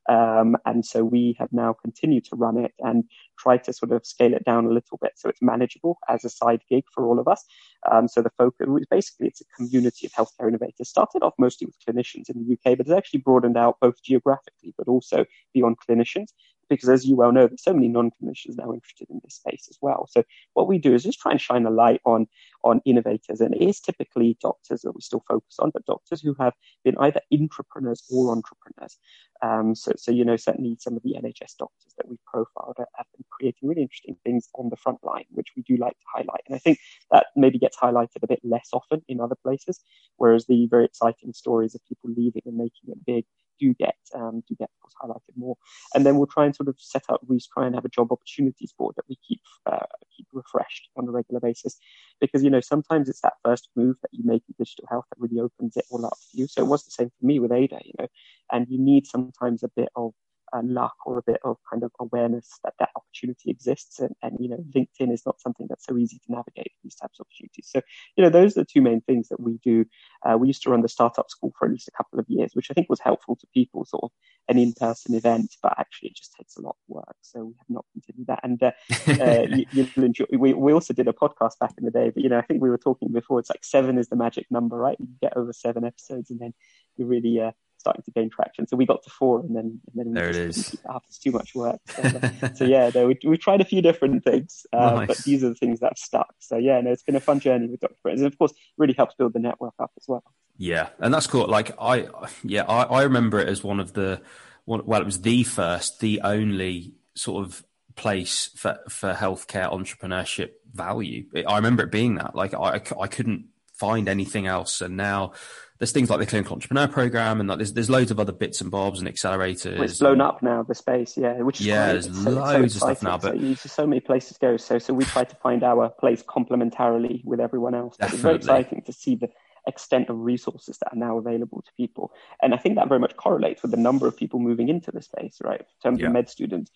um, 0.09 0.57
and 0.64 0.85
so 0.85 1.05
we 1.05 1.37
have 1.38 1.53
now 1.53 1.73
continued 1.73 2.25
to 2.27 2.37
run 2.37 2.57
it 2.57 2.73
and 2.81 3.05
try 3.38 3.57
to 3.57 3.73
sort 3.73 3.92
of 3.92 4.07
scale 4.07 4.35
it 4.35 4.45
down 4.45 4.66
a 4.66 4.71
little 4.71 4.99
bit 5.01 5.12
so 5.16 5.29
it's 5.29 5.42
manageable 5.42 5.99
as 6.09 6.25
a 6.25 6.31
side 6.31 6.62
gig 6.69 6.85
for 6.92 7.07
all 7.07 7.19
of 7.19 7.29
us. 7.29 7.45
Um, 7.90 8.09
so 8.09 8.23
the 8.23 8.31
focus, 8.38 8.66
basically, 8.90 9.29
it's 9.29 9.40
a 9.40 9.57
community 9.57 10.07
of 10.07 10.12
healthcare 10.12 10.49
innovators. 10.49 10.88
Started 10.88 11.23
off 11.23 11.35
mostly 11.38 11.66
with 11.66 11.77
clinicians 11.87 12.29
in 12.29 12.45
the 12.45 12.53
UK, 12.55 12.77
but 12.77 12.87
it's 12.87 12.97
actually 12.97 13.21
broadened 13.21 13.57
out 13.57 13.77
both 13.81 14.03
geographically 14.03 14.75
but 14.77 14.88
also 14.88 15.25
beyond 15.55 15.77
clinicians 15.88 16.29
because 16.69 16.88
as 16.88 17.05
you 17.05 17.16
well 17.16 17.33
know, 17.33 17.47
there's 17.47 17.62
so 17.62 17.73
many 17.73 17.88
non-clinicians 17.88 18.57
now 18.57 18.73
interested 18.73 19.09
in 19.11 19.21
this 19.23 19.37
space 19.37 19.66
as 19.71 19.79
well. 19.81 20.09
So 20.11 20.25
what 20.55 20.69
we 20.69 20.79
do 20.79 20.95
is 20.95 21.05
just 21.05 21.21
try 21.21 21.33
and 21.33 21.40
shine 21.40 21.66
a 21.66 21.71
light 21.71 22.01
on 22.05 22.27
on 22.66 22.83
innovators, 22.85 23.40
and 23.40 23.55
it 23.55 23.62
is 23.62 23.81
typically 23.81 24.37
doctors 24.42 24.83
that 24.83 24.92
we 24.92 25.00
still 25.00 25.22
focus 25.29 25.57
on, 25.61 25.70
but 25.70 25.87
doctors 25.87 26.20
who 26.20 26.35
have 26.40 26.52
been 26.85 26.98
either 26.98 27.20
intrapreneurs 27.33 28.02
or 28.11 28.33
entrepreneurs. 28.33 28.98
Um, 29.40 29.74
so, 29.76 29.92
so 29.96 30.11
you 30.11 30.24
know, 30.24 30.37
certainly 30.37 30.76
some 30.81 30.96
of 30.96 31.02
the 31.05 31.14
NHS 31.14 31.57
doctors 31.59 31.94
that 31.96 32.09
we've 32.09 32.24
profiled 32.26 32.76
have 32.79 33.07
been 33.16 33.24
creating 33.31 33.68
really 33.68 33.83
interesting 33.83 34.16
things 34.24 34.48
on 34.55 34.68
the 34.68 34.76
front 34.76 34.98
line, 35.05 35.26
which 35.31 35.52
we 35.57 35.62
do 35.62 35.76
like 35.76 35.92
to 35.92 36.07
highlight. 36.12 36.42
And 36.46 36.57
I 36.57 36.59
think 36.59 36.79
that 37.12 37.26
maybe 37.37 37.59
gets 37.59 37.76
highlighted 37.76 38.22
a 38.22 38.26
bit 38.26 38.40
less 38.42 38.68
often 38.72 39.02
in 39.09 39.20
other 39.20 39.37
places, 39.37 39.81
whereas 40.16 40.46
the 40.46 40.66
very 40.66 40.87
exciting 40.87 41.33
stories 41.33 41.74
of 41.76 41.87
people 41.87 42.11
leaving 42.16 42.42
and 42.46 42.57
making 42.57 42.88
it 42.88 43.07
big 43.07 43.24
do 43.59 43.75
get 43.75 43.97
um, 44.14 44.42
do 44.49 44.55
get 44.57 44.71
of 44.85 45.11
highlighted 45.11 45.37
more. 45.37 45.57
And 45.95 46.05
then 46.05 46.16
we'll 46.16 46.27
try 46.27 46.45
and 46.45 46.55
sort 46.55 46.69
of 46.69 46.77
set 46.79 47.05
up. 47.09 47.21
We 47.27 47.40
try 47.53 47.66
and 47.66 47.75
have 47.75 47.85
a 47.85 47.88
job 47.88 48.12
opportunities 48.12 48.73
board 48.79 48.95
that 48.97 49.05
we 49.09 49.16
keep 49.27 49.40
uh, 49.66 49.87
keep 50.16 50.27
refreshed 50.33 50.88
on 50.97 51.09
a 51.09 51.11
regular 51.11 51.40
basis, 51.40 51.79
because 52.21 52.42
you 52.42 52.51
know 52.51 52.61
sometimes 52.61 53.09
it's 53.09 53.21
that 53.21 53.35
first 53.45 53.69
move 53.77 53.97
that 54.03 54.12
you 54.12 54.25
make 54.25 54.42
in 54.49 54.55
digital 54.59 54.87
health 54.88 55.05
that 55.11 55.21
really 55.21 55.40
opens 55.40 55.77
it 55.77 55.85
all 55.90 56.05
up 56.05 56.16
for 56.19 56.37
you. 56.37 56.47
So 56.47 56.62
it 56.62 56.69
was 56.69 56.85
the 56.85 56.90
same 56.90 57.11
for 57.19 57.27
me 57.27 57.38
with 57.38 57.53
Ada, 57.53 57.79
you 57.85 57.92
know, 57.99 58.09
and 58.53 58.66
you 58.69 58.79
need 58.79 59.07
sometimes 59.07 59.62
a 59.62 59.69
bit 59.69 59.88
of 59.97 60.12
uh, 60.52 60.62
luck 60.64 60.94
or 61.04 61.18
a 61.18 61.22
bit 61.22 61.40
of 61.44 61.56
kind 61.70 61.82
of 61.82 61.92
awareness 62.00 62.59
that 62.64 62.74
that 62.78 62.90
opportunity 62.96 63.50
exists. 63.50 64.00
And, 64.00 64.14
and, 64.22 64.37
you 64.40 64.48
know, 64.48 64.64
LinkedIn 64.74 65.12
is 65.12 65.24
not 65.26 65.40
something 65.40 65.66
that's 65.68 65.87
so 65.87 65.96
easy 65.96 66.18
to 66.18 66.32
navigate 66.32 66.72
these 66.82 66.94
types 66.94 67.18
of 67.18 67.26
opportunities. 67.26 67.68
So, 67.68 67.80
you 68.16 68.24
know, 68.24 68.30
those 68.30 68.56
are 68.56 68.61
the 68.61 68.66
two 68.66 68.82
main 68.82 69.00
things 69.00 69.28
that 69.28 69.40
we 69.40 69.59
do. 69.64 69.85
Uh, 70.24 70.37
we 70.38 70.46
used 70.46 70.62
to 70.62 70.70
run 70.70 70.82
the 70.82 70.88
startup 70.88 71.30
school 71.30 71.52
for 71.59 71.66
at 71.66 71.72
least 71.72 71.88
a 71.88 71.96
couple 71.96 72.18
of 72.18 72.26
years, 72.28 72.52
which 72.54 72.70
I 72.70 72.74
think 72.74 72.88
was 72.88 73.00
helpful 73.00 73.37
to 73.37 73.46
people, 73.52 73.85
sort 73.85 74.04
of 74.04 74.11
an 74.48 74.59
in-person 74.59 75.14
event, 75.14 75.54
but 75.62 75.74
actually 75.78 76.11
it 76.11 76.16
just 76.16 76.35
takes 76.35 76.56
a 76.56 76.61
lot 76.61 76.76
of 76.76 76.94
work. 76.94 77.16
So 77.22 77.44
we 77.44 77.54
have 77.59 77.68
not 77.68 77.85
continued 77.92 78.26
that. 78.28 78.40
And 78.42 78.62
uh, 78.62 78.72
uh, 79.22 79.46
you, 79.72 79.88
will 79.96 80.04
enjoy, 80.04 80.26
we, 80.32 80.54
we 80.54 80.72
also 80.72 80.94
did 80.94 81.09
a 81.09 81.12
podcast 81.12 81.59
back 81.61 81.74
in 81.78 81.85
the 81.85 81.90
day, 81.90 82.11
but, 82.11 82.22
you 82.22 82.28
know, 82.28 82.38
I 82.38 82.42
think 82.42 82.62
we 82.62 82.70
were 82.70 82.78
talking 82.78 83.12
before, 83.12 83.40
it's 83.40 83.50
like 83.50 83.64
seven 83.64 83.98
is 83.98 84.09
the 84.09 84.16
magic 84.16 84.46
number, 84.50 84.76
right? 84.76 84.96
You 84.98 85.09
get 85.20 85.37
over 85.37 85.52
seven 85.52 85.85
episodes 85.85 86.30
and 86.30 86.40
then 86.40 86.54
you 86.96 87.06
really, 87.06 87.40
uh, 87.40 87.52
starting 87.87 88.03
to 88.03 88.11
gain 88.11 88.29
traction. 88.29 88.66
So 88.66 88.77
we 88.77 88.85
got 88.85 89.05
to 89.05 89.11
four, 89.11 89.40
and 89.40 89.55
then 89.55 89.81
and 89.87 89.94
then 89.94 90.12
there 90.12 90.29
it 90.29 90.35
is. 90.35 90.77
It's 91.09 91.18
too 91.18 91.31
much 91.31 91.55
work. 91.55 91.81
So, 91.96 92.03
uh, 92.03 92.55
so 92.55 92.64
yeah, 92.64 92.90
no, 92.94 93.07
we 93.07 93.18
we 93.25 93.38
tried 93.38 93.61
a 93.61 93.64
few 93.64 93.81
different 93.81 94.25
things, 94.25 94.66
uh, 94.72 94.94
nice. 94.94 95.07
but 95.07 95.16
these 95.18 95.42
are 95.44 95.49
the 95.49 95.55
things 95.55 95.81
that 95.81 95.92
have 95.92 95.99
stuck. 95.99 96.35
So 96.40 96.57
yeah, 96.57 96.81
no, 96.81 96.90
it's 96.92 97.03
been 97.03 97.16
a 97.16 97.20
fun 97.20 97.40
journey 97.40 97.68
with 97.68 97.81
Doctorpreneurs, 97.81 98.18
and 98.18 98.27
of 98.27 98.38
course, 98.38 98.53
really 98.77 98.94
helps 98.94 99.14
build 99.14 99.33
the 99.33 99.38
network 99.38 99.75
up 99.79 99.92
as 99.96 100.05
well. 100.07 100.25
Yeah, 100.59 100.88
and 100.99 101.12
that's 101.12 101.27
cool. 101.27 101.46
Like 101.49 101.72
I, 101.81 102.09
yeah, 102.44 102.64
I, 102.64 102.83
I 102.83 103.03
remember 103.05 103.38
it 103.38 103.49
as 103.49 103.62
one 103.62 103.81
of 103.81 103.92
the, 103.92 104.20
one, 104.64 104.83
well, 104.85 105.01
it 105.01 105.05
was 105.05 105.20
the 105.22 105.44
first, 105.44 106.01
the 106.01 106.20
only 106.22 106.94
sort 107.14 107.44
of 107.44 107.64
place 107.94 108.51
for 108.55 108.79
for 108.88 109.14
healthcare 109.14 109.72
entrepreneurship 109.72 110.51
value. 110.72 111.25
I 111.46 111.57
remember 111.57 111.85
it 111.85 111.90
being 111.90 112.16
that. 112.16 112.35
Like 112.35 112.55
I, 112.55 112.81
I 113.01 113.07
couldn't 113.09 113.46
find 113.79 114.09
anything 114.09 114.47
else, 114.47 114.81
and 114.81 114.97
now 114.97 115.33
there's 115.79 115.93
things 115.93 116.09
like 116.09 116.21
the 116.21 116.27
clinical 116.27 116.55
entrepreneur 116.55 116.89
program 116.89 117.41
and 117.41 117.49
like 117.49 117.59
there's 117.59 117.73
there's 117.75 117.91
loads 117.91 118.11
of 118.11 118.19
other 118.19 118.33
bits 118.33 118.61
and 118.61 118.71
bobs 118.71 118.99
and 119.01 119.09
accelerators. 119.09 119.75
Well, 119.75 119.83
it's 119.83 119.99
blown 119.99 120.15
and, 120.15 120.23
up 120.23 120.43
now 120.43 120.62
the 120.62 120.75
space, 120.75 121.17
yeah. 121.17 121.43
Which 121.43 121.61
is 121.61 121.67
yeah, 121.67 121.93
there's 121.93 122.07
so, 122.07 122.31
loads 122.31 122.75
so 122.75 122.89
of 122.89 122.99
stuff 122.99 123.03
now, 123.03 123.19
but 123.19 123.35
so, 123.35 123.39
there's 123.39 123.73
so 123.73 123.87
many 123.87 124.01
places 124.01 124.35
to 124.35 124.39
go. 124.41 124.57
So 124.57 124.79
so 124.79 124.95
we 124.95 125.05
try 125.05 125.25
to 125.25 125.37
find 125.37 125.62
our 125.62 125.91
place 125.91 126.23
complementarily 126.23 127.25
with 127.25 127.41
everyone 127.41 127.75
else. 127.75 127.97
It's 128.01 128.15
very 128.15 128.37
exciting 128.37 128.83
to 128.83 128.93
see 128.93 129.17
the 129.17 129.29
extent 129.67 130.09
of 130.09 130.19
resources 130.19 130.79
that 130.79 130.93
are 130.93 130.99
now 130.99 131.19
available 131.19 131.61
to 131.61 131.73
people, 131.77 132.12
and 132.41 132.55
I 132.55 132.57
think 132.57 132.77
that 132.77 132.89
very 132.89 133.01
much 133.01 133.17
correlates 133.17 133.62
with 133.62 133.73
the 133.73 133.77
number 133.77 134.07
of 134.07 134.17
people 134.17 134.41
moving 134.41 134.69
into 134.69 134.91
the 134.91 135.03
space, 135.03 135.39
right? 135.43 135.61
In 135.61 135.67
terms 135.83 136.01
yeah. 136.01 136.07
of 136.07 136.12
med 136.12 136.31
students, 136.31 136.71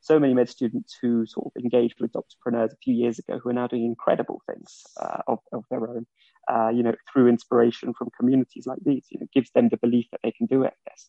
so 0.00 0.18
many 0.18 0.32
med 0.32 0.48
students 0.48 0.96
who 1.02 1.26
sort 1.26 1.46
of 1.46 1.62
engaged 1.62 2.00
with 2.00 2.16
entrepreneurs 2.16 2.72
a 2.72 2.76
few 2.76 2.94
years 2.94 3.18
ago 3.18 3.38
who 3.38 3.50
are 3.50 3.54
now 3.54 3.66
doing 3.66 3.84
incredible 3.84 4.40
things 4.46 4.86
uh, 5.00 5.22
of, 5.26 5.40
of 5.52 5.64
their 5.70 5.88
own 5.88 6.06
uh, 6.48 6.68
you 6.68 6.82
know, 6.82 6.94
through 7.12 7.28
inspiration 7.28 7.92
from 7.92 8.10
communities 8.18 8.66
like 8.66 8.78
these. 8.84 9.04
You 9.10 9.20
know, 9.20 9.26
gives 9.32 9.50
them 9.50 9.68
the 9.68 9.76
belief 9.76 10.06
that 10.12 10.20
they 10.22 10.32
can 10.32 10.46
do 10.46 10.62
it. 10.62 10.72
I 10.86 10.90
guess. 10.90 11.08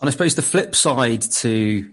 And 0.00 0.08
I 0.08 0.12
suppose 0.12 0.34
the 0.34 0.42
flip 0.42 0.74
side 0.74 1.22
to 1.22 1.90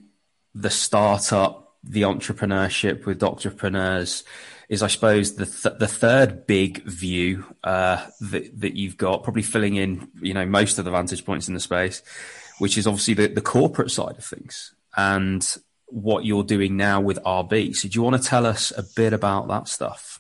the 0.54 0.70
startup, 0.70 1.76
the 1.84 2.04
entrepreneurship 2.04 3.06
with 3.06 3.24
entrepreneurs 3.24 4.24
is, 4.70 4.82
I 4.82 4.88
suppose, 4.88 5.36
the 5.36 5.46
th- 5.46 5.80
the 5.80 5.88
third 5.88 6.48
big 6.48 6.84
view 6.84 7.46
uh, 7.64 8.06
that 8.22 8.60
that 8.62 8.76
you've 8.76 8.98
got, 8.98 9.24
probably 9.24 9.44
filling 9.44 9.76
in, 9.76 10.10
you 10.22 10.34
know, 10.34 10.46
most 10.46 10.80
of 10.80 10.86
the 10.86 10.92
vantage 10.92 11.26
points 11.26 11.48
in 11.48 11.54
the 11.54 11.60
space, 11.60 12.02
which 12.60 12.78
is 12.78 12.88
obviously 12.88 13.14
the, 13.14 13.28
the 13.28 13.42
corporate 13.42 13.92
side 13.92 14.18
of 14.18 14.24
things 14.24 14.74
and 14.96 15.58
what 15.88 16.26
you're 16.26 16.44
doing 16.44 16.78
now 16.78 17.00
with 17.02 17.22
RB. 17.24 17.76
So, 17.76 17.88
do 17.88 17.96
you 17.96 18.04
want 18.04 18.22
to 18.22 18.28
tell 18.28 18.46
us 18.46 18.72
a 18.76 18.84
bit 18.96 19.14
about 19.14 19.48
that 19.50 19.68
stuff? 19.68 20.20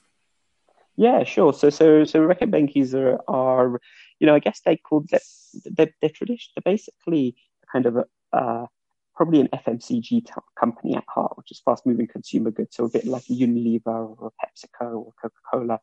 Yeah, 0.98 1.24
sure. 1.24 1.54
So, 1.54 1.70
so, 1.70 2.06
so 2.06 2.20
Reckitt 2.22 2.52
Benckiser 2.52 3.20
are, 3.28 3.76
are, 3.76 3.82
you 4.20 4.28
know, 4.28 4.36
I 4.36 4.40
guess 4.40 4.62
they 4.66 4.78
called 4.78 5.10
that 5.10 5.22
they're, 5.66 5.94
they're 6.02 6.10
tradition. 6.10 6.52
They're 6.56 6.74
basically 6.74 7.36
kind 7.72 7.86
of 7.86 7.98
a, 7.98 8.06
uh, 8.32 8.66
probably 9.16 9.40
an 9.40 9.50
FMCG 9.54 10.26
company 10.60 10.96
at 10.96 11.04
heart, 11.08 11.38
which 11.38 11.52
is 11.52 11.62
fast-moving 11.64 12.08
consumer 12.08 12.52
goods, 12.52 12.76
so 12.76 12.86
a 12.86 12.90
bit 12.90 13.06
like 13.06 13.24
a 13.30 13.34
Unilever 13.34 13.86
or 14.18 14.32
a 14.32 14.46
PepsiCo 14.46 14.96
or 14.98 15.14
Coca-Cola. 15.22 15.80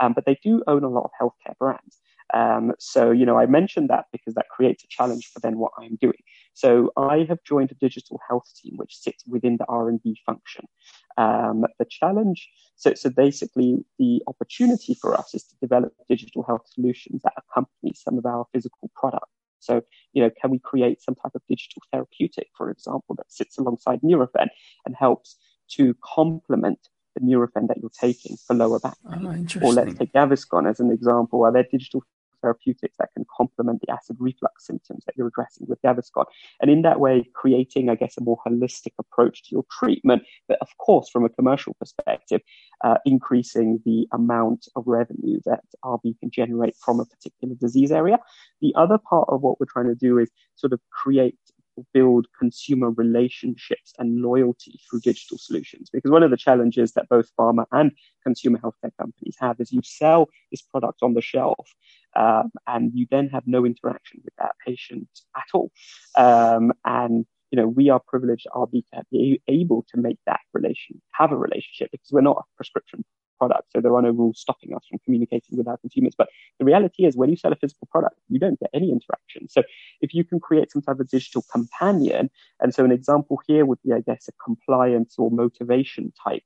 Um, 0.00 0.12
but 0.12 0.26
they 0.26 0.38
do 0.42 0.62
own 0.66 0.84
a 0.84 0.88
lot 0.88 1.04
of 1.04 1.10
healthcare 1.20 1.56
brands. 1.58 2.00
Um, 2.32 2.72
so, 2.78 3.10
you 3.10 3.26
know, 3.26 3.38
I 3.38 3.46
mentioned 3.46 3.90
that 3.90 4.06
because 4.12 4.34
that 4.34 4.48
creates 4.48 4.82
a 4.82 4.88
challenge 4.88 5.30
for 5.32 5.40
then 5.40 5.58
what 5.58 5.72
I'm 5.78 5.96
doing. 5.96 6.18
So 6.54 6.90
I 6.96 7.26
have 7.28 7.42
joined 7.44 7.70
a 7.70 7.74
digital 7.74 8.20
health 8.28 8.50
team, 8.60 8.74
which 8.76 8.96
sits 8.96 9.24
within 9.26 9.56
the 9.56 9.66
R&D 9.68 10.18
function. 10.24 10.66
Um, 11.16 11.64
the 11.78 11.84
challenge, 11.84 12.48
so, 12.76 12.94
so 12.94 13.10
basically 13.10 13.84
the 13.98 14.22
opportunity 14.26 14.94
for 14.94 15.14
us 15.14 15.34
is 15.34 15.44
to 15.44 15.54
develop 15.60 15.92
digital 16.08 16.42
health 16.42 16.66
solutions 16.66 17.22
that 17.22 17.34
accompany 17.36 17.94
some 17.94 18.18
of 18.18 18.26
our 18.26 18.46
physical 18.52 18.90
products. 18.96 19.30
So, 19.60 19.82
you 20.12 20.22
know, 20.22 20.30
can 20.40 20.50
we 20.50 20.58
create 20.58 21.02
some 21.02 21.14
type 21.14 21.34
of 21.34 21.42
digital 21.48 21.82
therapeutic, 21.92 22.48
for 22.56 22.70
example, 22.70 23.14
that 23.16 23.32
sits 23.32 23.58
alongside 23.58 24.00
Nurofen 24.02 24.48
and 24.84 24.94
helps 24.94 25.36
to 25.72 25.94
complement 26.04 26.88
the 27.14 27.20
Nurofen 27.22 27.68
that 27.68 27.78
you're 27.78 27.90
taking 27.98 28.36
for 28.36 28.54
lower 28.54 28.78
back 28.78 28.98
pain? 29.10 29.26
Oh, 29.26 29.66
or 29.66 29.72
let's 29.72 29.94
take 29.94 30.12
Gaviscon 30.12 30.68
as 30.68 30.80
an 30.80 30.90
example. 30.90 31.44
Are 31.44 31.52
there 31.52 31.66
digital 31.70 32.04
therapeutics 32.44 32.96
that 32.98 33.08
can 33.14 33.24
complement 33.34 33.80
the 33.80 33.92
acid 33.92 34.16
reflux 34.20 34.66
symptoms 34.66 35.04
that 35.06 35.14
you're 35.16 35.28
addressing 35.28 35.66
with 35.68 35.80
Gaviscon. 35.82 36.26
And 36.60 36.70
in 36.70 36.82
that 36.82 37.00
way, 37.00 37.24
creating, 37.34 37.88
I 37.88 37.94
guess, 37.94 38.16
a 38.18 38.22
more 38.22 38.38
holistic 38.46 38.92
approach 38.98 39.44
to 39.44 39.48
your 39.52 39.64
treatment, 39.70 40.22
but 40.48 40.58
of 40.60 40.68
course, 40.78 41.08
from 41.08 41.24
a 41.24 41.30
commercial 41.30 41.74
perspective, 41.74 42.42
uh, 42.84 42.98
increasing 43.06 43.80
the 43.84 44.06
amount 44.12 44.68
of 44.76 44.84
revenue 44.86 45.40
that 45.46 45.64
RB 45.84 46.18
can 46.20 46.30
generate 46.30 46.76
from 46.76 47.00
a 47.00 47.06
particular 47.06 47.54
disease 47.54 47.90
area. 47.90 48.18
The 48.60 48.74
other 48.76 48.98
part 48.98 49.28
of 49.30 49.40
what 49.40 49.58
we're 49.58 49.66
trying 49.66 49.88
to 49.88 49.94
do 49.94 50.18
is 50.18 50.30
sort 50.56 50.72
of 50.72 50.80
create 50.90 51.38
build 51.92 52.26
consumer 52.38 52.90
relationships 52.90 53.92
and 53.98 54.20
loyalty 54.20 54.80
through 54.88 55.00
digital 55.00 55.38
solutions. 55.38 55.90
Because 55.90 56.10
one 56.10 56.22
of 56.22 56.30
the 56.30 56.36
challenges 56.36 56.92
that 56.92 57.08
both 57.08 57.30
pharma 57.38 57.66
and 57.72 57.92
consumer 58.22 58.58
healthcare 58.58 58.92
companies 58.98 59.36
have 59.40 59.60
is 59.60 59.72
you 59.72 59.80
sell 59.84 60.28
this 60.50 60.62
product 60.62 61.02
on 61.02 61.14
the 61.14 61.20
shelf 61.20 61.74
um, 62.16 62.50
and 62.66 62.92
you 62.94 63.06
then 63.10 63.28
have 63.28 63.44
no 63.46 63.64
interaction 63.64 64.20
with 64.24 64.34
that 64.38 64.54
patient 64.64 65.08
at 65.36 65.44
all. 65.52 65.70
Um, 66.16 66.72
and 66.84 67.26
you 67.50 67.60
know, 67.60 67.68
we 67.68 67.88
are 67.88 68.00
privileged 68.00 68.46
RB 68.52 68.82
to 68.92 69.04
be 69.12 69.40
able 69.46 69.86
to 69.94 70.00
make 70.00 70.18
that 70.26 70.40
relation, 70.52 71.00
have 71.12 71.30
a 71.30 71.36
relationship 71.36 71.90
because 71.92 72.10
we're 72.10 72.20
not 72.20 72.38
a 72.38 72.56
prescription 72.56 73.04
product. 73.38 73.72
So 73.72 73.80
there 73.80 73.94
are 73.94 74.02
no 74.02 74.10
rules 74.10 74.40
stopping 74.40 74.74
us 74.74 74.84
from 74.88 74.98
communicating 75.04 75.56
with 75.56 75.68
our 75.68 75.76
consumers. 75.78 76.14
But 76.16 76.28
the 76.58 76.64
reality 76.64 77.04
is 77.04 77.16
when 77.16 77.30
you 77.30 77.36
sell 77.36 77.52
a 77.52 77.56
physical 77.56 77.88
product, 77.90 78.16
you 78.28 78.38
don't 78.38 78.58
get 78.58 78.70
any 78.72 78.90
interaction. 78.90 79.48
So 79.48 79.62
if 80.00 80.14
you 80.14 80.24
can 80.24 80.40
create 80.40 80.72
some 80.72 80.82
type 80.82 81.00
of 81.00 81.08
digital 81.08 81.44
companion, 81.52 82.30
and 82.60 82.74
so 82.74 82.84
an 82.84 82.92
example 82.92 83.40
here 83.46 83.66
would 83.66 83.78
be, 83.84 83.92
I 83.92 84.00
guess, 84.00 84.28
a 84.28 84.32
compliance 84.44 85.14
or 85.18 85.30
motivation 85.30 86.12
type 86.22 86.42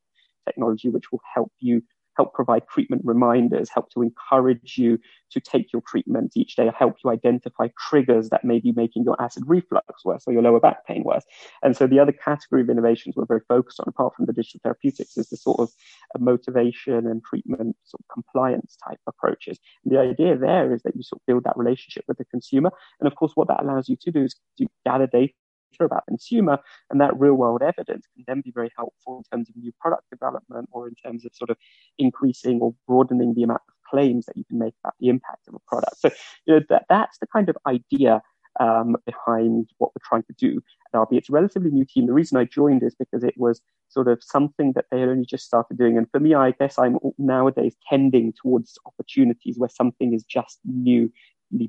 technology, 0.46 0.88
which 0.88 1.12
will 1.12 1.20
help 1.34 1.52
you 1.60 1.82
help 2.18 2.34
provide 2.34 2.66
treatment 2.68 3.02
reminders, 3.04 3.70
help 3.70 3.88
to 3.90 4.02
encourage 4.02 4.76
you 4.76 4.98
to 5.30 5.40
take 5.40 5.72
your 5.72 5.82
treatment 5.82 6.32
each 6.34 6.56
day, 6.56 6.68
help 6.76 6.96
you 7.04 7.10
identify 7.10 7.68
triggers 7.88 8.28
that 8.30 8.44
may 8.44 8.58
be 8.58 8.72
making 8.72 9.04
your 9.04 9.20
acid 9.22 9.44
reflux 9.46 10.04
worse 10.04 10.24
or 10.26 10.32
your 10.32 10.42
lower 10.42 10.58
back 10.58 10.84
pain 10.84 11.04
worse. 11.04 11.24
And 11.62 11.76
so 11.76 11.86
the 11.86 12.00
other 12.00 12.12
category 12.12 12.62
of 12.62 12.70
innovations 12.70 13.14
we're 13.14 13.24
very 13.24 13.42
focused 13.46 13.78
on, 13.78 13.84
apart 13.86 14.16
from 14.16 14.26
the 14.26 14.32
digital 14.32 14.60
therapeutics, 14.64 15.16
is 15.16 15.28
the 15.28 15.36
sort 15.36 15.60
of 15.60 15.70
motivation 16.18 17.06
and 17.06 17.22
treatment 17.24 17.76
sort 17.84 18.00
of 18.00 18.12
compliance 18.12 18.76
type 18.84 18.98
approaches. 19.06 19.60
And 19.84 19.94
the 19.94 20.00
idea 20.00 20.36
there 20.36 20.74
is 20.74 20.82
that 20.82 20.96
you 20.96 21.04
sort 21.04 21.20
of 21.22 21.26
build 21.26 21.44
that 21.44 21.56
relationship 21.56 22.04
with 22.08 22.18
the 22.18 22.24
consumer. 22.24 22.72
And 23.00 23.06
of 23.06 23.14
course, 23.14 23.32
what 23.36 23.46
that 23.48 23.62
allows 23.62 23.88
you 23.88 23.96
to 24.00 24.10
do 24.10 24.24
is 24.24 24.34
to 24.58 24.66
gather 24.84 25.06
data 25.06 25.32
about 25.80 26.06
consumer, 26.06 26.58
and 26.90 27.00
that 27.00 27.18
real 27.18 27.34
world 27.34 27.62
evidence 27.62 28.06
can 28.14 28.24
then 28.26 28.40
be 28.40 28.50
very 28.50 28.70
helpful 28.76 29.18
in 29.18 29.24
terms 29.36 29.48
of 29.48 29.56
new 29.56 29.72
product 29.80 30.04
development 30.10 30.68
or 30.72 30.88
in 30.88 30.94
terms 30.94 31.24
of 31.24 31.32
sort 31.34 31.50
of 31.50 31.56
increasing 31.98 32.60
or 32.60 32.74
broadening 32.86 33.34
the 33.34 33.42
amount 33.42 33.62
of 33.68 33.74
claims 33.88 34.26
that 34.26 34.36
you 34.36 34.44
can 34.44 34.58
make 34.58 34.74
about 34.82 34.94
the 35.00 35.08
impact 35.08 35.48
of 35.48 35.54
a 35.54 35.58
product. 35.66 35.98
So, 35.98 36.10
you 36.46 36.54
know, 36.54 36.60
that, 36.68 36.86
that's 36.88 37.18
the 37.18 37.26
kind 37.26 37.48
of 37.48 37.56
idea 37.66 38.22
um, 38.60 38.96
behind 39.06 39.70
what 39.78 39.92
we're 39.94 40.06
trying 40.06 40.24
to 40.24 40.34
do 40.36 40.60
at 40.92 40.98
RB. 40.98 41.18
It's 41.18 41.28
a 41.28 41.32
relatively 41.32 41.70
new 41.70 41.84
team. 41.84 42.06
The 42.06 42.12
reason 42.12 42.38
I 42.38 42.44
joined 42.44 42.82
is 42.82 42.94
because 42.94 43.22
it 43.22 43.34
was 43.36 43.60
sort 43.88 44.08
of 44.08 44.22
something 44.22 44.72
that 44.74 44.86
they 44.90 45.00
had 45.00 45.08
only 45.08 45.26
just 45.26 45.46
started 45.46 45.78
doing. 45.78 45.96
And 45.96 46.10
for 46.10 46.20
me, 46.20 46.34
I 46.34 46.50
guess 46.52 46.78
I'm 46.78 46.98
nowadays 47.18 47.76
tending 47.88 48.32
towards 48.32 48.78
opportunities 48.86 49.58
where 49.58 49.68
something 49.68 50.12
is 50.12 50.24
just 50.24 50.58
newly 50.64 51.12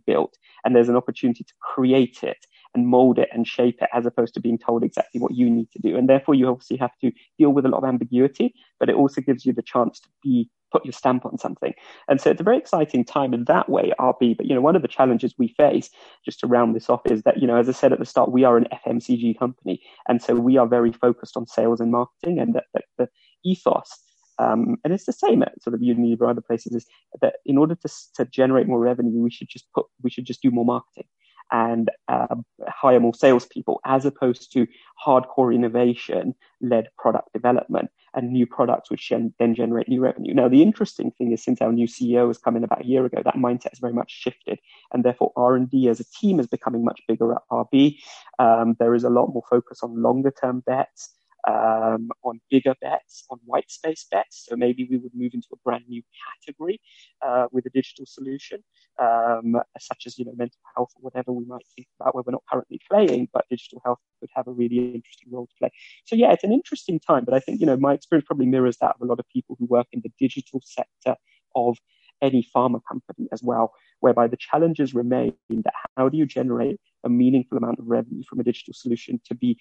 built 0.05 0.37
and 0.65 0.75
there's 0.75 0.89
an 0.89 0.97
opportunity 0.97 1.43
to 1.43 1.53
create 1.61 2.23
it 2.23 2.45
and 2.75 2.87
mold 2.87 3.17
it 3.17 3.29
and 3.31 3.47
shape 3.47 3.79
it 3.81 3.89
as 3.93 4.05
opposed 4.05 4.33
to 4.35 4.39
being 4.39 4.57
told 4.57 4.83
exactly 4.83 5.19
what 5.19 5.33
you 5.33 5.49
need 5.49 5.71
to 5.71 5.79
do. 5.79 5.97
And 5.97 6.07
therefore, 6.07 6.35
you 6.35 6.47
obviously 6.47 6.77
have 6.77 6.97
to 7.01 7.11
deal 7.37 7.49
with 7.49 7.65
a 7.65 7.69
lot 7.69 7.79
of 7.79 7.89
ambiguity, 7.89 8.53
but 8.79 8.89
it 8.89 8.95
also 8.95 9.21
gives 9.21 9.45
you 9.45 9.53
the 9.53 9.61
chance 9.61 9.99
to 9.99 10.09
be 10.23 10.49
put 10.71 10.85
your 10.85 10.93
stamp 10.93 11.25
on 11.25 11.37
something. 11.37 11.73
And 12.07 12.21
so 12.21 12.29
it's 12.29 12.41
a 12.41 12.43
very 12.43 12.57
exciting 12.57 13.03
time 13.03 13.33
in 13.33 13.45
that 13.45 13.69
way, 13.69 13.91
RB. 13.99 14.37
But, 14.37 14.45
you 14.45 14.53
know, 14.53 14.61
one 14.61 14.75
of 14.75 14.81
the 14.83 14.87
challenges 14.87 15.33
we 15.37 15.47
face, 15.57 15.89
just 16.23 16.39
to 16.41 16.47
round 16.47 16.75
this 16.75 16.89
off, 16.89 17.01
is 17.05 17.23
that, 17.23 17.41
you 17.41 17.47
know, 17.47 17.57
as 17.57 17.67
I 17.67 17.71
said 17.71 17.91
at 17.91 17.99
the 17.99 18.05
start, 18.05 18.31
we 18.31 18.43
are 18.43 18.57
an 18.57 18.67
FMCG 18.85 19.37
company. 19.39 19.81
And 20.07 20.21
so 20.21 20.35
we 20.35 20.57
are 20.57 20.67
very 20.67 20.91
focused 20.91 21.35
on 21.37 21.47
sales 21.47 21.79
and 21.79 21.91
marketing 21.91 22.39
and 22.39 22.55
the, 22.97 23.07
ethos. 23.45 23.97
Um, 24.37 24.77
and 24.83 24.93
it's 24.93 25.05
the 25.05 25.13
same 25.13 25.41
at 25.43 25.61
sort 25.61 25.73
of 25.73 25.79
Unilever 25.79 26.21
or 26.21 26.29
other 26.29 26.41
places 26.41 26.73
is 26.73 26.85
that 27.21 27.35
in 27.45 27.57
order 27.57 27.75
to, 27.75 27.89
to 28.15 28.25
generate 28.25 28.67
more 28.67 28.79
revenue, 28.79 29.21
we 29.23 29.31
should 29.31 29.49
just 29.49 29.65
put, 29.73 29.85
we 30.03 30.09
should 30.09 30.25
just 30.25 30.41
do 30.41 30.51
more 30.51 30.65
marketing 30.65 31.05
and 31.51 31.89
uh, 32.07 32.35
hire 32.67 32.99
more 32.99 33.13
salespeople 33.13 33.79
as 33.85 34.05
opposed 34.05 34.51
to 34.53 34.67
hardcore 35.05 35.53
innovation 35.53 36.35
led 36.61 36.89
product 36.97 37.31
development 37.33 37.89
and 38.15 38.31
new 38.31 38.45
products 38.45 38.89
which 38.89 39.11
then 39.39 39.55
generate 39.55 39.87
new 39.87 40.01
revenue. 40.01 40.33
Now, 40.33 40.47
the 40.47 40.61
interesting 40.61 41.11
thing 41.11 41.31
is 41.31 41.43
since 41.43 41.61
our 41.61 41.71
new 41.71 41.87
CEO 41.87 42.27
has 42.27 42.37
come 42.37 42.55
in 42.55 42.63
about 42.63 42.81
a 42.81 42.87
year 42.87 43.05
ago, 43.05 43.21
that 43.23 43.35
mindset 43.35 43.69
has 43.69 43.79
very 43.79 43.93
much 43.93 44.11
shifted 44.11 44.59
and 44.93 45.03
therefore 45.03 45.31
R&D 45.35 45.87
as 45.87 45.99
a 45.99 46.05
team 46.05 46.39
is 46.39 46.47
becoming 46.47 46.83
much 46.83 47.01
bigger 47.07 47.33
at 47.33 47.41
RB. 47.51 47.97
Um, 48.39 48.75
there 48.79 48.95
is 48.95 49.03
a 49.03 49.09
lot 49.09 49.27
more 49.27 49.43
focus 49.49 49.79
on 49.83 50.01
longer 50.01 50.31
term 50.31 50.63
bets 50.65 51.09
um, 51.47 52.09
on 52.23 52.41
bigger 52.49 52.75
bets, 52.81 53.25
on 53.29 53.39
white 53.45 53.69
space 53.71 54.05
bets. 54.11 54.45
So 54.47 54.55
maybe 54.55 54.87
we 54.89 54.97
would 54.97 55.13
move 55.13 55.33
into 55.33 55.47
a 55.53 55.57
brand 55.63 55.85
new 55.87 56.01
category 56.25 56.81
uh, 57.25 57.47
with 57.51 57.65
a 57.65 57.69
digital 57.69 58.05
solution, 58.05 58.63
um, 59.01 59.55
such 59.79 60.03
as 60.05 60.17
you 60.17 60.25
know 60.25 60.33
mental 60.35 60.59
health 60.75 60.91
or 60.95 61.01
whatever 61.01 61.31
we 61.31 61.45
might 61.45 61.65
think 61.75 61.87
about 61.99 62.15
where 62.15 62.23
we're 62.25 62.31
not 62.31 62.43
currently 62.51 62.79
playing, 62.89 63.27
but 63.33 63.45
digital 63.49 63.81
health 63.85 63.99
would 64.21 64.29
have 64.35 64.47
a 64.47 64.51
really 64.51 64.77
interesting 64.77 65.31
role 65.31 65.47
to 65.47 65.55
play. 65.59 65.71
So 66.05 66.15
yeah, 66.15 66.31
it's 66.31 66.43
an 66.43 66.53
interesting 66.53 66.99
time, 66.99 67.25
but 67.25 67.33
I 67.33 67.39
think 67.39 67.59
you 67.59 67.65
know 67.65 67.77
my 67.77 67.93
experience 67.93 68.25
probably 68.27 68.47
mirrors 68.47 68.77
that 68.77 68.95
of 68.95 69.01
a 69.01 69.05
lot 69.05 69.19
of 69.19 69.27
people 69.29 69.55
who 69.59 69.65
work 69.65 69.87
in 69.91 70.01
the 70.01 70.11
digital 70.19 70.61
sector 70.63 71.15
of 71.55 71.77
any 72.21 72.45
pharma 72.55 72.81
company 72.87 73.27
as 73.31 73.41
well, 73.41 73.71
whereby 73.99 74.27
the 74.27 74.37
challenges 74.37 74.93
remain 74.93 75.33
that 75.49 75.73
how 75.95 76.09
do 76.09 76.17
you 76.17 76.25
generate 76.25 76.79
a 77.03 77.09
meaningful 77.09 77.57
amount 77.57 77.79
of 77.79 77.87
revenue 77.87 78.23
from 78.27 78.39
a 78.39 78.43
digital 78.43 78.73
solution 78.73 79.19
to 79.25 79.35
be 79.35 79.57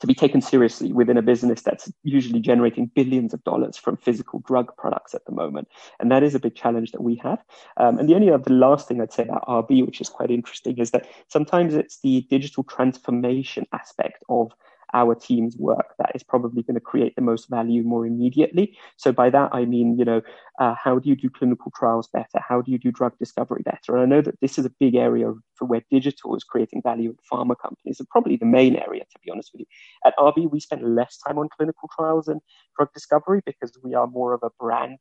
to 0.00 0.06
be 0.06 0.14
taken 0.14 0.40
seriously 0.40 0.92
within 0.92 1.16
a 1.16 1.22
business 1.22 1.62
that's 1.62 1.90
usually 2.02 2.40
generating 2.40 2.90
billions 2.94 3.34
of 3.34 3.42
dollars 3.44 3.76
from 3.76 3.96
physical 3.96 4.40
drug 4.40 4.74
products 4.76 5.14
at 5.14 5.24
the 5.24 5.32
moment. 5.32 5.68
And 5.98 6.10
that 6.10 6.22
is 6.22 6.34
a 6.34 6.40
big 6.40 6.54
challenge 6.54 6.92
that 6.92 7.02
we 7.02 7.16
have. 7.16 7.38
Um, 7.76 7.98
and 7.98 8.08
the 8.08 8.14
only 8.14 8.30
other 8.30 8.52
last 8.52 8.88
thing 8.88 9.00
I'd 9.00 9.12
say 9.12 9.24
about 9.24 9.46
RB, 9.46 9.84
which 9.84 10.00
is 10.00 10.08
quite 10.08 10.30
interesting, 10.30 10.78
is 10.78 10.92
that 10.92 11.08
sometimes 11.28 11.74
it's 11.74 12.00
the 12.00 12.26
digital 12.30 12.64
transformation 12.64 13.66
aspect 13.72 14.22
of 14.28 14.52
our 14.94 15.14
team's 15.14 15.56
work 15.56 15.94
that 15.98 16.12
is 16.14 16.22
probably 16.22 16.62
going 16.62 16.74
to 16.74 16.80
create 16.80 17.14
the 17.16 17.22
most 17.22 17.48
value 17.48 17.82
more 17.82 18.06
immediately. 18.06 18.76
So 18.96 19.12
by 19.12 19.30
that 19.30 19.50
I 19.52 19.64
mean, 19.64 19.98
you 19.98 20.04
know, 20.04 20.22
uh, 20.58 20.74
how 20.82 20.98
do 20.98 21.08
you 21.08 21.16
do 21.16 21.30
clinical 21.30 21.72
trials 21.76 22.08
better? 22.12 22.40
How 22.46 22.62
do 22.62 22.72
you 22.72 22.78
do 22.78 22.90
drug 22.90 23.12
discovery 23.18 23.62
better? 23.64 23.96
And 23.96 24.00
I 24.00 24.06
know 24.06 24.22
that 24.22 24.40
this 24.40 24.58
is 24.58 24.64
a 24.64 24.72
big 24.80 24.94
area 24.94 25.32
for 25.54 25.66
where 25.66 25.82
digital 25.90 26.34
is 26.36 26.44
creating 26.44 26.82
value 26.82 27.10
in 27.10 27.16
pharma 27.30 27.54
companies, 27.60 28.00
and 28.00 28.08
probably 28.08 28.36
the 28.36 28.46
main 28.46 28.76
area, 28.76 29.02
to 29.02 29.18
be 29.24 29.30
honest 29.30 29.50
with 29.52 29.60
you. 29.60 29.66
At 30.04 30.16
RB, 30.18 30.50
we 30.50 30.60
spend 30.60 30.94
less 30.94 31.18
time 31.26 31.38
on 31.38 31.48
clinical 31.56 31.88
trials 31.96 32.28
and 32.28 32.40
drug 32.76 32.92
discovery 32.94 33.40
because 33.44 33.72
we 33.82 33.94
are 33.94 34.06
more 34.06 34.34
of 34.34 34.42
a 34.42 34.50
brand 34.58 34.98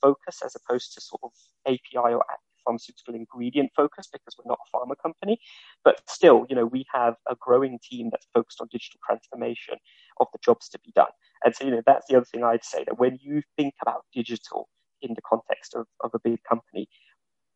focus 0.00 0.40
as 0.44 0.56
opposed 0.56 0.94
to 0.94 1.00
sort 1.00 1.20
of 1.22 1.32
API 1.66 2.14
or 2.14 2.24
pharmaceutical 2.64 3.14
ingredient 3.14 3.70
focus 3.74 4.08
because 4.12 4.34
we're 4.38 4.50
not 4.50 4.58
a 4.66 4.76
pharma 4.76 4.94
company. 5.02 5.40
But 5.84 6.00
still, 6.08 6.46
you 6.48 6.56
know, 6.56 6.66
we 6.66 6.84
have 6.92 7.14
a 7.28 7.36
growing 7.38 7.78
team 7.82 8.08
that's 8.10 8.26
focused 8.34 8.60
on 8.60 8.68
digital 8.70 9.00
transformation 9.06 9.76
of 10.20 10.28
the 10.32 10.38
jobs 10.44 10.68
to 10.70 10.78
be 10.84 10.92
done. 10.94 11.10
And 11.44 11.54
so, 11.54 11.64
you 11.64 11.70
know, 11.70 11.82
that's 11.86 12.06
the 12.08 12.16
other 12.16 12.26
thing 12.26 12.44
I'd 12.44 12.64
say 12.64 12.84
that 12.84 12.98
when 12.98 13.18
you 13.20 13.42
think 13.56 13.74
about 13.82 14.04
digital 14.14 14.68
in 15.02 15.14
the 15.14 15.22
context 15.22 15.74
of, 15.74 15.86
of 16.00 16.10
a 16.14 16.18
big 16.18 16.42
company, 16.44 16.88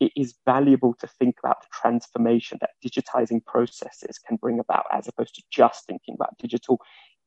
it 0.01 0.13
is 0.17 0.35
valuable 0.45 0.95
to 1.01 1.07
think 1.07 1.37
about 1.43 1.61
the 1.63 1.69
transformation 1.73 2.59
that 2.61 2.71
digitizing 2.85 3.45
processes 3.45 4.19
can 4.19 4.37
bring 4.37 4.59
about 4.59 4.85
as 4.93 5.09
opposed 5.09 5.35
to 5.37 5.43
just 5.51 5.87
thinking 5.87 6.15
about 6.15 6.37
digital 6.39 6.81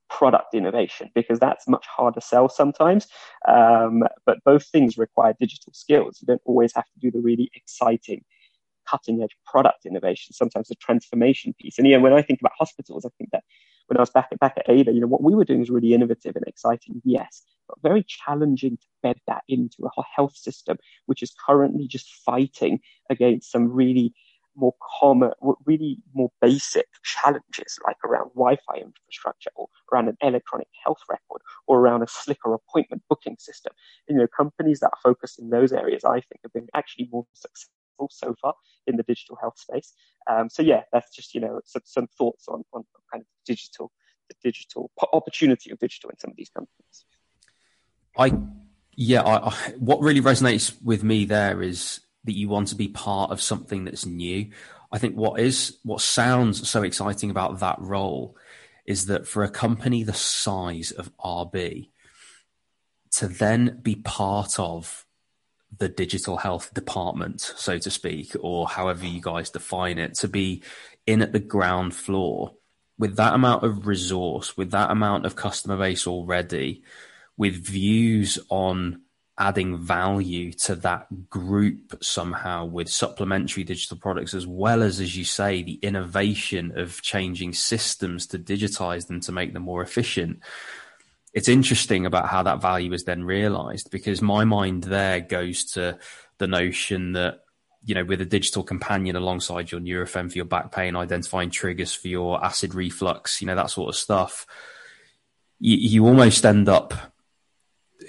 product 0.10 0.54
innovation 0.54 1.10
because 1.14 1.40
that's 1.40 1.68
much 1.68 1.86
harder 1.86 2.20
to 2.20 2.26
sell 2.26 2.50
sometimes. 2.50 3.08
Um, 3.48 4.04
but 4.26 4.44
both 4.44 4.66
things 4.66 4.98
require 4.98 5.34
digital 5.40 5.74
skills. 5.74 6.20
You 6.22 6.28
don't 6.28 6.42
always 6.46 6.74
have 6.74 6.86
to 6.86 7.00
do 7.00 7.12
the 7.12 7.20
really 7.20 7.50
exciting, 7.56 8.24
cutting 8.90 9.22
edge 9.22 9.36
product 9.46 9.86
innovation. 9.86 10.34
Sometimes 10.34 10.68
the 10.68 10.76
transformation 10.76 11.54
piece. 11.60 11.78
And 11.78 11.88
yeah, 11.88 11.98
when 11.98 12.14
I 12.14 12.22
think 12.22 12.40
about 12.42 12.54
hospitals, 12.58 13.06
I 13.06 13.10
think 13.18 13.32
that 13.32 13.44
when 13.88 13.98
I 13.98 14.02
was 14.02 14.10
back 14.10 14.30
at 14.32 14.40
back 14.40 14.56
at 14.58 14.70
Ada, 14.70 14.92
you 14.92 15.02
know, 15.02 15.08
what 15.08 15.24
we 15.24 15.36
were 15.36 15.46
doing 15.46 15.60
was 15.60 15.70
really 15.70 15.94
innovative 15.94 16.36
and 16.36 16.46
exciting, 16.46 17.02
yes, 17.04 17.44
but 17.68 17.78
very 17.82 18.04
challenging 18.04 18.78
to 18.78 18.88
bed 19.02 19.20
that 19.28 19.44
into 19.48 19.86
a 19.86 20.04
health 20.16 20.36
system, 20.36 20.78
which 21.06 21.24
is 21.24 21.34
currently 21.46 21.88
just 21.88 22.10
fighting 22.26 22.80
against 23.10 23.52
some 23.52 23.72
really 23.72 24.14
more 24.58 24.74
common, 25.00 25.32
really 25.66 26.00
more 26.14 26.32
basic 26.42 26.88
challenges 27.04 27.78
like 27.86 27.98
around 28.04 28.30
Wi-Fi 28.36 28.78
infrastructure 28.78 29.52
or 29.56 29.68
around 29.92 30.10
an 30.10 30.18
electronic 30.22 30.68
health 30.84 31.00
record 31.10 31.42
or 31.68 31.80
around 31.80 32.02
a 32.02 32.08
slicker 32.08 32.54
appointment 32.54 33.04
booking 33.10 33.38
system. 33.40 33.74
And, 34.08 34.16
you 34.16 34.22
know, 34.22 34.28
companies 34.36 34.80
that 34.80 34.88
are 34.88 35.00
focused 35.02 35.40
in 35.40 35.50
those 35.50 35.72
areas, 35.72 36.04
I 36.04 36.22
think, 36.22 36.42
have 36.44 36.54
been 36.54 36.68
actually 36.74 37.08
more 37.12 37.26
successful 37.34 37.78
so 38.10 38.36
far 38.42 38.56
in 38.86 38.98
the 38.98 39.04
digital 39.04 39.38
health 39.40 39.58
space. 39.58 39.94
Um, 40.30 40.50
so 40.50 40.62
yeah, 40.62 40.82
that's 40.92 41.16
just 41.16 41.34
you 41.34 41.42
know 41.42 41.62
some, 41.66 41.82
some 41.86 42.08
thoughts 42.18 42.48
on 42.48 42.64
on 42.74 42.84
kind 43.12 43.22
of 43.22 43.28
digital, 43.46 43.92
the 44.30 44.36
digital 44.44 44.92
opportunity 45.14 45.72
of 45.72 45.80
digital 45.80 46.10
in 46.10 46.18
some 46.20 46.32
of 46.32 46.38
these 46.38 46.50
companies. 46.50 47.06
I 48.18 48.34
yeah, 48.96 49.22
I, 49.22 49.50
I, 49.50 49.54
what 49.78 50.02
really 50.02 50.22
resonates 50.22 50.76
with 50.84 51.04
me 51.04 51.26
there 51.26 51.62
is 51.62 52.02
that 52.28 52.38
you 52.38 52.48
want 52.48 52.68
to 52.68 52.76
be 52.76 52.88
part 52.88 53.32
of 53.32 53.42
something 53.42 53.86
that's 53.86 54.06
new. 54.06 54.52
I 54.92 55.00
think 55.00 55.16
what 55.16 55.40
is 55.40 55.78
what 55.84 56.02
sounds 56.02 56.70
so 56.70 56.84
exciting 56.84 57.32
about 57.32 57.60
that 57.60 57.80
role 57.80 58.38
is 58.86 59.08
that 59.08 59.28
for 59.28 59.44
a 59.44 59.50
company 59.50 60.04
the 60.04 60.14
size 60.14 60.92
of 60.92 61.12
RB 61.18 61.90
to 63.12 63.28
then 63.28 63.80
be 63.82 63.96
part 63.96 64.60
of 64.60 65.06
the 65.78 65.90
digital 65.90 66.38
health 66.38 66.74
department, 66.74 67.42
so 67.42 67.78
to 67.78 67.92
speak, 67.92 68.36
or 68.40 68.68
however 68.68 69.06
you 69.06 69.22
guys 69.22 69.50
define 69.50 69.98
it, 69.98 70.14
to 70.16 70.28
be 70.28 70.64
in 71.06 71.22
at 71.22 71.34
the 71.34 71.40
ground 71.40 71.94
floor 71.96 72.54
with 72.98 73.18
that 73.18 73.34
amount 73.34 73.64
of 73.64 73.86
resource, 73.86 74.56
with 74.58 74.72
that 74.72 74.92
amount 74.92 75.26
of 75.26 75.36
customer 75.36 75.78
base 75.78 76.08
already, 76.08 76.84
with 77.36 77.54
views 77.54 78.40
on 78.50 79.02
adding 79.38 79.78
value 79.78 80.52
to 80.52 80.76
that 80.76 81.30
group 81.30 81.98
somehow 82.02 82.66
with 82.66 82.90
supplementary 82.90 83.64
digital 83.64 83.98
products 83.98 84.34
as 84.34 84.48
well 84.48 84.82
as 84.82 85.00
as 85.00 85.16
you 85.16 85.24
say 85.24 85.62
the 85.62 85.80
innovation 85.84 86.78
of 86.78 87.02
changing 87.04 87.54
systems 87.54 88.26
to 88.26 88.40
digitize 88.40 89.08
them 89.08 89.20
to 89.20 89.32
make 89.32 89.54
them 89.54 89.64
more 89.64 89.84
efficient. 89.84 90.40
It's 91.34 91.48
interesting 91.48 92.08
about 92.08 92.30
how 92.30 92.42
that 92.44 92.62
value 92.62 92.94
is 92.94 93.04
then 93.04 93.24
realized 93.24 93.92
because 93.92 94.22
my 94.22 94.44
mind 94.44 94.86
there 94.86 95.20
goes 95.20 95.66
to 95.74 96.00
the 96.40 96.48
notion 96.48 97.14
that 97.14 97.42
you 97.86 97.94
know 97.94 98.04
with 98.04 98.22
a 98.22 98.26
digital 98.26 98.64
companion 98.64 99.16
alongside 99.16 99.72
your 99.72 99.80
Nurofen 99.80 100.32
for 100.32 100.38
your 100.38 100.46
back 100.46 100.72
pain 100.72 100.96
identifying 100.96 101.52
triggers 101.52 101.94
for 101.94 102.08
your 102.08 102.44
acid 102.44 102.74
reflux 102.74 103.40
you 103.40 103.48
know 103.48 103.56
that 103.56 103.70
sort 103.70 103.90
of 103.90 103.96
stuff 103.96 104.46
you, 105.60 105.78
you 105.78 106.06
almost 106.08 106.46
end 106.46 106.68
up 106.68 106.94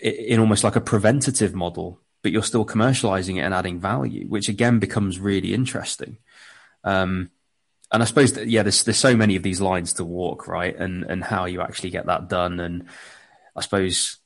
in 0.02 0.40
almost 0.40 0.64
like 0.64 0.76
a 0.76 0.80
preventative 0.80 1.54
model, 1.54 2.00
but 2.22 2.32
you're 2.32 2.42
still 2.42 2.66
commercializing 2.66 3.36
it 3.36 3.40
and 3.40 3.54
adding 3.54 3.80
value, 3.80 4.26
which 4.28 4.48
again 4.48 4.78
becomes 4.78 5.18
really 5.18 5.54
interesting. 5.54 6.18
Um, 6.84 7.30
and 7.90 8.02
I 8.02 8.06
suppose 8.06 8.34
that, 8.34 8.48
yeah, 8.48 8.62
there's 8.62 8.84
there's 8.84 8.98
so 8.98 9.16
many 9.16 9.36
of 9.36 9.42
these 9.42 9.60
lines 9.60 9.94
to 9.94 10.04
walk, 10.04 10.46
right? 10.46 10.76
And 10.76 11.04
and 11.04 11.24
how 11.24 11.46
you 11.46 11.62
actually 11.62 11.90
get 11.90 12.06
that 12.06 12.28
done, 12.28 12.60
and 12.60 12.86
I 13.56 13.62
suppose 13.62 14.18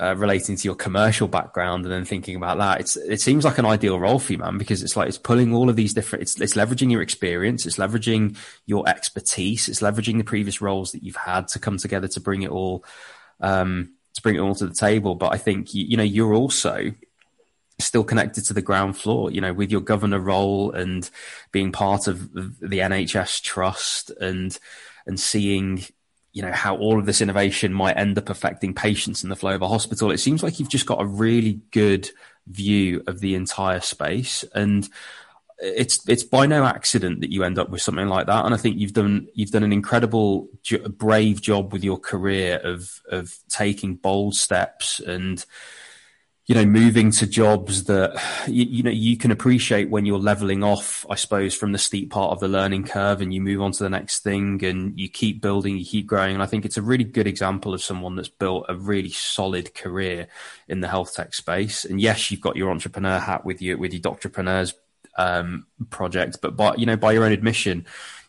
uh, 0.00 0.14
relating 0.16 0.56
to 0.56 0.68
your 0.68 0.74
commercial 0.74 1.28
background 1.28 1.84
and 1.84 1.92
then 1.92 2.04
thinking 2.04 2.36
about 2.36 2.58
that, 2.58 2.80
it's 2.80 2.96
it 2.96 3.20
seems 3.20 3.44
like 3.44 3.58
an 3.58 3.64
ideal 3.64 4.00
role 4.00 4.18
for 4.18 4.32
you, 4.32 4.38
man, 4.38 4.58
because 4.58 4.82
it's 4.82 4.96
like 4.96 5.08
it's 5.08 5.18
pulling 5.18 5.54
all 5.54 5.70
of 5.70 5.76
these 5.76 5.94
different. 5.94 6.22
It's 6.22 6.40
it's 6.40 6.54
leveraging 6.54 6.90
your 6.90 7.02
experience, 7.02 7.64
it's 7.64 7.76
leveraging 7.76 8.36
your 8.66 8.88
expertise, 8.88 9.68
it's 9.68 9.80
leveraging 9.80 10.18
the 10.18 10.24
previous 10.24 10.60
roles 10.60 10.92
that 10.92 11.04
you've 11.04 11.16
had 11.16 11.48
to 11.48 11.60
come 11.60 11.78
together 11.78 12.08
to 12.08 12.20
bring 12.20 12.42
it 12.42 12.50
all 12.50 12.84
um, 13.40 13.95
to 14.16 14.22
bring 14.22 14.36
it 14.36 14.40
all 14.40 14.54
to 14.56 14.66
the 14.66 14.74
table. 14.74 15.14
But 15.14 15.32
I 15.32 15.38
think 15.38 15.72
you, 15.74 15.84
you 15.84 15.96
know 15.96 16.02
you're 16.02 16.34
also 16.34 16.92
still 17.78 18.04
connected 18.04 18.44
to 18.46 18.54
the 18.54 18.62
ground 18.62 18.96
floor. 18.96 19.30
You 19.30 19.40
know, 19.40 19.52
with 19.52 19.70
your 19.70 19.80
governor 19.80 20.18
role 20.18 20.72
and 20.72 21.08
being 21.52 21.72
part 21.72 22.08
of 22.08 22.32
the 22.32 22.80
NHS 22.80 23.42
trust 23.42 24.10
and 24.20 24.58
and 25.06 25.20
seeing 25.20 25.84
you 26.32 26.42
know 26.42 26.52
how 26.52 26.76
all 26.76 26.98
of 26.98 27.06
this 27.06 27.20
innovation 27.20 27.72
might 27.72 27.96
end 27.96 28.18
up 28.18 28.28
affecting 28.28 28.74
patients 28.74 29.22
in 29.22 29.30
the 29.30 29.36
flow 29.36 29.54
of 29.54 29.62
a 29.62 29.68
hospital. 29.68 30.10
It 30.10 30.18
seems 30.18 30.42
like 30.42 30.58
you've 30.58 30.68
just 30.68 30.86
got 30.86 31.00
a 31.00 31.06
really 31.06 31.60
good 31.70 32.10
view 32.46 33.02
of 33.06 33.20
the 33.20 33.34
entire 33.34 33.80
space 33.80 34.44
and 34.54 34.88
it's 35.58 36.06
it's 36.08 36.22
by 36.22 36.46
no 36.46 36.64
accident 36.64 37.20
that 37.20 37.32
you 37.32 37.42
end 37.42 37.58
up 37.58 37.70
with 37.70 37.80
something 37.80 38.08
like 38.08 38.26
that 38.26 38.44
and 38.44 38.52
i 38.52 38.56
think 38.58 38.78
you've 38.78 38.92
done 38.92 39.26
you've 39.34 39.50
done 39.50 39.62
an 39.62 39.72
incredible 39.72 40.48
brave 40.90 41.40
job 41.40 41.72
with 41.72 41.82
your 41.82 41.98
career 41.98 42.60
of 42.62 43.00
of 43.10 43.34
taking 43.48 43.94
bold 43.94 44.34
steps 44.34 45.00
and 45.00 45.46
you 46.46 46.54
know, 46.54 46.64
moving 46.64 47.10
to 47.10 47.26
jobs 47.26 47.84
that 47.84 48.22
you, 48.46 48.64
you, 48.64 48.82
know 48.84 48.90
you 48.90 49.16
can 49.16 49.32
appreciate 49.32 49.90
when 49.90 50.06
you're 50.06 50.18
leveling 50.18 50.62
off, 50.62 51.04
I 51.10 51.16
suppose, 51.16 51.56
from 51.56 51.72
the 51.72 51.78
steep 51.78 52.10
part 52.10 52.30
of 52.30 52.38
the 52.38 52.46
learning 52.46 52.84
curve, 52.84 53.20
and 53.20 53.34
you 53.34 53.40
move 53.40 53.60
on 53.60 53.72
to 53.72 53.82
the 53.82 53.90
next 53.90 54.22
thing, 54.22 54.64
and 54.64 54.98
you 54.98 55.08
keep 55.08 55.42
building, 55.42 55.76
you 55.76 55.84
keep 55.84 56.06
growing. 56.06 56.34
And 56.34 56.42
I 56.42 56.46
think 56.46 56.64
it's 56.64 56.76
a 56.76 56.82
really 56.82 57.02
good 57.02 57.26
example 57.26 57.74
of 57.74 57.82
someone 57.82 58.14
that's 58.14 58.28
built 58.28 58.66
a 58.68 58.76
really 58.76 59.10
solid 59.10 59.74
career 59.74 60.28
in 60.68 60.80
the 60.80 60.88
health 60.88 61.16
tech 61.16 61.34
space. 61.34 61.84
And 61.84 62.00
yes, 62.00 62.30
you've 62.30 62.40
got 62.40 62.54
your 62.54 62.70
entrepreneur 62.70 63.18
hat 63.18 63.44
with 63.44 63.60
you 63.60 63.76
with 63.76 63.92
your 63.92 64.02
Doctorpreneurs 64.02 64.72
um, 65.16 65.66
project, 65.90 66.38
but 66.42 66.56
by 66.56 66.74
you 66.76 66.86
know 66.86 66.96
by 66.96 67.12
your 67.12 67.24
own 67.24 67.32
admission, 67.32 67.86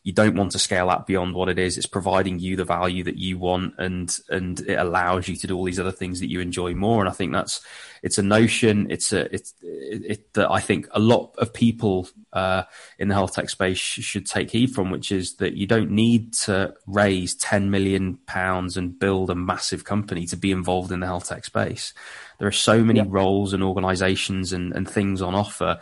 you 0.08 0.14
don't 0.14 0.36
want 0.36 0.54
to 0.54 0.60
scale 0.60 0.90
up 0.90 1.06
beyond 1.06 1.36
what 1.36 1.50
it 1.50 1.60
is. 1.60 1.78
It's 1.78 1.86
providing 1.86 2.40
you 2.40 2.56
the 2.56 2.64
value 2.64 3.04
that 3.04 3.18
you 3.18 3.38
want, 3.38 3.74
and 3.78 4.18
and 4.30 4.58
it 4.62 4.76
allows 4.76 5.28
you 5.28 5.36
to 5.36 5.48
do 5.48 5.58
all 5.58 5.66
these 5.66 5.82
other 5.82 5.92
things 5.92 6.22
that 6.22 6.30
you 6.30 6.40
enjoy 6.40 6.74
more. 6.74 7.02
And 7.02 7.10
I 7.10 7.12
think 7.12 7.34
that's 7.34 7.60
it's 8.02 8.18
a 8.18 8.24
notion. 8.24 8.90
It's 8.90 9.12
a 9.12 9.34
it's 9.36 9.54
it, 9.62 10.06
it 10.06 10.34
that 10.36 10.50
I 10.50 10.62
think 10.62 10.88
a 10.92 11.00
lot 11.00 11.36
of 11.40 11.54
people 11.54 12.08
uh, 12.32 12.64
in 12.98 13.10
the 13.10 13.16
health 13.16 13.36
tech 13.36 13.50
space 13.50 13.78
should 13.78 14.26
take 14.26 14.50
heed 14.50 14.74
from, 14.74 14.92
which 14.92 15.12
is 15.12 15.36
that 15.36 15.56
you 15.56 15.68
don't 15.68 15.92
need 15.92 16.32
to 16.46 16.74
raise 16.86 17.36
ten 17.36 17.70
million 17.70 18.16
pounds 18.28 18.78
and 18.78 18.98
build 18.98 19.30
a 19.30 19.36
massive 19.36 19.84
company 19.84 20.26
to 20.28 20.38
be 20.38 20.52
involved 20.52 20.94
in 20.94 21.02
the 21.02 21.06
health 21.06 21.28
tech 21.28 21.44
space. 21.44 21.94
There 22.40 22.48
are 22.48 22.54
so 22.54 22.82
many 22.82 23.00
yeah. 23.00 23.08
roles 23.10 23.52
and 23.52 23.62
organisations 23.62 24.54
and, 24.54 24.72
and 24.72 24.90
things 24.90 25.22
on 25.22 25.36
offer 25.36 25.82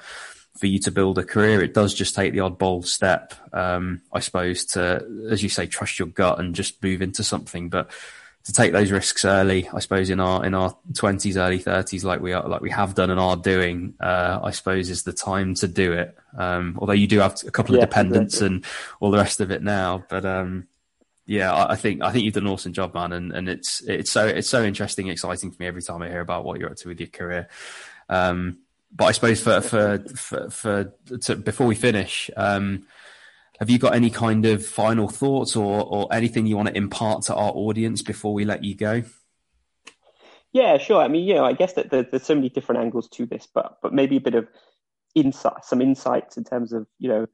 for 0.57 0.67
you 0.67 0.79
to 0.79 0.91
build 0.91 1.17
a 1.17 1.23
career, 1.23 1.61
it 1.61 1.73
does 1.73 1.93
just 1.93 2.15
take 2.15 2.31
the 2.33 2.39
odd 2.39 2.57
bold 2.57 2.87
step, 2.87 3.33
um, 3.53 4.01
I 4.13 4.19
suppose, 4.19 4.65
to, 4.65 5.05
as 5.29 5.43
you 5.43 5.49
say, 5.49 5.67
trust 5.67 5.99
your 5.99 6.07
gut 6.07 6.39
and 6.39 6.55
just 6.55 6.81
move 6.81 7.01
into 7.01 7.23
something. 7.23 7.69
But 7.69 7.91
to 8.45 8.53
take 8.53 8.71
those 8.71 8.91
risks 8.91 9.25
early, 9.25 9.67
I 9.73 9.79
suppose, 9.79 10.09
in 10.09 10.19
our 10.19 10.45
in 10.45 10.53
our 10.53 10.77
twenties, 10.93 11.35
early 11.35 11.57
thirties, 11.59 12.05
like 12.05 12.21
we 12.21 12.31
are, 12.31 12.47
like 12.47 12.61
we 12.61 12.69
have 12.69 12.93
done 12.93 13.09
and 13.09 13.19
are 13.19 13.35
doing, 13.35 13.95
uh, 13.99 14.39
I 14.43 14.51
suppose, 14.51 14.89
is 14.89 15.03
the 15.03 15.13
time 15.13 15.55
to 15.55 15.67
do 15.67 15.93
it. 15.93 16.15
Um, 16.37 16.77
although 16.79 16.93
you 16.93 17.07
do 17.07 17.19
have 17.19 17.37
a 17.47 17.51
couple 17.51 17.75
of 17.75 17.79
yeah, 17.79 17.85
dependents 17.85 18.35
exactly. 18.35 18.55
and 18.57 18.65
all 18.99 19.11
the 19.11 19.17
rest 19.17 19.41
of 19.41 19.51
it 19.51 19.63
now, 19.63 20.03
but 20.09 20.25
um, 20.25 20.67
yeah, 21.25 21.55
I 21.55 21.75
think 21.75 22.03
I 22.03 22.11
think 22.11 22.23
you've 22.23 22.35
done 22.35 22.45
an 22.45 22.53
awesome 22.53 22.73
job, 22.73 22.93
man, 22.93 23.11
and, 23.11 23.31
and 23.31 23.49
it's 23.49 23.81
it's 23.81 24.11
so 24.11 24.27
it's 24.27 24.47
so 24.47 24.63
interesting, 24.63 25.07
exciting 25.07 25.51
for 25.51 25.57
me 25.59 25.67
every 25.67 25.81
time 25.81 26.03
I 26.03 26.09
hear 26.09 26.21
about 26.21 26.45
what 26.45 26.59
you're 26.59 26.69
up 26.69 26.77
to 26.77 26.87
with 26.87 26.99
your 26.99 27.09
career. 27.09 27.49
Um, 28.09 28.59
but 28.95 29.05
I 29.05 29.11
suppose 29.11 29.41
for 29.41 29.61
for 29.61 29.99
for, 30.15 30.49
for 30.49 30.93
to, 31.21 31.35
before 31.35 31.67
we 31.67 31.75
finish, 31.75 32.31
um, 32.37 32.87
have 33.59 33.69
you 33.69 33.77
got 33.77 33.93
any 33.93 34.09
kind 34.09 34.45
of 34.45 34.65
final 34.65 35.09
thoughts 35.09 35.55
or 35.55 35.83
or 35.83 36.07
anything 36.13 36.45
you 36.45 36.55
want 36.55 36.69
to 36.69 36.77
impart 36.77 37.23
to 37.23 37.35
our 37.35 37.51
audience 37.51 38.01
before 38.01 38.33
we 38.33 38.45
let 38.45 38.63
you 38.63 38.75
go? 38.75 39.03
Yeah, 40.53 40.77
sure. 40.77 41.01
I 41.01 41.09
mean, 41.09 41.25
yeah, 41.25 41.41
I 41.41 41.51
guess 41.51 41.73
that 41.73 41.89
there's 41.89 42.23
so 42.23 42.35
many 42.35 42.49
different 42.49 42.81
angles 42.81 43.09
to 43.09 43.25
this, 43.25 43.47
but 43.53 43.77
but 43.81 43.93
maybe 43.93 44.15
a 44.15 44.21
bit 44.21 44.35
of 44.35 44.47
insight, 45.13 45.65
some 45.65 45.81
insights 45.81 46.37
in 46.37 46.45
terms 46.45 46.71
of 46.71 46.87
you 46.97 47.09
know 47.09 47.27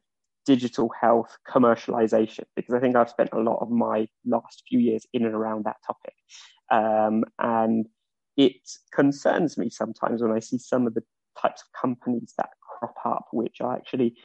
digital 0.48 0.90
health 1.00 1.38
commercialization, 1.48 2.46
because 2.56 2.74
I 2.74 2.80
think 2.80 2.96
I've 2.96 3.12
spent 3.12 3.30
a 3.34 3.40
lot 3.40 3.60
of 3.62 3.70
my 3.70 4.08
last 4.26 4.64
few 4.68 4.80
years 4.80 5.06
in 5.14 5.26
and 5.26 5.36
around 5.36 5.66
that 5.66 5.78
topic, 5.86 6.16
um, 6.72 7.24
and 7.38 7.88
it 8.36 8.56
concerns 8.92 9.56
me 9.56 9.70
sometimes 9.70 10.24
when 10.24 10.32
I 10.32 10.40
see 10.40 10.58
some 10.58 10.88
of 10.88 10.96
the 10.96 11.04
types 11.40 11.62
of 11.62 11.80
companies 11.80 12.34
that 12.38 12.50
crop 12.62 12.96
up, 13.06 13.28
which 13.32 13.62
are 13.62 13.76
actually 13.76 14.16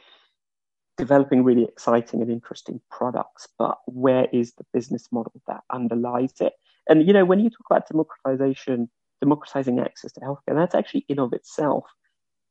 developing 0.97 1.43
really 1.43 1.63
exciting 1.63 2.21
and 2.21 2.31
interesting 2.31 2.81
products. 2.89 3.47
But 3.57 3.77
where 3.85 4.27
is 4.33 4.53
the 4.53 4.65
business 4.73 5.07
model 5.11 5.41
that 5.47 5.61
underlies 5.71 6.33
it? 6.41 6.53
And 6.89 7.05
you 7.05 7.13
know, 7.13 7.25
when 7.25 7.39
you 7.39 7.49
talk 7.49 7.65
about 7.69 7.87
democratization, 7.87 8.89
democratizing 9.21 9.79
access 9.79 10.11
to 10.13 10.21
healthcare, 10.21 10.55
that's 10.55 10.75
actually 10.75 11.05
in 11.09 11.19
of 11.19 11.33
itself 11.33 11.85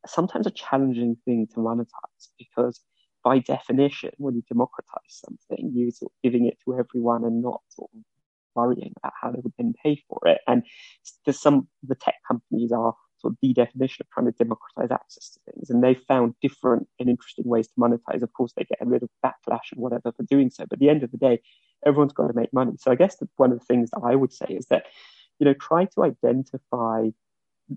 sometimes 0.07 0.47
a 0.47 0.51
challenging 0.51 1.17
thing 1.25 1.47
to 1.49 1.61
monetize 1.61 2.29
because 2.39 2.81
by 3.25 3.39
definition, 3.41 4.11
when 4.19 4.37
you 4.37 4.43
democratize 4.49 5.01
something, 5.09 5.73
you're 5.75 5.91
sort 5.91 6.13
of 6.13 6.23
giving 6.23 6.47
it 6.47 6.59
to 6.65 6.79
everyone 6.79 7.25
and 7.25 7.43
not 7.43 7.61
sort 7.71 7.91
of 7.95 8.01
worrying 8.55 8.93
about 8.99 9.13
how 9.21 9.31
they 9.31 9.41
would 9.43 9.53
then 9.59 9.75
pay 9.83 10.01
for 10.09 10.21
it. 10.27 10.39
And 10.47 10.63
there's 11.25 11.41
some 11.41 11.69
the 11.83 11.97
tech 11.97 12.15
companies 12.27 12.73
are 12.73 12.95
the 13.41 13.53
definition 13.53 14.05
of 14.05 14.11
trying 14.11 14.27
to 14.27 14.33
democratize 14.33 14.91
access 14.91 15.31
to 15.31 15.41
things. 15.51 15.70
And 15.70 15.83
they 15.83 15.95
found 15.95 16.35
different 16.41 16.89
and 16.99 17.09
interesting 17.09 17.47
ways 17.47 17.68
to 17.68 17.74
monetize. 17.79 18.22
Of 18.22 18.33
course, 18.33 18.53
they 18.57 18.64
get 18.64 18.89
bit 18.89 19.03
of 19.03 19.11
backlash 19.24 19.72
and 19.72 19.81
whatever 19.81 20.12
for 20.12 20.22
doing 20.24 20.51
so. 20.51 20.64
But 20.64 20.74
at 20.74 20.81
the 20.81 20.91
end 20.91 21.03
of 21.03 21.11
the 21.11 21.18
day, 21.18 21.41
everyone's 21.85 22.12
got 22.12 22.29
to 22.29 22.35
make 22.35 22.53
money. 22.53 22.72
So 22.79 22.91
I 22.91 22.95
guess 22.95 23.16
that 23.16 23.29
one 23.37 23.53
of 23.53 23.59
the 23.59 23.64
things 23.64 23.91
that 23.91 24.01
I 24.05 24.14
would 24.14 24.33
say 24.33 24.47
is 24.49 24.66
that, 24.66 24.87
you 25.39 25.45
know, 25.45 25.55
try 25.55 25.87
to 25.87 26.05
identify 26.05 27.09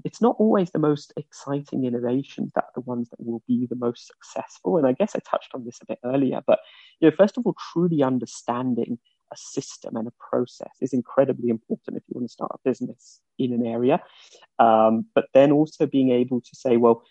it's 0.06 0.22
not 0.22 0.36
always 0.38 0.70
the 0.72 0.80
most 0.80 1.14
exciting 1.18 1.86
innovations 1.86 2.52
that 2.54 2.66
are 2.66 2.72
the 2.76 2.82
ones 2.82 3.10
that 3.10 3.20
will 3.20 3.42
be 3.48 3.66
the 3.66 3.76
most 3.76 4.08
successful. 4.08 4.78
And 4.78 4.86
I 4.86 4.92
guess 4.92 5.16
I 5.16 5.20
touched 5.20 5.50
on 5.56 5.66
this 5.66 5.80
a 5.82 5.86
bit 5.86 6.00
earlier, 6.04 6.42
but 6.46 6.60
you 7.00 7.10
know, 7.10 7.16
first 7.16 7.38
of 7.38 7.46
all, 7.46 7.56
truly 7.74 8.04
understanding 8.04 9.00
a 9.32 9.38
system 9.38 9.96
and 9.96 10.08
a 10.08 10.14
process 10.20 10.72
is 10.82 10.94
incredibly 10.94 11.50
important 11.50 11.98
if 11.98 12.04
you 12.08 12.16
want 12.16 12.28
to 12.28 12.34
start 12.34 12.52
a 12.54 12.70
business 12.70 13.22
in 13.38 13.54
an 13.54 13.66
area. 13.66 14.02
Um, 14.60 15.06
but 15.16 15.26
then 15.34 15.52
also 15.52 15.86
being 15.86 16.12
able 16.12 16.42
to 16.42 16.56
say, 16.56 16.78
well, 16.78 17.04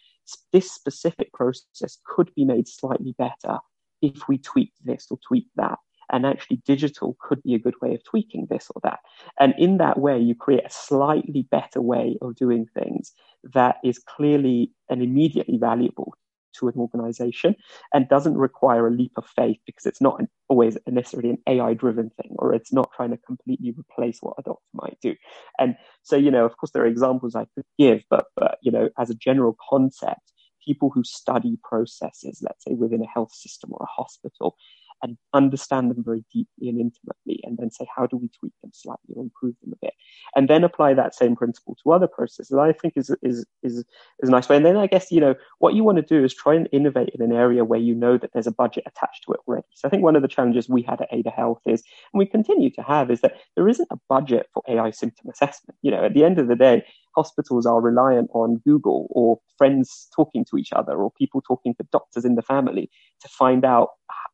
this 0.52 0.70
specific 0.70 1.32
process 1.32 1.98
could 2.04 2.34
be 2.34 2.44
made 2.44 2.68
slightly 2.68 3.14
better 3.16 3.58
if 4.02 4.28
we 4.28 4.38
tweak 4.38 4.72
this 4.84 5.06
or 5.10 5.18
tweak 5.26 5.46
that. 5.56 5.78
And 6.10 6.24
actually, 6.24 6.62
digital 6.64 7.16
could 7.20 7.42
be 7.42 7.54
a 7.54 7.58
good 7.58 7.74
way 7.82 7.94
of 7.94 8.02
tweaking 8.02 8.46
this 8.48 8.70
or 8.74 8.80
that. 8.82 9.00
And 9.38 9.54
in 9.58 9.76
that 9.76 9.98
way, 9.98 10.18
you 10.18 10.34
create 10.34 10.64
a 10.64 10.70
slightly 10.70 11.42
better 11.50 11.82
way 11.82 12.16
of 12.22 12.34
doing 12.34 12.66
things 12.66 13.12
that 13.52 13.76
is 13.84 13.98
clearly 13.98 14.72
and 14.88 15.02
immediately 15.02 15.58
valuable 15.58 16.14
to 16.58 16.68
an 16.68 16.74
organization 16.76 17.54
and 17.92 18.08
doesn't 18.08 18.36
require 18.36 18.86
a 18.86 18.90
leap 18.90 19.12
of 19.16 19.26
faith 19.26 19.58
because 19.66 19.86
it's 19.86 20.00
not 20.00 20.20
an, 20.20 20.28
always 20.48 20.78
necessarily 20.86 21.30
an 21.30 21.38
AI 21.46 21.74
driven 21.74 22.10
thing 22.10 22.34
or 22.38 22.54
it's 22.54 22.72
not 22.72 22.90
trying 22.94 23.10
to 23.10 23.16
completely 23.18 23.74
replace 23.78 24.18
what 24.20 24.36
a 24.38 24.42
doctor 24.42 24.62
might 24.74 24.98
do. 25.02 25.14
And 25.58 25.76
so, 26.02 26.16
you 26.16 26.30
know, 26.30 26.44
of 26.44 26.56
course, 26.56 26.70
there 26.72 26.82
are 26.82 26.86
examples 26.86 27.34
I 27.34 27.46
could 27.54 27.64
give, 27.78 28.02
but, 28.10 28.26
but 28.36 28.58
you 28.62 28.70
know, 28.70 28.88
as 28.98 29.10
a 29.10 29.14
general 29.14 29.56
concept, 29.68 30.32
people 30.64 30.90
who 30.90 31.02
study 31.04 31.58
processes, 31.62 32.40
let's 32.42 32.64
say 32.64 32.74
within 32.74 33.02
a 33.02 33.06
health 33.06 33.32
system 33.32 33.70
or 33.72 33.82
a 33.82 34.00
hospital, 34.00 34.56
and 35.02 35.16
understand 35.32 35.90
them 35.90 36.02
very 36.04 36.24
deeply 36.32 36.68
and 36.68 36.80
intimately, 36.80 37.40
and 37.44 37.56
then 37.58 37.70
say, 37.70 37.86
how 37.94 38.06
do 38.06 38.16
we 38.16 38.28
tweak 38.28 38.52
them 38.62 38.70
slightly 38.74 39.14
or 39.14 39.22
improve 39.22 39.54
them 39.62 39.72
a 39.72 39.86
bit? 39.86 39.94
And 40.34 40.48
then 40.48 40.64
apply 40.64 40.94
that 40.94 41.14
same 41.14 41.36
principle 41.36 41.76
to 41.82 41.92
other 41.92 42.06
processes, 42.06 42.56
I 42.56 42.72
think 42.72 42.94
is, 42.96 43.10
is, 43.22 43.46
is, 43.62 43.84
is 44.20 44.28
a 44.28 44.30
nice 44.30 44.48
way. 44.48 44.56
And 44.56 44.66
then 44.66 44.76
I 44.76 44.86
guess, 44.86 45.10
you 45.10 45.20
know, 45.20 45.34
what 45.58 45.74
you 45.74 45.84
want 45.84 45.96
to 45.96 46.02
do 46.02 46.24
is 46.24 46.34
try 46.34 46.54
and 46.54 46.68
innovate 46.72 47.10
in 47.10 47.22
an 47.22 47.32
area 47.32 47.64
where 47.64 47.80
you 47.80 47.94
know 47.94 48.18
that 48.18 48.30
there's 48.32 48.46
a 48.46 48.52
budget 48.52 48.84
attached 48.86 49.24
to 49.24 49.32
it 49.32 49.40
already. 49.46 49.66
So 49.74 49.86
I 49.86 49.90
think 49.90 50.02
one 50.02 50.16
of 50.16 50.22
the 50.22 50.28
challenges 50.28 50.68
we 50.68 50.82
had 50.82 51.00
at 51.00 51.08
Ada 51.12 51.30
Health 51.30 51.60
is, 51.66 51.82
and 52.12 52.18
we 52.18 52.26
continue 52.26 52.70
to 52.70 52.82
have, 52.82 53.10
is 53.10 53.20
that 53.20 53.36
there 53.56 53.68
isn't 53.68 53.88
a 53.90 53.98
budget 54.08 54.48
for 54.52 54.62
AI 54.68 54.90
symptom 54.90 55.30
assessment. 55.30 55.78
You 55.82 55.90
know, 55.90 56.04
at 56.04 56.14
the 56.14 56.24
end 56.24 56.38
of 56.38 56.48
the 56.48 56.56
day, 56.56 56.84
hospitals 57.18 57.66
are 57.66 57.80
reliant 57.80 58.30
on 58.32 58.60
Google 58.64 59.08
or 59.10 59.40
friends 59.56 60.06
talking 60.14 60.44
to 60.44 60.56
each 60.56 60.72
other 60.72 60.94
or 61.02 61.10
people 61.10 61.40
talking 61.40 61.74
to 61.74 61.86
doctors 61.90 62.24
in 62.24 62.36
the 62.36 62.42
family 62.42 62.88
to 63.22 63.28
find 63.28 63.64
out 63.64 63.88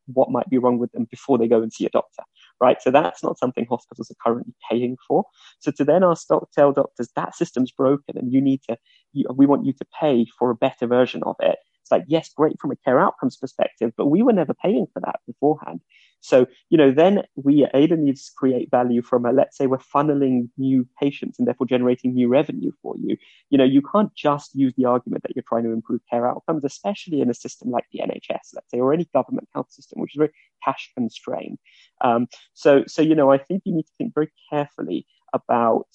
what 0.05 0.29
might 0.29 0.47
be 0.51 0.59
wrong 0.59 0.77
with 0.77 0.91
them 0.91 1.07
before 1.09 1.39
they 1.39 1.47
go 1.47 1.63
and 1.63 1.73
see 1.73 1.85
a 1.85 1.89
doctor, 1.89 2.21
right? 2.61 2.79
So 2.83 2.91
that's 2.91 3.23
not 3.23 3.39
something 3.39 3.65
hospitals 3.65 4.11
are 4.11 4.23
currently 4.23 4.53
paying 4.69 4.97
for. 5.07 5.23
So 5.57 5.71
to 5.71 5.83
then 5.83 6.03
ask 6.03 6.27
tell 6.27 6.71
doctors 6.73 7.09
that 7.15 7.35
system's 7.35 7.71
broken 7.71 8.17
and 8.19 8.31
you 8.31 8.39
need 8.39 8.61
to, 8.69 8.77
you, 9.13 9.25
we 9.35 9.47
want 9.47 9.65
you 9.65 9.73
to 9.73 9.85
pay 9.99 10.27
for 10.37 10.51
a 10.51 10.55
better 10.55 10.85
version 10.85 11.23
of 11.23 11.35
it. 11.39 11.57
It's 11.81 11.91
like, 11.91 12.05
yes, 12.07 12.29
great 12.35 12.59
from 12.59 12.71
a 12.71 12.75
care 12.75 12.99
outcomes 12.99 13.37
perspective, 13.37 13.93
but 13.97 14.07
we 14.07 14.21
were 14.21 14.33
never 14.33 14.53
paying 14.53 14.87
for 14.93 14.99
that 15.01 15.19
beforehand. 15.25 15.81
So, 16.25 16.47
you 16.69 16.77
know, 16.77 16.91
then 16.91 17.23
we 17.35 17.67
Ada 17.73 17.97
needs 17.97 18.25
to 18.25 18.31
create 18.35 18.71
value 18.71 19.01
from 19.01 19.25
a, 19.25 19.31
let's 19.31 19.57
say 19.57 19.67
we're 19.67 19.77
funneling 19.77 20.49
new 20.57 20.87
patients 20.99 21.37
and 21.37 21.47
therefore 21.47 21.67
generating 21.67 22.13
new 22.13 22.27
revenue 22.27 22.71
for 22.81 22.95
you. 22.97 23.15
You 23.49 23.57
know, 23.57 23.63
you 23.63 23.81
can't 23.81 24.13
just 24.15 24.55
use 24.55 24.73
the 24.75 24.85
argument 24.85 25.23
that 25.23 25.35
you're 25.35 25.43
trying 25.47 25.65
to 25.65 25.71
improve 25.71 26.01
care 26.09 26.27
outcomes, 26.27 26.63
especially 26.63 27.21
in 27.21 27.29
a 27.29 27.33
system 27.33 27.69
like 27.69 27.85
the 27.91 27.99
NHS, 27.99 28.53
let's 28.53 28.71
say, 28.71 28.79
or 28.79 28.91
any 28.91 29.07
government 29.13 29.47
health 29.53 29.71
system, 29.71 30.01
which 30.01 30.15
is 30.15 30.17
very 30.17 30.31
cash 30.63 30.91
constrained. 30.95 31.59
Um, 32.01 32.27
so, 32.53 32.83
so, 32.87 33.01
you 33.01 33.15
know, 33.15 33.31
I 33.31 33.37
think 33.37 33.61
you 33.65 33.73
need 33.73 33.85
to 33.85 33.93
think 33.97 34.13
very 34.15 34.31
carefully 34.49 35.05
about 35.33 35.87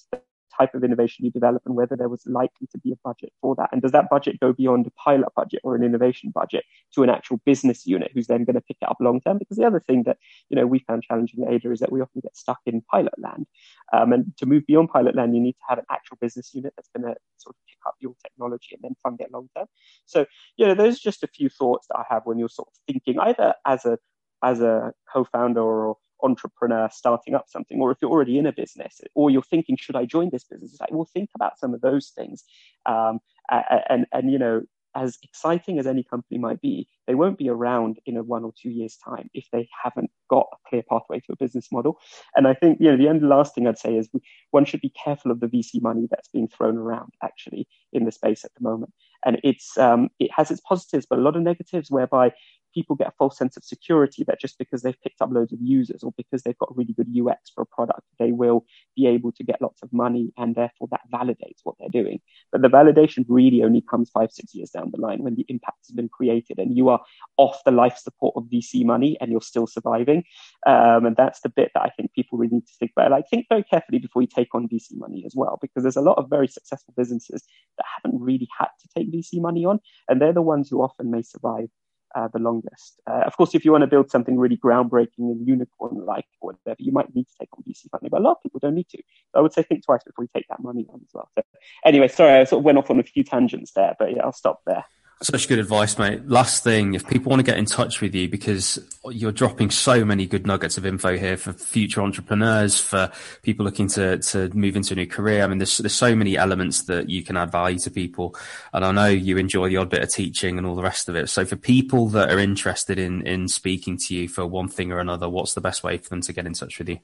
type 0.57 0.73
of 0.75 0.83
innovation 0.83 1.25
you 1.25 1.31
develop 1.31 1.61
and 1.65 1.75
whether 1.75 1.95
there 1.95 2.09
was 2.09 2.25
likely 2.25 2.67
to 2.71 2.77
be 2.77 2.91
a 2.91 2.95
budget 3.03 3.31
for 3.41 3.55
that. 3.55 3.69
And 3.71 3.81
does 3.81 3.91
that 3.91 4.09
budget 4.09 4.39
go 4.39 4.53
beyond 4.53 4.87
a 4.87 4.91
pilot 4.91 5.29
budget 5.35 5.61
or 5.63 5.75
an 5.75 5.83
innovation 5.83 6.31
budget 6.31 6.63
to 6.93 7.03
an 7.03 7.09
actual 7.09 7.41
business 7.45 7.85
unit 7.85 8.11
who's 8.13 8.27
then 8.27 8.43
going 8.43 8.55
to 8.55 8.61
pick 8.61 8.77
it 8.81 8.89
up 8.89 8.97
long 8.99 9.21
term? 9.21 9.37
Because 9.37 9.57
the 9.57 9.65
other 9.65 9.79
thing 9.79 10.03
that 10.03 10.17
you 10.49 10.55
know 10.55 10.67
we 10.67 10.79
found 10.79 11.03
challenging 11.03 11.43
at 11.43 11.53
Ada 11.53 11.71
is 11.71 11.79
that 11.79 11.91
we 11.91 12.01
often 12.01 12.21
get 12.21 12.35
stuck 12.35 12.59
in 12.65 12.81
pilot 12.81 13.13
land. 13.17 13.47
Um, 13.93 14.13
and 14.13 14.37
to 14.37 14.45
move 14.45 14.65
beyond 14.67 14.89
pilot 14.89 15.15
land, 15.15 15.35
you 15.35 15.41
need 15.41 15.53
to 15.53 15.65
have 15.67 15.77
an 15.77 15.85
actual 15.89 16.17
business 16.21 16.53
unit 16.53 16.73
that's 16.75 16.89
going 16.95 17.03
to 17.03 17.15
sort 17.37 17.55
of 17.55 17.59
pick 17.67 17.77
up 17.87 17.95
your 17.99 18.13
technology 18.23 18.69
and 18.73 18.81
then 18.83 18.95
fund 19.03 19.19
it 19.21 19.31
long 19.31 19.49
term. 19.55 19.67
So, 20.05 20.25
you 20.57 20.67
know, 20.67 20.75
those 20.75 20.97
are 20.97 21.01
just 21.01 21.23
a 21.23 21.27
few 21.27 21.49
thoughts 21.49 21.87
that 21.87 21.97
I 21.97 22.03
have 22.09 22.23
when 22.25 22.39
you're 22.39 22.49
sort 22.49 22.69
of 22.69 22.73
thinking 22.87 23.19
either 23.19 23.53
as 23.65 23.85
a 23.85 23.97
as 24.43 24.59
a 24.59 24.91
co-founder 25.11 25.61
or 25.61 25.97
entrepreneur 26.23 26.89
starting 26.91 27.35
up 27.35 27.45
something, 27.47 27.79
or 27.79 27.91
if 27.91 27.97
you're 28.01 28.11
already 28.11 28.37
in 28.37 28.45
a 28.45 28.53
business, 28.53 29.01
or 29.15 29.29
you're 29.29 29.41
thinking, 29.41 29.77
should 29.77 29.95
I 29.95 30.05
join 30.05 30.29
this 30.31 30.43
business? 30.43 30.71
It's 30.71 30.81
like, 30.81 30.91
well, 30.91 31.09
think 31.13 31.29
about 31.35 31.59
some 31.59 31.73
of 31.73 31.81
those 31.81 32.09
things. 32.09 32.43
Um, 32.85 33.19
and, 33.49 34.05
and, 34.11 34.31
you 34.31 34.39
know, 34.39 34.61
as 34.95 35.17
exciting 35.23 35.79
as 35.79 35.87
any 35.87 36.03
company 36.03 36.37
might 36.37 36.61
be, 36.61 36.87
they 37.07 37.15
won't 37.15 37.37
be 37.37 37.49
around 37.49 37.99
in 38.05 38.17
a 38.17 38.23
one 38.23 38.43
or 38.43 38.51
two 38.59 38.69
years' 38.69 38.97
time 38.97 39.29
if 39.33 39.47
they 39.51 39.67
haven't 39.83 40.11
got 40.29 40.47
a 40.53 40.69
clear 40.69 40.83
pathway 40.89 41.19
to 41.19 41.31
a 41.31 41.37
business 41.37 41.71
model. 41.71 41.97
And 42.35 42.47
I 42.47 42.53
think, 42.53 42.79
you 42.79 42.91
know, 42.91 42.97
the 42.97 43.07
end 43.07 43.27
last 43.27 43.55
thing 43.55 43.67
I'd 43.67 43.77
say 43.77 43.95
is 43.95 44.09
we, 44.13 44.21
one 44.51 44.65
should 44.65 44.81
be 44.81 44.93
careful 45.03 45.31
of 45.31 45.39
the 45.39 45.47
VC 45.47 45.81
money 45.81 46.07
that's 46.09 46.29
being 46.29 46.47
thrown 46.47 46.77
around 46.77 47.13
actually 47.23 47.67
in 47.93 48.05
the 48.05 48.11
space 48.11 48.43
at 48.43 48.51
the 48.55 48.63
moment. 48.63 48.93
And 49.25 49.39
it's 49.43 49.77
um, 49.77 50.09
it 50.19 50.31
has 50.35 50.51
its 50.51 50.61
positives, 50.61 51.05
but 51.09 51.19
a 51.19 51.21
lot 51.21 51.35
of 51.35 51.43
negatives 51.43 51.91
whereby 51.91 52.31
people 52.73 52.95
get 52.95 53.07
a 53.07 53.13
false 53.17 53.37
sense 53.37 53.57
of 53.57 53.63
security 53.63 54.23
that 54.27 54.39
just 54.39 54.57
because 54.57 54.81
they've 54.81 55.01
picked 55.01 55.21
up 55.21 55.31
loads 55.31 55.51
of 55.51 55.59
users 55.61 56.03
or 56.03 56.13
because 56.17 56.43
they've 56.43 56.57
got 56.57 56.75
really 56.75 56.93
good 56.93 57.07
UX 57.09 57.49
for 57.49 57.61
a 57.61 57.65
product, 57.65 58.01
they 58.19 58.31
will 58.31 58.65
be 58.95 59.07
able 59.07 59.31
to 59.31 59.43
get 59.43 59.61
lots 59.61 59.81
of 59.81 59.91
money 59.91 60.31
and 60.37 60.55
therefore 60.55 60.87
that 60.91 61.01
validates 61.11 61.61
what 61.63 61.75
they're 61.79 61.89
doing. 61.89 62.19
But 62.51 62.61
the 62.61 62.67
validation 62.67 63.25
really 63.27 63.63
only 63.63 63.81
comes 63.81 64.09
five, 64.09 64.31
six 64.31 64.53
years 64.53 64.69
down 64.69 64.91
the 64.91 65.01
line 65.01 65.23
when 65.23 65.35
the 65.35 65.45
impact 65.49 65.79
has 65.87 65.95
been 65.95 66.09
created 66.09 66.59
and 66.59 66.75
you 66.75 66.89
are 66.89 67.01
off 67.37 67.61
the 67.65 67.71
life 67.71 67.97
support 67.97 68.35
of 68.35 68.43
VC 68.45 68.85
money 68.85 69.17
and 69.19 69.31
you're 69.31 69.41
still 69.41 69.67
surviving. 69.67 70.23
Um, 70.67 71.05
and 71.05 71.15
that's 71.15 71.41
the 71.41 71.49
bit 71.49 71.71
that 71.73 71.83
I 71.83 71.89
think 71.89 72.13
people 72.13 72.37
really 72.37 72.55
need 72.55 72.67
to 72.67 72.73
think 72.79 72.91
about. 72.95 73.11
Like 73.11 73.25
think 73.31 73.47
very 73.49 73.63
carefully 73.63 73.99
before 73.99 74.21
you 74.21 74.27
take 74.27 74.53
on 74.53 74.67
VC 74.67 74.95
money 74.95 75.23
as 75.25 75.33
well, 75.35 75.57
because 75.61 75.83
there's 75.83 75.95
a 75.95 76.01
lot 76.01 76.17
of 76.17 76.29
very 76.29 76.47
successful 76.47 76.93
businesses 76.95 77.43
that 77.77 77.85
haven't 77.95 78.21
really 78.21 78.47
had 78.57 78.67
to 78.81 78.87
take 78.95 79.11
VC 79.11 79.41
money 79.41 79.65
on, 79.65 79.79
and 80.07 80.21
they're 80.21 80.33
the 80.33 80.41
ones 80.41 80.69
who 80.69 80.81
often 80.81 81.09
may 81.09 81.21
survive 81.21 81.69
uh, 82.15 82.27
the 82.29 82.39
longest. 82.39 82.99
Uh, 83.09 83.23
of 83.25 83.35
course, 83.37 83.55
if 83.55 83.65
you 83.65 83.71
want 83.71 83.83
to 83.83 83.87
build 83.87 84.09
something 84.09 84.37
really 84.37 84.57
groundbreaking 84.57 85.19
and 85.19 85.47
unicorn 85.47 86.05
like 86.05 86.25
or 86.39 86.53
whatever, 86.53 86.77
you 86.79 86.91
might 86.91 87.13
need 87.15 87.27
to 87.27 87.33
take 87.39 87.49
on 87.57 87.63
VC 87.67 87.89
funding, 87.89 88.09
but 88.09 88.21
a 88.21 88.23
lot 88.23 88.33
of 88.33 88.43
people 88.43 88.59
don't 88.59 88.75
need 88.75 88.89
to. 88.89 88.97
So 88.97 89.39
I 89.39 89.41
would 89.41 89.53
say 89.53 89.63
think 89.63 89.85
twice 89.85 90.03
before 90.03 90.23
you 90.23 90.29
take 90.33 90.47
that 90.49 90.61
money 90.61 90.85
on 90.89 91.01
as 91.03 91.09
well. 91.13 91.29
So 91.35 91.43
anyway, 91.85 92.07
sorry, 92.07 92.39
I 92.39 92.43
sort 92.43 92.59
of 92.59 92.65
went 92.65 92.77
off 92.77 92.89
on 92.89 92.99
a 92.99 93.03
few 93.03 93.23
tangents 93.23 93.71
there, 93.73 93.95
but 93.97 94.15
yeah, 94.15 94.23
I'll 94.23 94.33
stop 94.33 94.61
there. 94.65 94.85
Such 95.23 95.47
good 95.47 95.59
advice, 95.59 95.99
mate. 95.99 96.27
Last 96.27 96.63
thing, 96.63 96.95
if 96.95 97.07
people 97.07 97.29
want 97.29 97.41
to 97.41 97.43
get 97.43 97.59
in 97.59 97.65
touch 97.65 98.01
with 98.01 98.15
you, 98.15 98.27
because 98.27 98.79
you're 99.11 99.31
dropping 99.31 99.69
so 99.69 100.03
many 100.03 100.25
good 100.25 100.47
nuggets 100.47 100.79
of 100.79 100.85
info 100.85 101.15
here 101.15 101.37
for 101.37 101.53
future 101.53 102.01
entrepreneurs, 102.01 102.79
for 102.79 103.11
people 103.43 103.63
looking 103.63 103.87
to, 103.89 104.17
to 104.17 104.49
move 104.55 104.75
into 104.75 104.93
a 104.93 104.95
new 104.95 105.05
career. 105.05 105.43
I 105.43 105.47
mean, 105.47 105.59
there's, 105.59 105.77
there's 105.77 105.93
so 105.93 106.15
many 106.15 106.37
elements 106.37 106.85
that 106.85 107.07
you 107.07 107.23
can 107.23 107.37
add 107.37 107.51
value 107.51 107.77
to 107.79 107.91
people. 107.91 108.35
And 108.73 108.83
I 108.83 108.91
know 108.91 109.09
you 109.09 109.37
enjoy 109.37 109.69
the 109.69 109.77
odd 109.77 109.91
bit 109.91 110.01
of 110.01 110.09
teaching 110.09 110.57
and 110.57 110.65
all 110.65 110.73
the 110.73 110.81
rest 110.81 111.07
of 111.07 111.15
it. 111.15 111.29
So 111.29 111.45
for 111.45 111.55
people 111.55 112.07
that 112.09 112.31
are 112.31 112.39
interested 112.39 112.97
in, 112.97 113.21
in 113.27 113.47
speaking 113.47 113.97
to 113.97 114.15
you 114.15 114.27
for 114.27 114.47
one 114.47 114.69
thing 114.69 114.91
or 114.91 114.97
another, 114.97 115.29
what's 115.29 115.53
the 115.53 115.61
best 115.61 115.83
way 115.83 115.97
for 115.97 116.09
them 116.09 116.21
to 116.21 116.33
get 116.33 116.47
in 116.47 116.53
touch 116.53 116.79
with 116.79 116.89
you? 116.89 116.97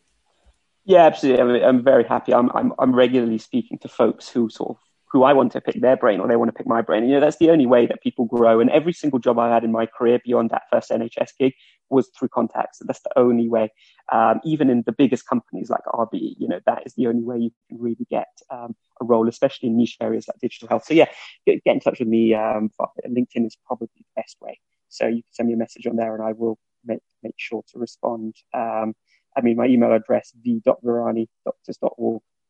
Yeah, 0.85 1.05
absolutely. 1.05 1.61
I'm, 1.61 1.77
I'm 1.77 1.83
very 1.83 2.03
happy. 2.05 2.33
I'm, 2.33 2.49
I'm, 2.55 2.73
I'm 2.79 2.95
regularly 2.95 3.37
speaking 3.37 3.77
to 3.79 3.87
folks 3.87 4.27
who 4.27 4.49
sort 4.49 4.71
of 4.71 4.77
who 5.09 5.23
I 5.23 5.33
want 5.33 5.53
to 5.53 5.61
pick 5.61 5.79
their 5.79 5.95
brain 5.95 6.19
or 6.19 6.27
they 6.27 6.35
want 6.35 6.49
to 6.49 6.53
pick 6.53 6.67
my 6.67 6.81
brain. 6.81 7.03
And, 7.03 7.09
you 7.09 7.15
know, 7.15 7.21
that's 7.21 7.37
the 7.37 7.49
only 7.49 7.65
way 7.65 7.85
that 7.85 8.03
people 8.03 8.25
grow. 8.25 8.59
And 8.59 8.69
every 8.69 8.91
single 8.91 9.19
job 9.19 9.39
I 9.39 9.49
had 9.49 9.63
in 9.63 9.71
my 9.71 9.85
career 9.85 10.19
beyond 10.23 10.49
that 10.49 10.63
first 10.71 10.91
NHS 10.91 11.31
gig 11.39 11.53
was 11.89 12.09
through 12.09 12.27
contacts. 12.27 12.79
That's 12.81 13.01
the 13.01 13.17
only 13.17 13.47
way. 13.47 13.71
Um, 14.11 14.41
even 14.43 14.69
in 14.69 14.83
the 14.85 14.91
biggest 14.91 15.25
companies 15.25 15.69
like 15.69 15.83
RBE, 15.85 16.35
you 16.37 16.47
know, 16.49 16.59
that 16.65 16.83
is 16.85 16.93
the 16.95 17.07
only 17.07 17.23
way 17.23 17.37
you 17.37 17.51
can 17.69 17.79
really 17.79 18.05
get 18.09 18.27
um, 18.49 18.75
a 18.99 19.05
role, 19.05 19.29
especially 19.29 19.69
in 19.69 19.77
niche 19.77 19.97
areas 20.01 20.27
like 20.27 20.39
digital 20.41 20.67
health. 20.67 20.83
So 20.85 20.93
yeah, 20.93 21.07
get, 21.45 21.63
get 21.63 21.75
in 21.75 21.79
touch 21.79 21.99
with 21.99 22.09
me. 22.09 22.33
Um, 22.33 22.69
LinkedIn 23.07 23.45
is 23.45 23.57
probably 23.65 23.89
the 23.95 24.03
best 24.17 24.35
way. 24.41 24.59
So 24.89 25.07
you 25.07 25.23
can 25.23 25.31
send 25.31 25.47
me 25.47 25.53
a 25.53 25.57
message 25.57 25.87
on 25.87 25.95
there 25.95 26.13
and 26.15 26.23
I 26.23 26.33
will 26.33 26.59
make, 26.85 26.99
make 27.23 27.35
sure 27.37 27.63
to 27.71 27.79
respond. 27.79 28.35
Um, 28.53 28.93
I 29.37 29.41
mean, 29.41 29.55
my 29.55 29.67
email 29.67 29.93
address, 29.93 30.33
v.virani, 30.41 31.27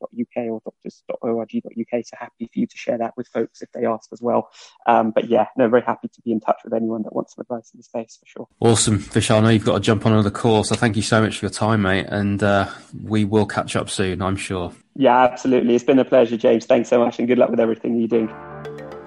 uk 0.03 0.49
or 0.49 0.61
doctors.org.uk. 0.63 2.05
So 2.05 2.17
happy 2.19 2.49
for 2.51 2.59
you 2.59 2.67
to 2.67 2.77
share 2.77 2.97
that 2.97 3.13
with 3.17 3.27
folks 3.27 3.61
if 3.61 3.71
they 3.71 3.85
ask 3.85 4.09
as 4.11 4.21
well. 4.21 4.49
Um, 4.85 5.11
but 5.11 5.29
yeah, 5.29 5.47
no, 5.57 5.67
very 5.67 5.83
happy 5.83 6.07
to 6.07 6.21
be 6.21 6.31
in 6.31 6.39
touch 6.39 6.59
with 6.63 6.73
anyone 6.73 7.03
that 7.03 7.13
wants 7.13 7.35
some 7.35 7.41
advice 7.41 7.71
in 7.73 7.79
the 7.79 7.83
space 7.83 8.17
for 8.19 8.25
sure. 8.25 8.47
Awesome. 8.59 8.99
Vishaal, 8.99 9.37
I 9.37 9.41
know 9.41 9.49
you've 9.49 9.65
got 9.65 9.75
to 9.75 9.79
jump 9.79 10.05
on 10.05 10.13
another 10.13 10.31
call. 10.31 10.63
So 10.63 10.75
thank 10.75 10.95
you 10.95 11.01
so 11.01 11.21
much 11.21 11.39
for 11.39 11.45
your 11.45 11.51
time, 11.51 11.81
mate. 11.81 12.07
And 12.09 12.41
uh, 12.43 12.69
we 13.03 13.25
will 13.25 13.45
catch 13.45 13.75
up 13.75 13.89
soon, 13.89 14.21
I'm 14.21 14.35
sure. 14.37 14.71
Yeah, 14.95 15.23
absolutely. 15.23 15.75
It's 15.75 15.83
been 15.83 15.99
a 15.99 16.05
pleasure, 16.05 16.37
James. 16.37 16.65
Thanks 16.65 16.89
so 16.89 16.99
much 16.99 17.19
and 17.19 17.27
good 17.27 17.37
luck 17.37 17.49
with 17.49 17.59
everything 17.59 17.99
you 17.99 18.07
do. 18.07 18.27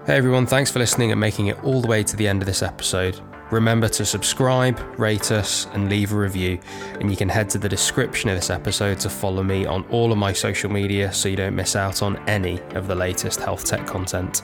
Hey 0.07 0.17
everyone, 0.17 0.47
thanks 0.47 0.71
for 0.71 0.79
listening 0.79 1.13
and 1.13 1.21
making 1.21 1.49
it 1.49 1.63
all 1.63 1.83
the 1.83 1.87
way 1.87 2.03
to 2.03 2.17
the 2.17 2.27
end 2.27 2.41
of 2.43 2.47
this 2.47 2.63
episode. 2.63 3.21
Remember 3.51 3.89
to 3.89 4.05
subscribe, 4.05 4.79
rate 4.99 5.33
us, 5.33 5.67
and 5.73 5.89
leave 5.89 6.13
a 6.13 6.17
review. 6.17 6.59
And 7.01 7.11
you 7.11 7.17
can 7.17 7.29
head 7.29 7.51
to 7.51 7.59
the 7.59 7.69
description 7.69 8.31
of 8.31 8.37
this 8.37 8.51
episode 8.51 9.01
to 9.01 9.11
follow 9.11 9.43
me 9.43 9.67
on 9.67 9.85
all 9.91 10.13
of 10.13 10.19
my 10.19 10.33
social 10.33 10.71
media 10.71 11.13
so 11.13 11.29
you 11.29 11.37
don't 11.37 11.57
miss 11.57 11.75
out 11.75 12.03
on 12.03 12.17
any 12.29 12.61
of 12.75 12.87
the 12.87 12.95
latest 12.95 13.41
health 13.41 13.65
tech 13.65 13.87
content. 13.87 14.43